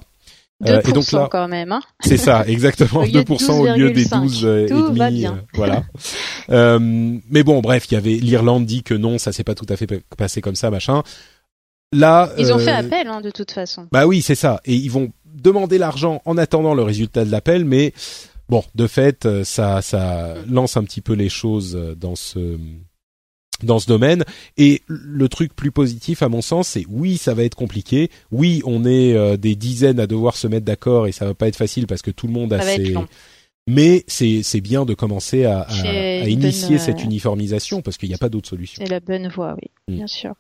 [0.64, 1.72] 2% Euh, et donc là- quand même.
[1.72, 1.82] Hein.
[2.02, 4.22] C'est ça, exactement, Au lieu de 2% au lieu des 12,5.
[4.22, 5.34] 12 euh, et demi, bien.
[5.34, 5.84] euh, voilà.
[6.52, 6.78] Euh,
[7.32, 9.76] mais bon, bref, il y avait l'Irlande dit que non, ça s'est pas tout à
[9.76, 11.02] fait pa- passé comme ça, machin.
[11.92, 13.88] Là, Ils ont fait appel hein, de toute façon.
[13.92, 17.66] Bah oui, c'est ça, et ils vont demander l'argent en attendant le résultat de l'appel,
[17.66, 17.94] mais
[18.48, 22.58] bon, de fait, ça ça lance un petit peu les choses dans ce
[23.64, 24.24] dans ce domaine.
[24.58, 28.10] Et le truc plus positif, à mon sens, c'est oui, ça va être compliqué.
[28.32, 31.48] Oui, on est euh, des dizaines à devoir se mettre d'accord et ça va pas
[31.48, 32.96] être facile parce que tout le monde a ses.
[33.68, 35.66] Mais c'est c'est bien de commencer à,
[36.28, 38.84] initier bonne, cette euh, uniformisation parce qu'il n'y a pas d'autre solution.
[38.84, 39.96] C'est la bonne voie, oui, Mm.
[39.98, 40.34] bien sûr.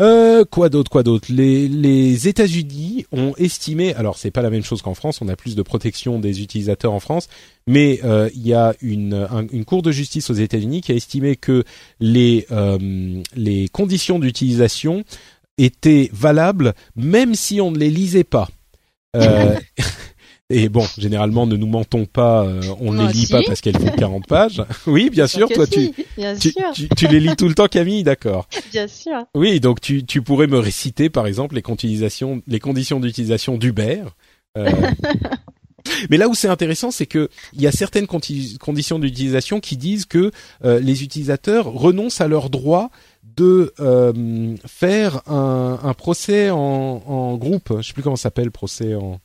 [0.00, 1.28] Euh, quoi d'autre, quoi d'autre?
[1.30, 5.36] Les, les États-Unis ont estimé, alors c'est pas la même chose qu'en France, on a
[5.36, 7.28] plus de protection des utilisateurs en France,
[7.66, 10.94] mais euh, il y a une, un- une cour de justice aux États-Unis qui a
[10.94, 11.64] estimé que
[12.00, 15.04] les euh, les conditions d'utilisation
[15.58, 18.48] étaient valables même si on ne les lisait pas.
[20.52, 23.32] Et bon, généralement, ne nous mentons pas, euh, on ne les lit aussi.
[23.32, 24.62] pas parce qu'elles font 40 pages.
[24.86, 27.54] Oui, bien sûr, toi si, tu, Bien tu, sûr, tu, tu les lis tout le
[27.54, 28.48] temps, Camille, d'accord.
[28.72, 29.24] bien sûr.
[29.36, 34.02] Oui, donc tu, tu pourrais me réciter par exemple les, conditions- les conditions d'utilisation d'Uber.
[34.58, 34.68] Euh,
[36.10, 40.04] mais là où c'est intéressant, c'est que il y a certaines conditions d'utilisation qui disent
[40.06, 40.30] que
[40.64, 42.90] euh, les utilisateurs renoncent à leur droit
[43.36, 47.72] de euh, faire un, un procès en, en groupe.
[47.80, 49.20] Je sais plus comment s'appelle, procès en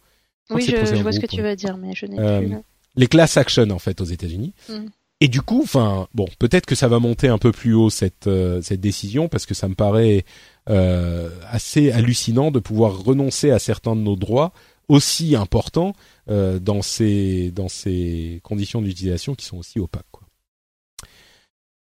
[0.49, 1.49] Oui, je, je vois ce que tu ouais.
[1.49, 2.49] veux dire, mais je n'ai Euh, plus.
[2.49, 2.61] le-
[2.97, 4.53] les class action en fait aux États-Unis.
[4.69, 4.85] Mm.
[5.21, 8.27] Et du coup, enfin, bon, peut-être que ça va monter un peu plus haut cette
[8.27, 10.25] euh, cette décision parce que ça me paraît
[10.69, 14.51] euh, assez hallucinant de pouvoir renoncer à certains de nos droits
[14.87, 15.93] aussi importants
[16.29, 20.05] euh, dans ces dans ces conditions d'utilisation qui sont aussi opaques.
[20.11, 20.24] Quoi.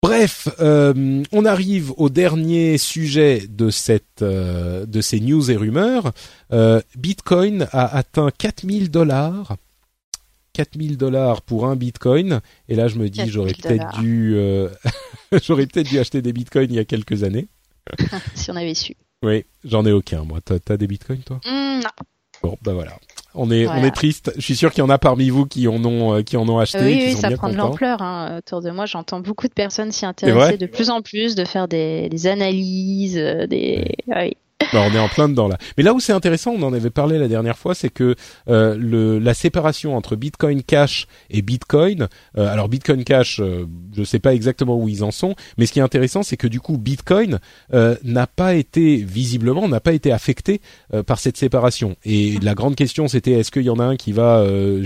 [0.02, 6.11] Bref, euh, on arrive au dernier sujet de cette euh, de ces news et rumeurs.
[6.52, 9.57] Euh, Bitcoin a atteint 4000 dollars.
[10.53, 14.68] 4000 dollars pour un bitcoin et là je me dis 4000 j'aurais peut-être dû euh,
[15.44, 17.48] j'aurais peut-être dû acheter des bitcoins il y a quelques années.
[18.36, 18.95] Si on avait su.
[19.23, 20.40] Oui, j'en ai aucun moi.
[20.41, 21.40] T'as des bitcoins toi?
[21.45, 21.90] Hmm, non.
[22.41, 22.98] Bon, bah voilà.
[23.34, 24.32] On est on est triste.
[24.36, 26.48] Je suis sûr qu'il y en a parmi vous qui en ont euh, qui en
[26.49, 28.02] ont acheté, oui, qui oui, sont ça bien prend de l'ampleur.
[28.02, 28.40] Hein.
[28.40, 31.68] Autour de moi, j'entends beaucoup de personnes s'y intéresser de plus en plus, de faire
[31.68, 33.95] des, des analyses, euh, des.
[34.08, 34.36] Oui.
[34.73, 35.57] Bah, on est en plein dedans là.
[35.77, 38.15] Mais là où c'est intéressant, on en avait parlé la dernière fois, c'est que
[38.47, 42.07] euh, le, la séparation entre Bitcoin Cash et Bitcoin.
[42.38, 43.65] euh, alors Bitcoin Cash, euh,
[43.95, 46.47] je sais pas exactement où ils en sont, mais ce qui est intéressant, c'est que
[46.47, 47.39] du coup Bitcoin
[47.73, 50.61] euh, n'a pas été visiblement n'a pas été affecté
[50.93, 51.95] euh, par cette séparation.
[52.05, 54.85] Et la grande question, c'était est-ce qu'il y en a un qui va, euh,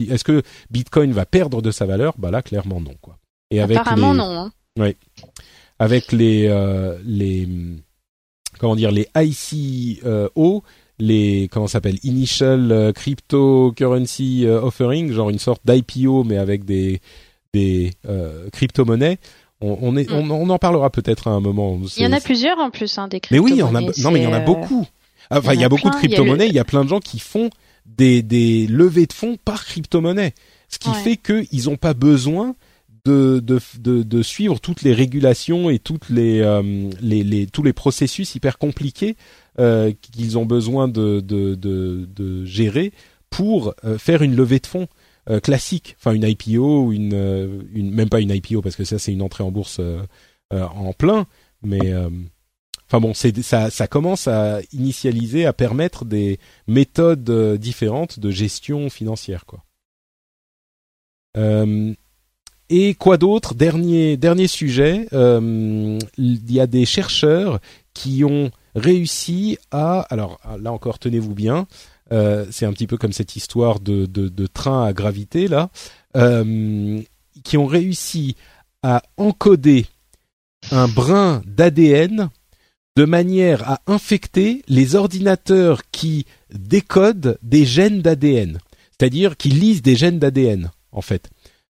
[0.00, 2.14] est-ce que Bitcoin va perdre de sa valeur?
[2.18, 3.18] Bah là, clairement non quoi.
[3.50, 4.50] Et avec Apparemment, les, non.
[4.78, 4.92] Hein.
[5.78, 7.48] avec les euh, les
[8.62, 10.62] comment dire les ICO
[11.00, 17.00] les comment s'appelle initial euh, cryptocurrency euh, offering genre une sorte d'IPO mais avec des
[17.52, 19.18] des euh, crypto-monnaies.
[19.60, 21.78] On, on est on, on en parlera peut-être à un moment.
[21.96, 23.82] Il y en a plusieurs en plus, hein, des mais oui il y en a
[23.82, 24.86] crypto-monnaies, non mais il y en a beaucoup.
[25.30, 27.00] enfin il y a beaucoup de il y crypto-monnaies il y a plein de gens
[27.00, 27.50] qui font
[27.84, 30.34] des des levées de fonds par crypto-monnaie.
[30.68, 30.94] Ce qui Ouais.
[30.94, 32.54] fait qu'ils n'ont pas besoin
[33.04, 37.62] de, de, de, de, suivre toutes les régulations et toutes les, euh, les, les, tous
[37.62, 39.16] les processus hyper compliqués
[39.58, 42.92] euh, qu'ils ont besoin de, de, de, gérer
[43.28, 44.86] pour euh, faire une levée de fonds
[45.30, 48.98] euh, classique, enfin une IPO ou une, une, même pas une IPO parce que ça
[48.98, 49.80] c'est une entrée en bourse
[50.50, 51.26] en plein,
[51.62, 51.94] mais
[52.86, 58.90] enfin bon, c'est ça, ça commence à initialiser, à permettre des méthodes différentes de gestion
[58.90, 59.64] financière, quoi.
[61.36, 61.94] Euh,
[62.72, 63.54] et quoi d'autre?
[63.54, 67.60] Dernier sujet, euh, il y a des chercheurs
[67.92, 71.66] qui ont réussi à alors là encore tenez-vous bien,
[72.12, 75.68] euh, c'est un petit peu comme cette histoire de train à gravité là,
[76.16, 77.02] euh,
[77.44, 78.36] qui ont réussi
[78.82, 79.84] à encoder
[80.70, 82.30] un brin d'ADN
[82.96, 86.24] de manière à infecter les ordinateurs qui
[86.54, 88.58] décodent des gènes d'ADN,
[88.90, 91.28] c'est-à-dire qui lisent des gènes d'ADN en fait.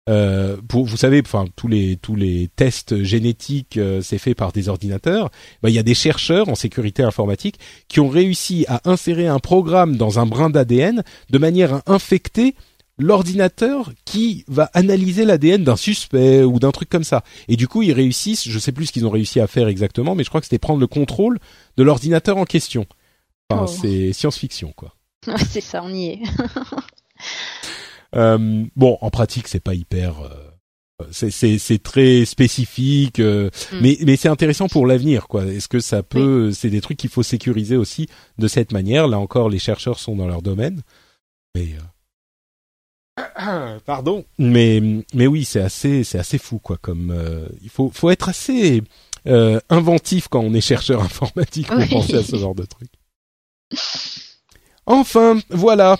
[0.09, 4.51] Euh, pour, vous savez, enfin tous les tous les tests génétiques, euh, c'est fait par
[4.51, 5.29] des ordinateurs.
[5.61, 9.39] Ben, il y a des chercheurs en sécurité informatique qui ont réussi à insérer un
[9.39, 12.55] programme dans un brin d'ADN de manière à infecter
[12.97, 17.23] l'ordinateur qui va analyser l'ADN d'un suspect ou d'un truc comme ça.
[17.47, 20.15] Et du coup, ils réussissent, je sais plus ce qu'ils ont réussi à faire exactement,
[20.15, 21.39] mais je crois que c'était prendre le contrôle
[21.77, 22.85] de l'ordinateur en question.
[23.49, 23.79] Enfin, oh.
[23.81, 24.95] c'est science-fiction, quoi.
[25.49, 26.19] c'est ça, on y est.
[28.15, 30.21] Euh, bon, en pratique, c'est pas hyper.
[30.21, 33.79] Euh, c'est très spécifique, euh, mm.
[33.81, 35.45] mais mais c'est intéressant pour l'avenir, quoi.
[35.45, 38.07] Est-ce que ça peut C'est des trucs qu'il faut sécuriser aussi
[38.37, 39.07] de cette manière?
[39.07, 40.81] Là encore, les chercheurs sont dans leur domaine,
[41.55, 41.69] mais
[43.85, 44.25] pardon.
[44.37, 44.81] Mais
[45.13, 46.77] mais oui, c'est assez c'est assez fou, quoi.
[46.77, 47.15] Comme
[47.61, 48.83] il faut faut être assez
[49.69, 52.89] inventif quand on est chercheur informatique pour penser à ce genre de truc.
[54.85, 55.97] Enfin, voilà.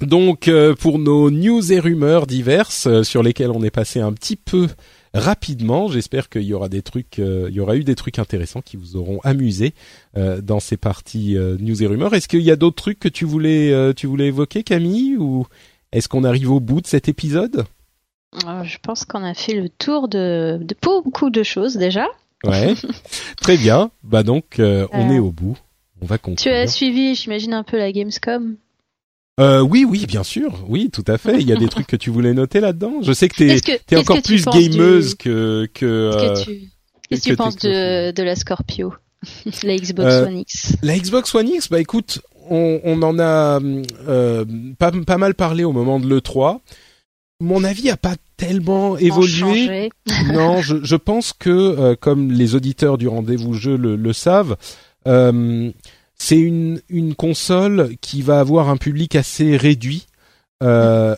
[0.00, 4.12] Donc euh, pour nos news et rumeurs diverses euh, sur lesquelles on est passé un
[4.12, 4.68] petit peu
[5.12, 8.60] rapidement, j'espère qu'il y aura des trucs, euh, il y aura eu des trucs intéressants
[8.60, 9.74] qui vous auront amusé
[10.14, 12.14] dans ces parties news et rumeurs.
[12.14, 15.46] Est-ce qu'il y a d'autres trucs que tu voulais, tu voulais évoquer, Camille, ou
[15.92, 17.64] est-ce qu'on arrive au bout de cet épisode?
[18.34, 22.06] Je pense qu'on a fait le tour de, de beaucoup de choses déjà.
[22.44, 22.74] Ouais,
[23.40, 23.90] très bien.
[24.02, 25.56] Bah donc on est au bout.
[26.02, 26.54] On va continuer.
[26.54, 28.56] Tu as suivi, j'imagine un peu la Gamescom?
[29.38, 31.40] Euh, oui, oui, bien sûr, oui, tout à fait.
[31.40, 33.02] Il y a des trucs que tu voulais noter là-dedans?
[33.02, 33.56] Je sais que t'es
[33.90, 36.12] es, encore plus gameuse que que.
[37.08, 38.92] Qu'est-ce que euh, tu, penses de, de la Scorpio,
[39.62, 42.20] la Xbox euh, One X La Xbox One X, bah écoute,
[42.50, 43.60] on, on en a
[44.08, 44.44] euh,
[44.78, 46.60] pas pas mal parlé au moment de le 3.
[47.40, 49.90] Mon avis a pas tellement évolué.
[50.32, 54.56] non, je, je pense que euh, comme les auditeurs du rendez-vous jeu le, le savent.
[55.06, 55.70] Euh,
[56.18, 60.06] c'est une, une console qui va avoir un public assez réduit.
[60.62, 61.14] Euh,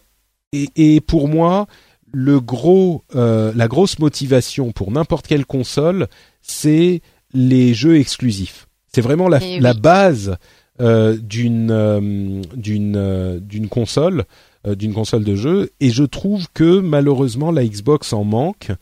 [0.52, 1.66] et, et, pour moi,
[2.12, 6.06] le gros, euh, la grosse motivation pour n'importe quelle console,
[6.42, 7.00] c'est
[7.32, 8.68] les jeux exclusifs.
[8.92, 10.36] C'est vraiment la, eh la base
[10.80, 14.24] euh, d'une d'une d'une console,
[14.66, 15.70] d'une console de jeu.
[15.80, 18.72] Et je trouve que malheureusement la Xbox en manque.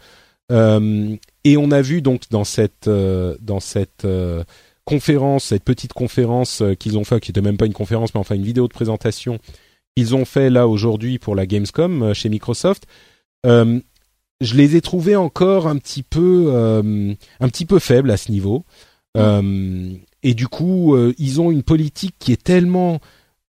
[0.50, 4.06] et on a vu donc dans cette dans cette
[4.88, 8.20] conférence, cette petite conférence euh, qu'ils ont fait, qui était même pas une conférence, mais
[8.20, 9.38] enfin une vidéo de présentation
[9.94, 12.86] qu'ils ont fait là aujourd'hui pour la Gamescom euh, chez Microsoft.
[13.44, 13.80] Euh,
[14.40, 16.54] je les ai trouvés encore un petit peu,
[17.40, 18.64] un petit peu faibles à ce niveau.
[19.16, 23.00] et du coup, ils ont une politique qui est tellement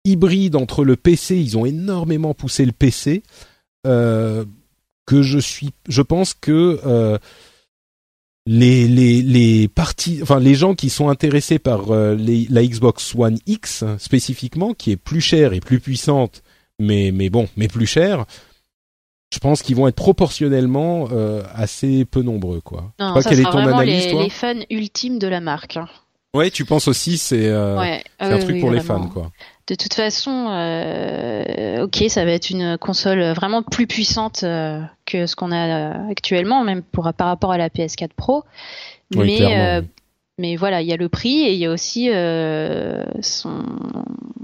[0.04, 3.22] hybride entre le PC, ils ont énormément poussé le PC
[3.84, 4.48] que
[5.22, 7.20] je suis, je pense que
[8.52, 12.18] les les les parties, enfin les gens qui sont intéressés par euh,
[12.50, 16.42] la Xbox One X spécifiquement, qui est plus chère et plus puissante,
[16.80, 18.26] mais mais bon, mais plus chère.
[19.32, 22.92] Je pense qu'ils vont être proportionnellement euh, assez peu nombreux, quoi.
[23.00, 25.78] Non, ça quelle est ton analyse, les, les fans ultimes de la marque.
[25.78, 25.88] Hein.
[26.36, 28.04] Ouais, tu penses aussi c'est euh, ouais.
[28.20, 29.32] un ah truc pour les fans, quoi
[29.70, 35.28] de toute façon, euh, ok, ça va être une console vraiment plus puissante euh, que
[35.28, 38.44] ce qu'on a actuellement, même pour, par rapport à la PS4 Pro.
[39.16, 39.84] mais,
[40.40, 42.10] mais voilà, il y a le prix et il y a aussi
[43.22, 43.64] son...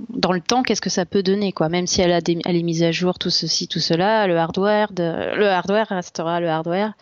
[0.09, 1.69] dans le temps, qu'est-ce que ça peut donner, quoi.
[1.69, 2.37] Même si elle a des...
[2.45, 5.35] elle est mise à jour, tout ceci, tout cela, le hardware, de...
[5.35, 6.93] le hardware restera le hardware.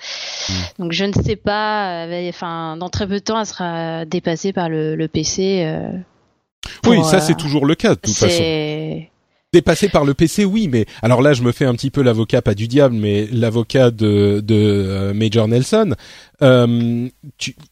[0.48, 0.53] Mm.
[0.80, 4.70] Donc je ne sais pas, enfin, dans très peu de temps, elle sera dépassée par
[4.70, 5.65] le, le PC
[6.86, 9.03] oui, ça c'est toujours le cas de toute façon.
[9.54, 12.42] Dépassé par le PC, oui, mais alors là, je me fais un petit peu l'avocat,
[12.42, 15.94] pas du diable, mais l'avocat de, de euh, Major Nelson.
[16.42, 17.08] Euh,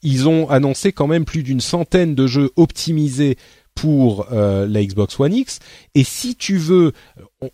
[0.04, 3.36] ils ont annoncé quand même plus d'une centaine de jeux optimisés
[3.76, 5.60] pour euh, la Xbox One X.
[5.96, 6.92] Et si tu veux,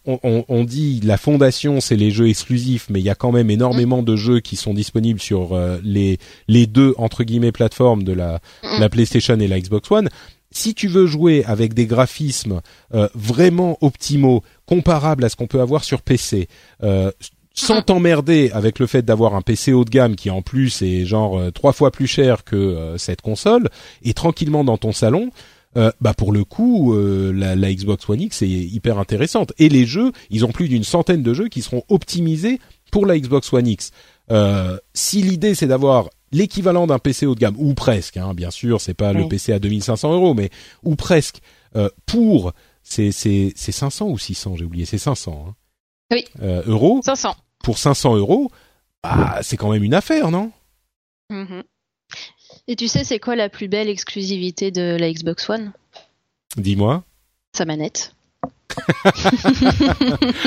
[0.06, 3.32] on, on, on dit la fondation c'est les jeux exclusifs, mais il y a quand
[3.32, 6.18] même énormément de jeux qui sont disponibles sur euh, les
[6.48, 8.42] les deux entre guillemets plateformes de la
[8.80, 10.10] la PlayStation et la Xbox One.
[10.58, 12.62] Si tu veux jouer avec des graphismes
[12.96, 16.48] euh, vraiment optimaux, comparables à ce qu'on peut avoir sur PC,
[16.82, 17.12] euh,
[17.54, 21.06] sans t'emmerder avec le fait d'avoir un PC haut de gamme qui en plus est
[21.06, 23.70] genre euh, trois fois plus cher que euh, cette console,
[24.02, 25.30] et tranquillement dans ton salon,
[25.78, 29.54] euh, bah pour le coup, euh, la, la, Xbox One X est hyper intéressante.
[29.60, 32.60] Et les jeux, ils ont plus d'une centaine de jeux qui seront optimisés
[32.92, 33.92] pour la Xbox One X.
[34.32, 38.52] Euh, si l'idée c'est d'avoir l'équivalent d'un PC haut de gamme ou presque, hein, bien
[38.52, 39.24] sûr, c'est pas Oui.
[39.24, 40.50] le PC à 2500 euros, mais
[40.84, 41.40] ou presque
[41.76, 45.56] euh, pour c'est c'est c'est 500 ou 600, j'ai oublié, c'est 500 hein,
[46.12, 46.26] Oui.
[46.42, 47.36] euh, euros 500.
[47.64, 48.50] pour 500 euros,
[49.04, 50.52] bah, c'est quand même une affaire, non?
[51.30, 51.64] Mhm.
[52.70, 55.74] Et tu sais, c'est quoi la plus belle exclusivité de la Xbox One?
[56.56, 57.04] Dis-moi.
[57.56, 58.14] Sa manette.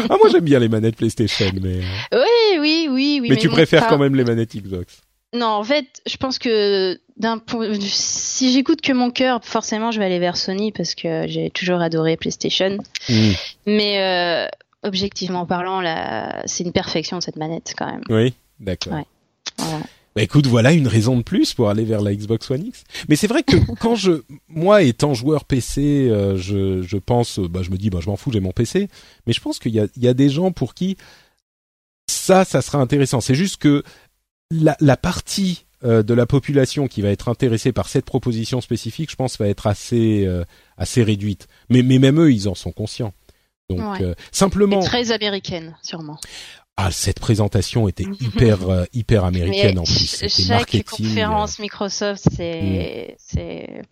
[0.08, 1.80] Ah, moi j'aime bien les manettes PlayStation, mais
[2.12, 3.28] euh, Oui, oui, oui, oui.
[3.30, 5.00] mais, tu préfères quand même les manettes Xbox.
[5.32, 10.00] Non, en fait, je pense que d'un point, si j'écoute que mon cœur, forcément, je
[10.00, 12.78] vais aller vers Sony parce que j'ai toujours adoré PlayStation.
[13.08, 13.32] Hmm.
[13.66, 14.48] Mais euh,
[14.82, 18.02] objectivement parlant, là, c'est une perfection cette manette quand même.
[18.08, 18.94] Oui, d'accord.
[18.94, 19.06] Ouais.
[19.58, 19.84] Voilà.
[20.16, 22.82] Bah écoute, voilà une raison de plus pour aller vers la Xbox One X.
[23.08, 27.46] Mais c'est vrai que quand je, moi étant joueur PC, euh, je, je pense, euh,
[27.46, 28.88] bah je me dis, bah je m'en fous, j'ai mon PC.
[29.26, 30.96] Mais je pense qu'il y a, il y a des gens pour qui
[32.08, 33.20] ça, ça sera intéressant.
[33.20, 33.84] C'est juste que
[34.50, 39.10] la, la partie euh, de la population qui va être intéressée par cette proposition spécifique,
[39.10, 40.44] je pense, va être assez, euh,
[40.76, 41.48] assez réduite.
[41.70, 43.12] Mais, mais même eux, ils en sont conscients.
[43.70, 44.02] Donc Ouais.
[44.02, 46.18] euh, simplement, Et très américaine, sûrement.
[46.76, 50.06] ah cette présentation était hyper, euh, hyper américaine en plus.
[50.06, 51.06] C'était chaque marketing.
[51.06, 53.82] euh, conférence Microsoft, c'est, c'est,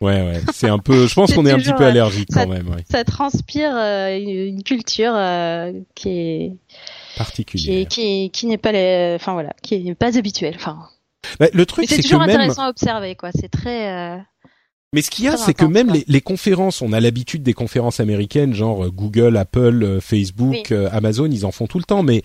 [0.00, 1.06] Ouais, ouais, c'est un peu.
[1.06, 3.70] Je pense qu'on est un petit peu euh, allergique ça- quand même, ouais, ça transpire
[3.76, 6.52] euh, une culture euh, qui est,
[7.16, 7.86] particulière.
[7.88, 10.54] qui, est- qui n'est pas, les- enfin voilà, qui est pas habituelle.
[10.56, 10.78] Enfin,
[11.38, 12.30] Bah, le truc, c'est c'est que toujours même.
[12.30, 13.30] intéressant à observer, quoi.
[13.34, 13.88] C'est très.
[13.92, 14.18] euh,
[14.92, 17.52] Mais ce qu'il y a, c'est que même les, les conférences, on a l'habitude des
[17.52, 20.62] conférences américaines, genre euh, Google, Apple, euh, Facebook, Oui.
[20.72, 22.02] euh, Amazon, ils en font tout le temps.
[22.02, 22.22] Mais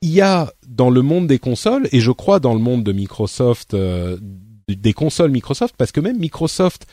[0.00, 2.92] il y a dans le monde des consoles, et je crois dans le monde de
[2.92, 4.16] Microsoft, euh,
[4.68, 6.86] des consoles Microsoft, parce que même Microsoft,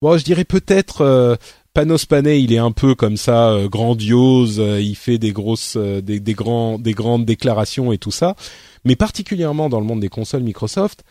[0.00, 1.38] bon, je dirais peut-être.
[1.72, 4.58] Panos Panay, il est un peu comme ça, euh, grandiose.
[4.58, 8.34] euh, il fait des grosses, euh, des, grands, des grandes déclarations et tout ça.
[8.84, 11.04] Mais particulièrement dans le monde des consoles Microsoft,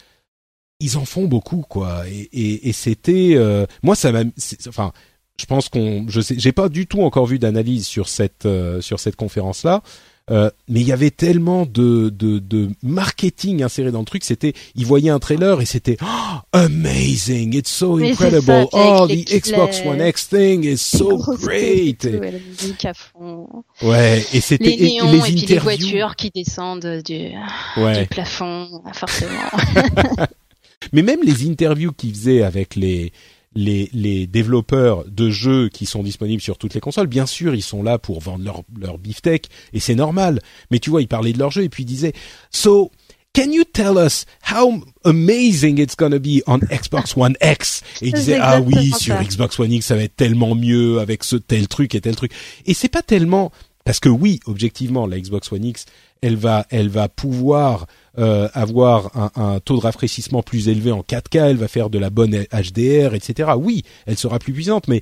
[0.81, 2.07] ils en font beaucoup, quoi.
[2.09, 3.37] Et, et, et c'était,
[3.83, 4.23] moi, ça m'a,
[4.67, 4.93] enfin,
[5.39, 8.47] je pense qu'on, je sais, j'ai pas du tout encore vu d'analyse sur cette,
[8.79, 9.83] sur cette conférence-là.
[10.31, 14.23] Euh, mais il y avait tellement de, de, de marketing inséré dans le truc.
[14.23, 18.43] C'était, ils voyaient un trailer et c'était oh, amazing, it's so Mais incredible.
[18.45, 18.65] ça,
[19.01, 22.05] oh, the Xbox One X thing is so great.
[22.05, 23.47] et tout, et la musique à fond.
[23.81, 25.61] Ouais, et c'était Les et néons les et, puis les interviews.
[25.63, 27.29] voitures qui descendent du,
[27.77, 28.01] Ouais.
[28.01, 29.31] du plafond, forcément.
[30.93, 33.11] Mais même les interviews qu'ils faisaient avec les
[33.55, 37.63] les les développeurs de jeux qui sont disponibles sur toutes les consoles, bien sûr, ils
[37.63, 40.39] sont là pour vendre leur leur beefsteak et c'est normal.
[40.71, 42.13] Mais tu vois, ils parlaient de leur jeu et puis ils disaient
[42.51, 42.91] "So,
[43.35, 48.11] can you tell us how amazing it's gonna be on Xbox One X?" Et ils
[48.11, 49.19] C'est disaient "Ah oui, sur.
[49.21, 52.31] Xbox One X, ça va être tellement mieux avec ce tel truc et tel truc."
[52.65, 53.51] Et c'est pas tellement
[53.85, 55.85] parce que oui, objectivement, la Xbox One X,
[56.21, 57.87] elle va elle va pouvoir
[58.17, 61.97] euh, avoir un, un taux de rafraîchissement plus élevé en 4K, elle va faire de
[61.99, 63.51] la bonne HDR, etc.
[63.57, 65.01] Oui, elle sera plus puissante, mais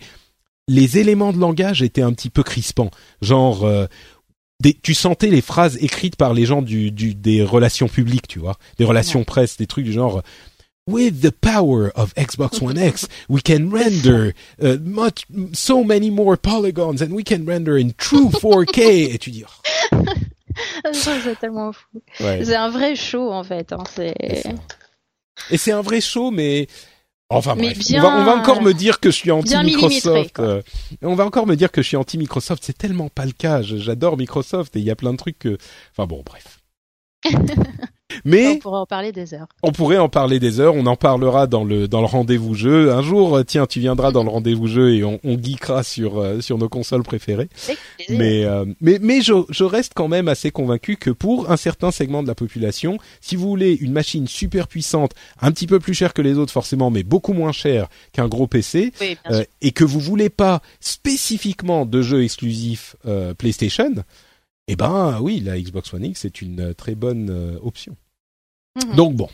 [0.68, 2.92] les éléments de langage étaient un petit peu crispants.
[3.22, 3.86] Genre, euh,
[4.60, 8.40] des, tu sentais les phrases écrites par les gens du, du des relations publiques, tu
[8.40, 10.22] vois, des relations presse, des trucs du genre.
[10.88, 16.38] With the power of Xbox One X, we can render uh, much, so many more
[16.38, 19.14] polygons, and we can render in true 4K.
[19.14, 19.98] Et tu dis, oh,
[20.94, 22.02] c'est tellement fou.
[22.20, 22.44] ouais.
[22.46, 23.74] C'est un vrai show, en fait.
[23.74, 23.84] Hein.
[25.52, 26.68] Et c'est un vrai show, mais
[27.30, 29.56] enfin Mais bref, bien- on, va, on va encore me dire que je suis anti
[29.58, 30.40] Microsoft.
[30.40, 30.62] euh,
[31.02, 32.64] on va encore me dire que je suis anti Microsoft.
[32.66, 33.62] C'est tellement pas le cas.
[33.62, 35.58] J'adore Microsoft et il y a plein de trucs que.
[35.92, 36.60] Enfin bon, bref.
[38.14, 39.48] On Mais pourrait en parler des heures.
[39.64, 40.74] on pourrait en parler des heures.
[40.76, 42.92] On en parlera dans le dans le rendez-vous jeu.
[42.94, 46.18] Un jour, euh, tiens, tu viendras dans le rendez-vous jeu et on, on geekera sur
[46.20, 47.50] euh, sur nos consoles préférées.
[48.10, 51.92] Mais euh, mais mais je, je reste quand même assez convaincu que pour un certain
[51.92, 55.12] segment de la population, si vous voulez une machine super puissante,
[55.42, 58.48] un petit peu plus chère que les autres forcément, mais beaucoup moins chère qu'un gros
[58.48, 63.92] PC, Oui, euh, et que vous voulez pas spécifiquement de jeux exclusifs euh, PlayStation,
[64.68, 67.96] eh ben oui, la Xbox One X c'est une euh, très bonne euh, option.
[68.76, 68.96] Mhm.
[68.96, 69.30] Donc bon.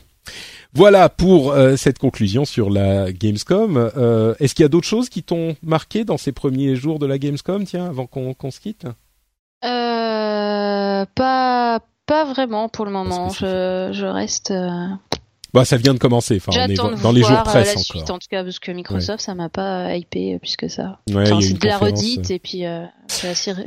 [0.72, 3.76] Voilà pour euh, cette conclusion sur la Gamescom.
[3.96, 7.06] Euh, Est-ce qu'il y a d'autres choses qui t'ont marqué dans ces premiers jours de
[7.06, 8.86] la Gamescom, tiens, avant qu'on qu'on se quitte?
[9.64, 13.28] Euh, Pas pas vraiment pour le moment.
[13.30, 14.52] Je, je reste.
[15.54, 15.58] Euh...
[15.60, 16.36] Bah, ça vient de commencer.
[16.44, 17.84] Enfin, on est dans les jours euh, presse la encore.
[17.84, 20.98] suite en tout cas parce que Microsoft ça m'a pas hypé plus que ça.
[21.10, 22.84] Ouais, Enfin, c'est de la redite et puis euh,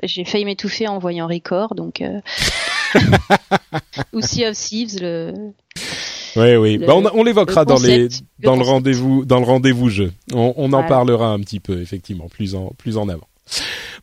[0.04, 2.20] j'ai failli m'étouffer en voyant Record donc euh...
[4.14, 5.34] ou Sea of Thieves le
[6.36, 6.78] Oui, oui.
[6.78, 8.10] le- Bah, on, on l'évoquera le dans les le
[8.44, 10.12] dans le rendez-vous dans le rendez-vous jeu.
[10.34, 13.28] On, on en parlera un petit peu effectivement plus en plus en avant.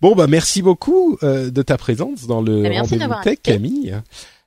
[0.01, 3.39] Bon bah merci beaucoup euh, de ta présence dans le Ah, merci rendez-vous tech.
[3.43, 3.95] Camille.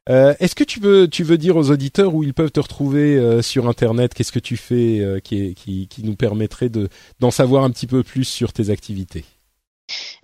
[0.09, 3.17] Euh, Est-ce que tu veux tu veux dire aux auditeurs où ils peuvent te retrouver
[3.17, 4.13] euh, sur internet?
[4.13, 6.89] Qu'est-ce que tu fais euh, qui, est, qui qui nous permettrait de
[7.19, 9.25] d'en savoir un petit peu plus sur tes activités?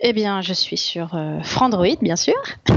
[0.00, 2.34] Eh bien, je suis sur Frandroid, bien sûr.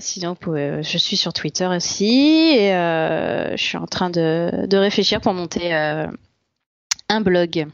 [0.00, 4.76] Sinon, vous pouvez- je suis sur Twitter aussi et je suis en train de, de
[4.76, 7.66] réfléchir pour monter un blog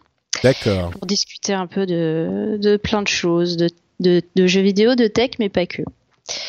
[0.42, 0.90] D'accord.
[0.90, 3.68] pour discuter un peu de, de plein de choses, de,
[4.00, 5.82] de, de jeux vidéo, de tech, mais pas que.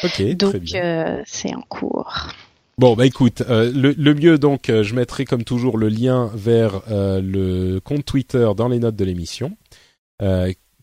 [0.03, 0.83] Ok, très Donc, bien.
[0.83, 2.29] euh, c'est en cours.
[2.79, 6.31] Bon bah écoute, euh, le, le mieux donc, euh, je mettrai comme toujours le lien
[6.33, 9.55] vers euh, le compte Twitter dans les notes de l'émission.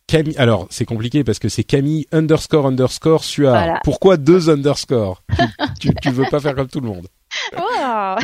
[0.06, 3.54] Camille, alors c'est compliqué parce que c'est Camille underscore underscore Suard.
[3.54, 3.80] Voilà.
[3.84, 5.22] Pourquoi deux underscores?
[5.80, 7.06] Tu, tu, tu veux pas faire comme tout le monde.
[7.56, 8.16] Wow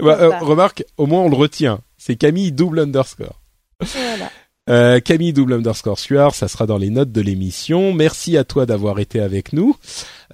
[0.00, 1.80] Bah, remarque, au moins on le retient.
[1.98, 3.40] C'est Camille double underscore.
[3.80, 4.30] Voilà.
[4.68, 7.92] Euh, Camille double underscore Suard, ça sera dans les notes de l'émission.
[7.92, 9.76] Merci à toi d'avoir été avec nous.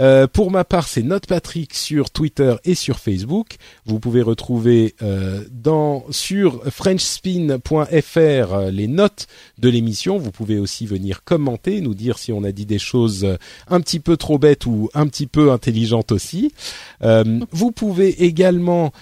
[0.00, 3.56] Euh, pour ma part, c'est Note Patrick sur Twitter et sur Facebook.
[3.84, 9.26] Vous pouvez retrouver euh, dans sur frenchspin.fr euh, les notes
[9.58, 10.18] de l'émission.
[10.18, 13.36] Vous pouvez aussi venir commenter, nous dire si on a dit des choses euh,
[13.68, 16.52] un petit peu trop bêtes ou un petit peu intelligentes aussi.
[17.02, 18.92] Euh, vous pouvez également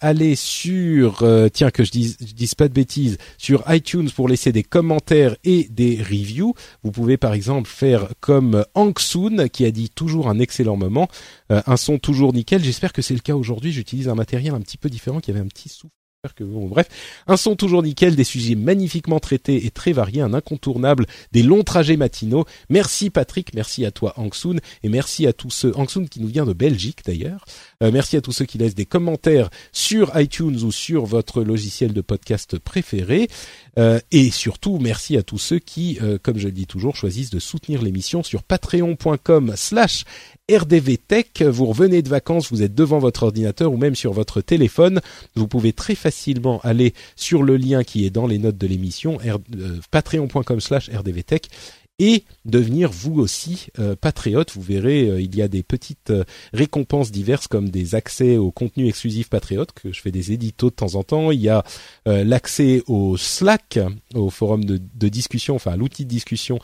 [0.00, 4.50] aller sur tiens que je dise je dise pas de bêtises sur iTunes pour laisser
[4.50, 6.54] des commentaires et des reviews.
[6.82, 11.08] Vous pouvez par exemple faire comme Hank Soon qui a dit toujours un excellent moment,
[11.50, 12.62] euh, un son toujours nickel.
[12.62, 13.72] J'espère que c'est le cas aujourd'hui.
[13.72, 15.94] J'utilise un matériel un petit peu différent qui avait un petit souffle.
[16.36, 16.88] Que bon, bref,
[17.26, 21.64] un son toujours nickel, des sujets magnifiquement traités et très variés, un incontournable des longs
[21.64, 22.44] trajets matinaux.
[22.68, 26.20] Merci Patrick, merci à toi Hank Soon et merci à tous ceux Hank Soon qui
[26.20, 27.44] nous vient de Belgique d'ailleurs.
[27.82, 31.92] Euh, merci à tous ceux qui laissent des commentaires sur iTunes ou sur votre logiciel
[31.92, 33.28] de podcast préféré.
[33.78, 37.30] Euh, et surtout, merci à tous ceux qui, euh, comme je le dis toujours, choisissent
[37.30, 40.04] de soutenir l'émission sur patreon.com slash
[40.50, 41.42] rdvtech.
[41.42, 45.00] Vous revenez de vacances, vous êtes devant votre ordinateur ou même sur votre téléphone.
[45.34, 49.18] Vous pouvez très facilement aller sur le lien qui est dans les notes de l'émission,
[49.90, 51.48] patreon.com slash rdvtech
[52.02, 54.50] et devenir vous aussi euh, patriote.
[54.54, 58.50] Vous verrez, euh, il y a des petites euh, récompenses diverses comme des accès au
[58.50, 61.30] contenu exclusif patriote que je fais des éditos de temps en temps.
[61.30, 61.62] Il y a
[62.06, 63.78] l'accès au Slack,
[64.14, 66.58] au forum de, de discussion, enfin l'outil de discussion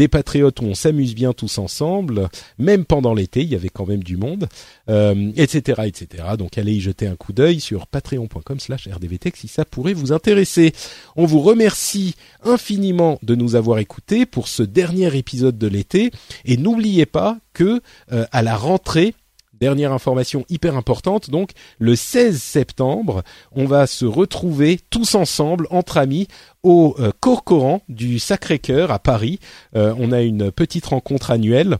[0.00, 3.86] des patriotes où on s'amuse bien tous ensemble, même pendant l'été, il y avait quand
[3.86, 4.48] même du monde,
[4.88, 6.24] euh, etc., etc.
[6.38, 10.72] Donc allez y jeter un coup d'œil sur patreon.com/slash rdvtech si ça pourrait vous intéresser.
[11.16, 16.12] On vous remercie infiniment de nous avoir écoutés pour ce dernier épisode de l'été
[16.46, 19.12] et n'oubliez pas que euh, à la rentrée
[19.60, 23.22] Dernière information hyper importante, donc le 16 septembre,
[23.52, 26.28] on va se retrouver tous ensemble entre amis
[26.62, 29.38] au euh, Corcoran du Sacré-Cœur à Paris.
[29.76, 31.76] Euh, on a une petite rencontre annuelle.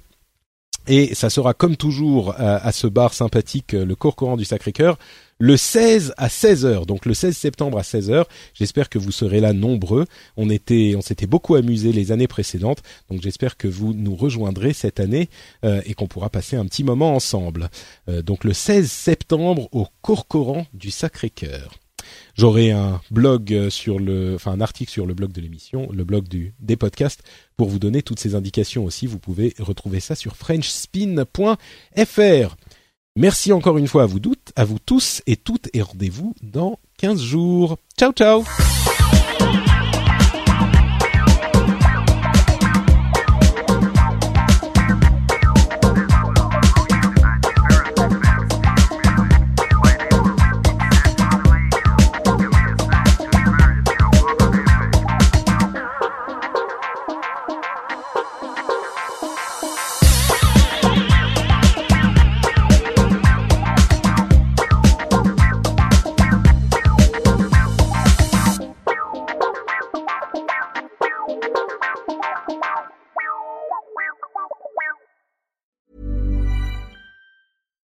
[0.93, 4.99] Et ça sera comme toujours à, à ce bar sympathique, euh, le Corcoran du Sacré-Cœur,
[5.39, 6.85] le 16 à 16 heures.
[6.85, 8.29] Donc le 16 septembre à 16 heures.
[8.55, 10.05] J'espère que vous serez là nombreux.
[10.37, 12.83] On était, on s'était beaucoup amusé les années précédentes.
[13.09, 15.29] Donc j'espère que vous nous rejoindrez cette année
[15.65, 17.71] euh, et qu'on pourra passer un petit moment ensemble.
[18.09, 21.80] Euh, donc le 16 septembre au Corcoran du Sacré-Cœur.
[22.41, 26.05] J'aurai un blog euh, sur le, enfin un article sur le blog de l'émission, le
[26.05, 27.23] blog du des podcasts,
[27.59, 29.07] pour vous donner toutes ces indications aussi.
[29.07, 32.57] Vous pouvez retrouver ça sur frenchspin.fr.
[33.15, 36.79] Merci encore une fois à vous, doutes, à vous tous et toutes et rendez-vous dans
[36.97, 37.77] 15 jours.
[37.99, 38.43] Ciao ciao